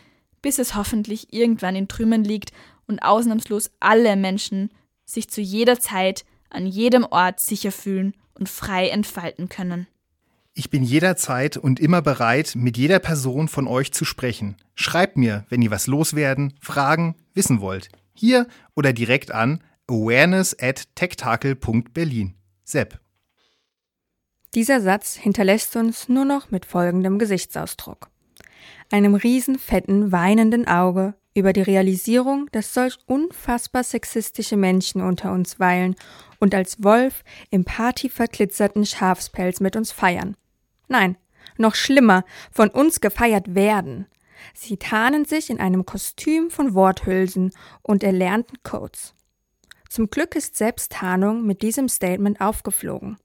[0.42, 2.52] bis es hoffentlich irgendwann in Trümmern liegt
[2.86, 4.70] und ausnahmslos alle Menschen
[5.04, 9.86] sich zu jeder Zeit an jedem Ort sicher fühlen und frei entfalten können.
[10.56, 14.56] Ich bin jederzeit und immer bereit, mit jeder Person von euch zu sprechen.
[14.76, 17.88] Schreibt mir, wenn ihr was loswerden, fragen, wissen wollt.
[18.14, 22.34] Hier oder direkt an awareness at tektakel.berlin.
[22.64, 22.98] Sepp.
[24.54, 28.08] Dieser Satz hinterlässt uns nur noch mit folgendem Gesichtsausdruck.
[28.90, 35.96] Einem riesenfetten, weinenden Auge über die Realisierung, dass solch unfassbar sexistische Menschen unter uns weilen
[36.38, 40.36] und als Wolf im partyverglitzerten Schafspelz mit uns feiern.
[40.88, 41.16] Nein,
[41.58, 44.06] noch schlimmer, von uns gefeiert werden.
[44.54, 49.14] Sie tarnen sich in einem Kostüm von Worthülsen und erlernten Codes.
[49.94, 53.16] Zum Glück ist Selbsttarnung mit diesem Statement aufgeflogen.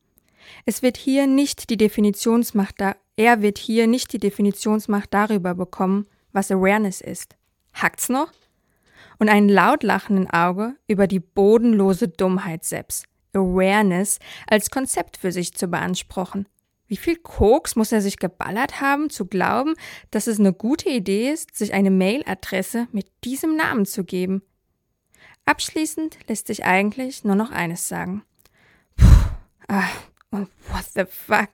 [0.68, 6.06] Es wird hier nicht die Definitionsmacht da, er wird hier nicht die Definitionsmacht darüber bekommen,
[6.32, 7.38] was Awareness ist.
[7.74, 8.32] Hackt's noch?
[9.18, 13.02] Und einen laut lachenden Auge über die bodenlose Dummheit Sepps,
[13.34, 16.48] Awareness als Konzept für sich zu beanspruchen.
[16.86, 19.74] Wie viel Koks muss er sich geballert haben, zu glauben,
[20.12, 24.44] dass es eine gute Idee ist, sich eine Mailadresse mit diesem Namen zu geben?
[25.46, 28.24] Abschließend lässt sich eigentlich nur noch eines sagen.
[28.96, 29.06] Puh,
[29.68, 29.90] ah,
[30.32, 31.50] und what the fuck?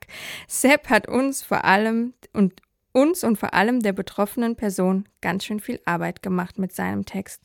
[0.48, 5.60] Sepp hat uns vor allem und uns und vor allem der betroffenen Person ganz schön
[5.60, 7.42] viel Arbeit gemacht mit seinem Text.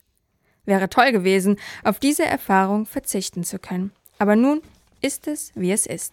[0.65, 3.93] Wäre toll gewesen, auf diese Erfahrung verzichten zu können.
[4.19, 4.63] Aber nun
[5.01, 6.13] ist es, wie es ist.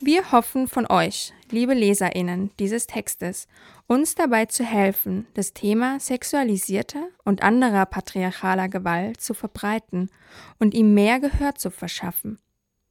[0.00, 3.46] Wir hoffen von euch, liebe Leserinnen dieses Textes,
[3.86, 10.10] uns dabei zu helfen, das Thema sexualisierter und anderer patriarchaler Gewalt zu verbreiten
[10.58, 12.38] und ihm mehr Gehör zu verschaffen.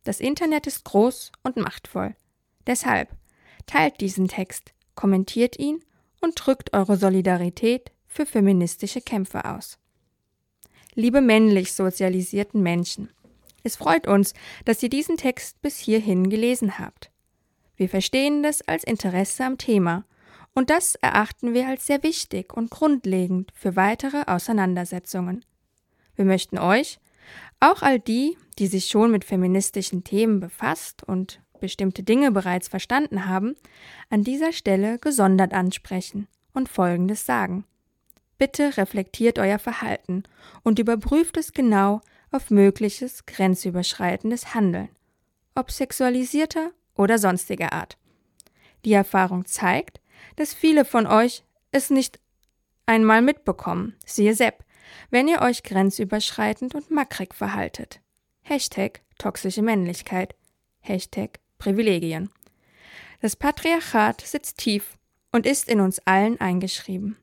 [0.05, 2.15] Das Internet ist groß und machtvoll.
[2.67, 3.09] Deshalb
[3.65, 5.83] teilt diesen Text, kommentiert ihn
[6.21, 9.77] und drückt eure Solidarität für feministische Kämpfe aus.
[10.95, 13.09] Liebe männlich sozialisierten Menschen,
[13.63, 14.33] es freut uns,
[14.65, 17.11] dass ihr diesen Text bis hierhin gelesen habt.
[17.75, 20.05] Wir verstehen das als Interesse am Thema
[20.53, 25.43] und das erachten wir als sehr wichtig und grundlegend für weitere Auseinandersetzungen.
[26.15, 26.99] Wir möchten euch,
[27.59, 33.25] auch all die, die sich schon mit feministischen Themen befasst und bestimmte Dinge bereits verstanden
[33.25, 33.55] haben,
[34.09, 37.65] an dieser Stelle gesondert ansprechen und Folgendes sagen.
[38.37, 40.23] Bitte reflektiert euer Verhalten
[40.63, 42.01] und überprüft es genau
[42.33, 44.89] auf mögliches grenzüberschreitendes Handeln,
[45.55, 47.97] ob sexualisierter oder sonstiger Art.
[48.85, 50.01] Die Erfahrung zeigt,
[50.35, 52.19] dass viele von euch es nicht
[52.85, 54.65] einmal mitbekommen, siehe Sepp,
[55.09, 58.01] wenn ihr euch grenzüberschreitend und mackrig verhaltet.
[58.41, 60.35] Hashtag toxische Männlichkeit.
[60.81, 62.29] Hashtag Privilegien.
[63.21, 64.97] Das Patriarchat sitzt tief
[65.31, 67.17] und ist in uns allen eingeschrieben.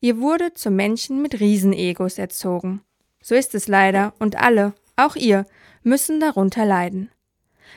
[0.00, 2.82] Ihr wurde zu Menschen mit Riesenegos erzogen.
[3.28, 5.44] So ist es leider und alle, auch ihr,
[5.82, 7.10] müssen darunter leiden.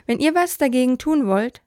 [0.06, 1.62] Wenn ihr was dagegen tun wollt,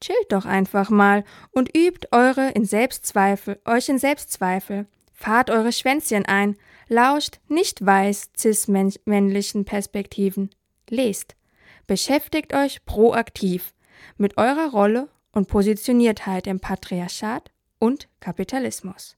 [0.00, 4.86] chillt doch einfach mal und übt eure in Selbstzweifel, euch in Selbstzweifel.
[5.12, 6.56] Fahrt eure Schwänzchen ein,
[6.88, 10.48] lauscht nicht weiß cis-männlichen Perspektiven.
[10.88, 11.36] Lest.
[11.86, 13.74] Beschäftigt euch proaktiv
[14.16, 17.50] mit eurer Rolle und Positioniertheit im Patriarchat
[17.80, 19.14] und Kapitalismus.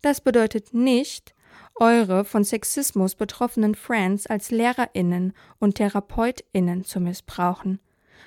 [0.00, 1.34] Das bedeutet nicht,
[1.74, 7.80] eure von Sexismus betroffenen Friends als Lehrerinnen und Therapeutinnen zu missbrauchen,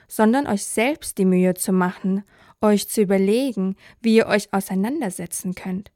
[0.07, 2.23] sondern euch selbst die Mühe zu machen,
[2.61, 5.91] euch zu überlegen, wie ihr euch auseinandersetzen könnt.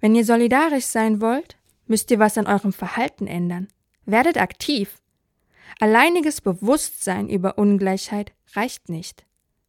[0.00, 1.56] Wenn ihr solidarisch sein wollt,
[1.86, 3.68] müsst ihr was an eurem Verhalten ändern.
[4.04, 5.00] Werdet aktiv.
[5.80, 9.26] Alleiniges Bewusstsein über Ungleichheit reicht nicht.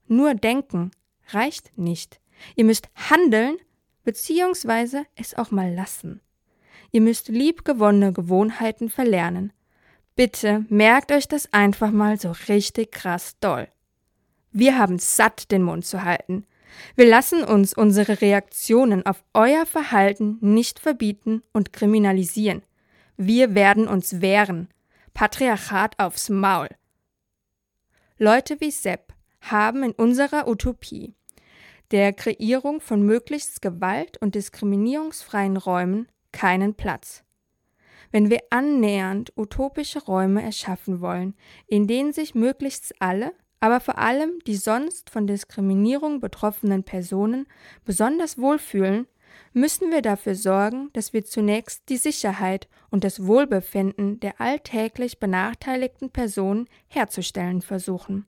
[0.07, 0.91] Nur denken
[1.29, 2.19] reicht nicht.
[2.55, 3.57] Ihr müsst handeln
[4.03, 6.21] beziehungsweise es auch mal lassen.
[6.91, 9.53] Ihr müsst liebgewonnene Gewohnheiten verlernen.
[10.15, 13.67] Bitte merkt euch das einfach mal so richtig krass doll.
[14.51, 16.45] Wir haben satt, den Mund zu halten.
[16.95, 22.63] Wir lassen uns unsere Reaktionen auf euer Verhalten nicht verbieten und kriminalisieren.
[23.17, 24.69] Wir werden uns wehren.
[25.13, 26.69] Patriarchat aufs Maul.
[28.17, 31.15] Leute wie Sepp haben in unserer Utopie
[31.91, 37.23] der Kreierung von möglichst gewalt- und diskriminierungsfreien Räumen keinen Platz.
[38.11, 41.35] Wenn wir annähernd utopische Räume erschaffen wollen,
[41.67, 47.45] in denen sich möglichst alle, aber vor allem die sonst von Diskriminierung betroffenen Personen
[47.85, 49.07] besonders wohlfühlen,
[49.53, 56.09] müssen wir dafür sorgen, dass wir zunächst die Sicherheit und das Wohlbefinden der alltäglich benachteiligten
[56.09, 58.25] Personen herzustellen versuchen.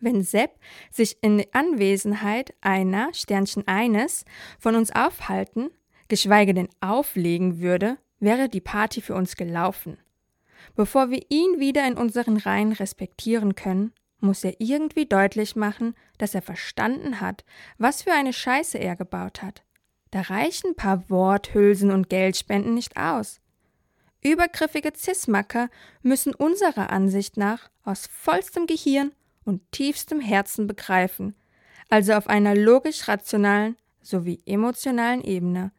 [0.00, 0.58] Wenn Sepp
[0.90, 4.24] sich in Anwesenheit einer Sternchen eines
[4.58, 5.70] von uns aufhalten,
[6.14, 9.98] geschweige denn auflegen würde, wäre die Party für uns gelaufen.
[10.76, 16.36] Bevor wir ihn wieder in unseren Reihen respektieren können, muss er irgendwie deutlich machen, dass
[16.36, 17.44] er verstanden hat,
[17.78, 19.64] was für eine Scheiße er gebaut hat.
[20.12, 23.40] Da reichen paar Worthülsen und Geldspenden nicht aus.
[24.22, 25.68] Übergriffige Zismacker
[26.00, 29.10] müssen unserer Ansicht nach aus vollstem Gehirn
[29.44, 31.34] und tiefstem Herzen begreifen,
[31.88, 35.72] also auf einer logisch-rationalen sowie emotionalen Ebene,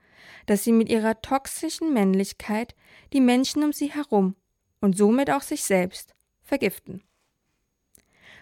[0.46, 2.76] dass sie mit ihrer toxischen Männlichkeit
[3.14, 4.36] die Menschen um sie herum
[4.82, 7.04] und somit auch sich selbst vergiften.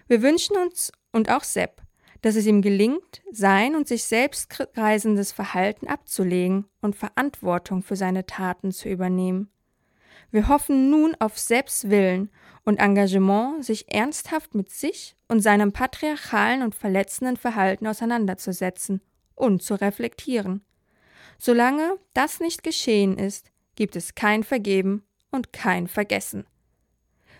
[0.07, 1.81] Wir wünschen uns und auch Sepp,
[2.21, 8.25] dass es ihm gelingt, sein und sich selbst kreisendes Verhalten abzulegen und Verantwortung für seine
[8.25, 9.49] Taten zu übernehmen.
[10.31, 12.31] Wir hoffen nun auf Sepps Willen
[12.63, 19.01] und Engagement, sich ernsthaft mit sich und seinem patriarchalen und verletzenden Verhalten auseinanderzusetzen
[19.35, 20.65] und zu reflektieren.
[21.37, 26.45] Solange das nicht geschehen ist, gibt es kein Vergeben und kein Vergessen.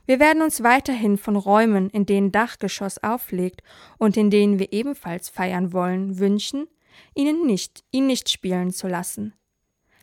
[0.06, 3.62] Wir werden uns weiterhin von Räumen, in denen Dachgeschoss auflegt
[3.98, 6.68] und in denen wir ebenfalls feiern wollen, wünschen,
[7.16, 9.34] ihnen nicht, ihn nicht spielen zu lassen.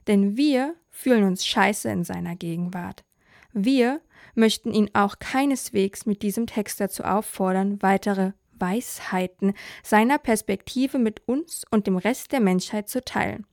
[0.06, 3.04] Denn wir fühlen uns scheiße in seiner Gegenwart.
[3.52, 4.00] Wir
[4.34, 11.64] möchten ihn auch keineswegs mit diesem Text dazu auffordern, weitere Weisheiten seiner Perspektive mit uns
[11.70, 13.46] und dem Rest der Menschheit zu teilen.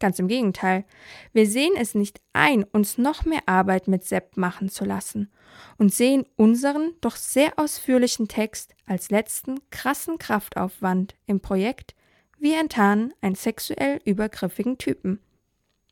[0.00, 0.84] Ganz im Gegenteil,
[1.32, 5.30] wir sehen es nicht ein, uns noch mehr Arbeit mit Sepp machen zu lassen
[5.76, 11.94] und sehen unseren doch sehr ausführlichen Text als letzten krassen Kraftaufwand im Projekt
[12.38, 15.18] Wir enttarnen einen sexuell übergriffigen Typen.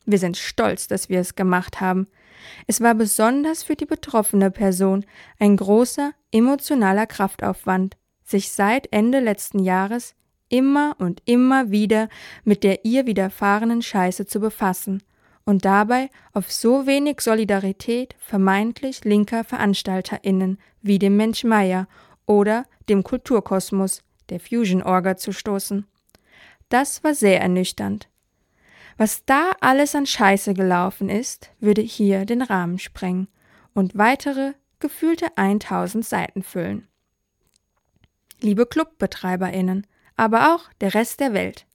[0.04, 2.06] Wir sind stolz, dass wir es gemacht haben.
[2.68, 5.04] Es war besonders für die betroffene Person
[5.40, 10.14] ein großer emotionaler Kraftaufwand, sich seit Ende letzten Jahres
[10.48, 12.08] immer und immer wieder
[12.44, 15.02] mit der ihr widerfahrenen Scheiße zu befassen
[15.44, 21.88] und dabei auf so wenig Solidarität vermeintlich linker VeranstalterInnen wie dem Mensch Meier
[22.26, 25.86] oder dem Kulturkosmos, der Fusion Orga, zu stoßen.
[26.68, 28.08] Das war sehr ernüchternd.
[28.96, 33.28] Was da alles an Scheiße gelaufen ist, würde hier den Rahmen sprengen
[33.74, 36.88] und weitere gefühlte 1000 Seiten füllen.
[38.40, 39.86] Liebe ClubbetreiberInnen,
[40.16, 41.66] aber auch der Rest der Welt.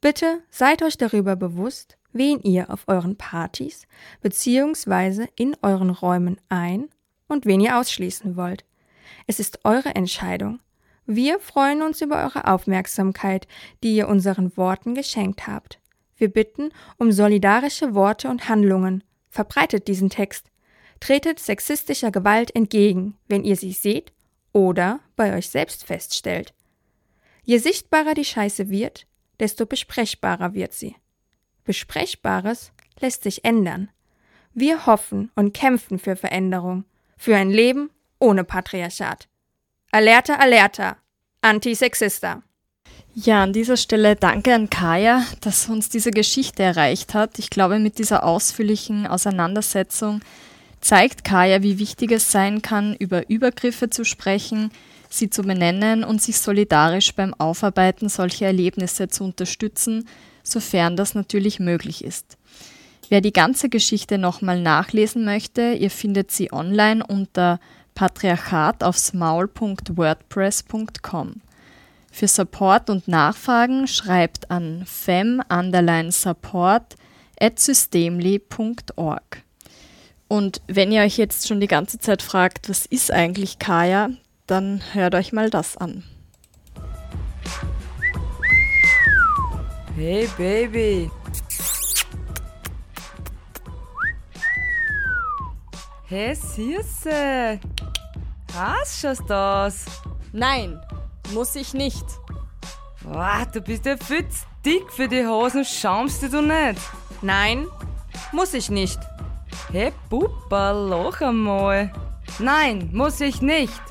[0.00, 3.86] Bitte seid euch darüber bewusst, wen ihr auf euren Partys
[4.22, 5.26] bzw.
[5.36, 6.88] in euren Räumen ein
[7.28, 8.64] und wen ihr ausschließen wollt.
[9.26, 10.60] Es ist eure Entscheidung.
[11.06, 13.46] Wir freuen uns über eure Aufmerksamkeit,
[13.82, 15.78] die ihr unseren Worten geschenkt habt.
[16.16, 19.04] Wir bitten um solidarische Worte und Handlungen.
[19.28, 20.50] Verbreitet diesen Text.
[20.98, 24.12] Tretet sexistischer Gewalt entgegen, wenn ihr sie seht
[24.52, 26.54] oder bei euch selbst feststellt.
[27.46, 29.06] Je sichtbarer die Scheiße wird,
[29.38, 30.96] desto besprechbarer wird sie.
[31.62, 33.88] Besprechbares lässt sich ändern.
[34.52, 36.84] Wir hoffen und kämpfen für Veränderung,
[37.16, 39.28] für ein Leben ohne Patriarchat.
[39.92, 40.96] Alerta, alerta,
[41.40, 42.42] Antisexista.
[43.14, 47.38] Ja, an dieser Stelle danke an Kaya, dass uns diese Geschichte erreicht hat.
[47.38, 50.20] Ich glaube, mit dieser ausführlichen Auseinandersetzung
[50.80, 54.72] zeigt Kaya, wie wichtig es sein kann, über Übergriffe zu sprechen,
[55.08, 60.08] sie zu benennen und sich solidarisch beim Aufarbeiten solcher Erlebnisse zu unterstützen,
[60.42, 62.36] sofern das natürlich möglich ist.
[63.08, 67.60] Wer die ganze Geschichte nochmal nachlesen möchte, ihr findet sie online unter
[67.94, 71.34] patriarchat aufs Maul.wordpress.com.
[72.10, 76.96] Für Support und Nachfragen schreibt an fem-support
[77.38, 79.42] at systemli.org.
[80.28, 84.10] Und wenn ihr euch jetzt schon die ganze Zeit fragt, was ist eigentlich Kaya,
[84.46, 86.04] dann hört euch mal das an.
[89.96, 91.10] Hey Baby.
[96.04, 97.58] Hey Süße.
[98.54, 99.84] Hast du das?
[100.32, 100.80] Nein,
[101.32, 102.04] muss ich nicht.
[103.02, 106.80] Boah, du bist ja viel zu dick für die Hosen, schaumst du nicht?
[107.22, 107.66] Nein,
[108.32, 108.98] muss ich nicht.
[109.70, 111.92] Hey Puppa, lach einmal.
[112.38, 113.85] Nein, muss ich nicht.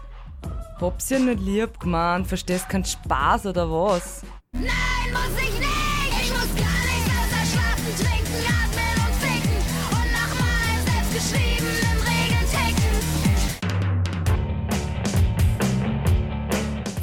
[0.81, 4.23] Hab's ja nicht lieb gemeint, verstehst keinen Spaß oder was?
[4.51, 4.65] Nein,
[5.11, 5.69] muss ich nicht!
[6.21, 9.57] Ich muss gar nichts außer schlafen, trinken, atmen und ficken
[9.89, 12.91] und nach meinen selbstgeschriebenen Regeln ticken.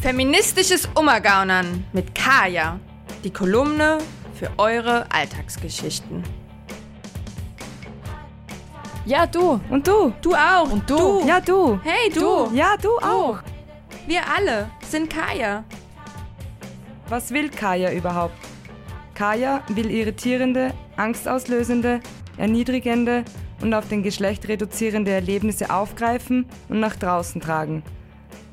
[0.03, 2.79] Feministisches Ummergaunern mit Kaya,
[3.25, 3.99] die Kolumne
[4.35, 6.23] für eure Alltagsgeschichten.
[9.07, 9.59] Ja, du.
[9.71, 10.13] Und du.
[10.21, 10.71] Du auch.
[10.71, 11.27] Und du.
[11.27, 11.81] Ja, du.
[11.83, 12.21] Hey, du.
[12.21, 12.51] Du.
[12.55, 13.39] Ja, du auch.
[14.07, 15.65] Wir alle sind Kaya.
[17.09, 18.35] Was will Kaya überhaupt?
[19.15, 22.01] Kaya will irritierende, angstauslösende,
[22.37, 23.25] erniedrigende
[23.61, 27.85] und auf den Geschlecht reduzierende Erlebnisse aufgreifen und nach draußen tragen.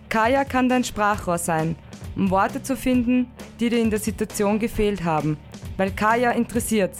[0.09, 1.75] Kaya kann dein Sprachrohr sein,
[2.15, 5.37] um Worte zu finden, die dir in der Situation gefehlt haben,
[5.77, 6.99] weil Kaya interessiert's.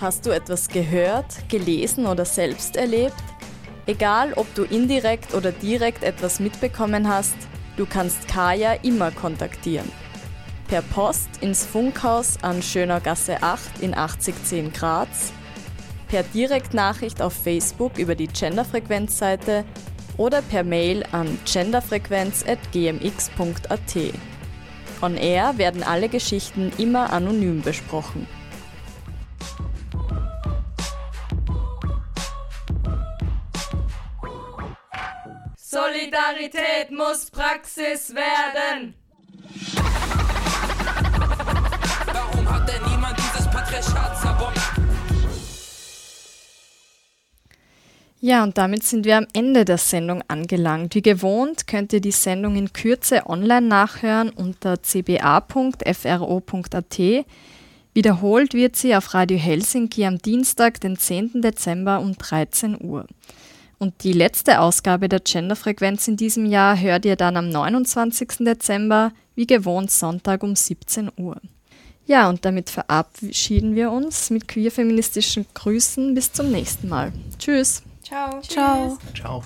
[0.00, 3.27] Hast du etwas gehört, gelesen oder selbst erlebt?
[3.88, 7.36] Egal, ob du indirekt oder direkt etwas mitbekommen hast,
[7.78, 9.90] du kannst Kaya immer kontaktieren.
[10.68, 15.32] Per Post ins Funkhaus an Schöner Gasse 8 in 8010 Graz,
[16.08, 19.64] per Direktnachricht auf Facebook über die Genderfrequenzseite
[20.18, 23.96] oder per Mail an genderfrequenz.gmx.at.
[25.00, 28.26] On Air werden alle Geschichten immer anonym besprochen.
[35.70, 38.94] Solidarität muss Praxis werden.
[42.06, 44.58] Warum hat denn niemand dieses Patriarchat zerbombt?
[48.22, 50.94] Ja, und damit sind wir am Ende der Sendung angelangt.
[50.94, 55.68] Wie gewohnt könnt ihr die Sendung in Kürze online nachhören unter cba.fro.at.
[57.92, 61.42] Wiederholt wird sie auf Radio Helsinki am Dienstag, den 10.
[61.42, 63.06] Dezember um 13 Uhr.
[63.78, 68.38] Und die letzte Ausgabe der Genderfrequenz in diesem Jahr hört ihr dann am 29.
[68.40, 71.40] Dezember, wie gewohnt Sonntag um 17 Uhr.
[72.06, 76.14] Ja, und damit verabschieden wir uns mit queer-feministischen Grüßen.
[76.14, 77.12] Bis zum nächsten Mal.
[77.38, 77.82] Tschüss.
[78.02, 78.40] Ciao.
[78.40, 78.98] Ciao.
[79.14, 79.42] Ciao.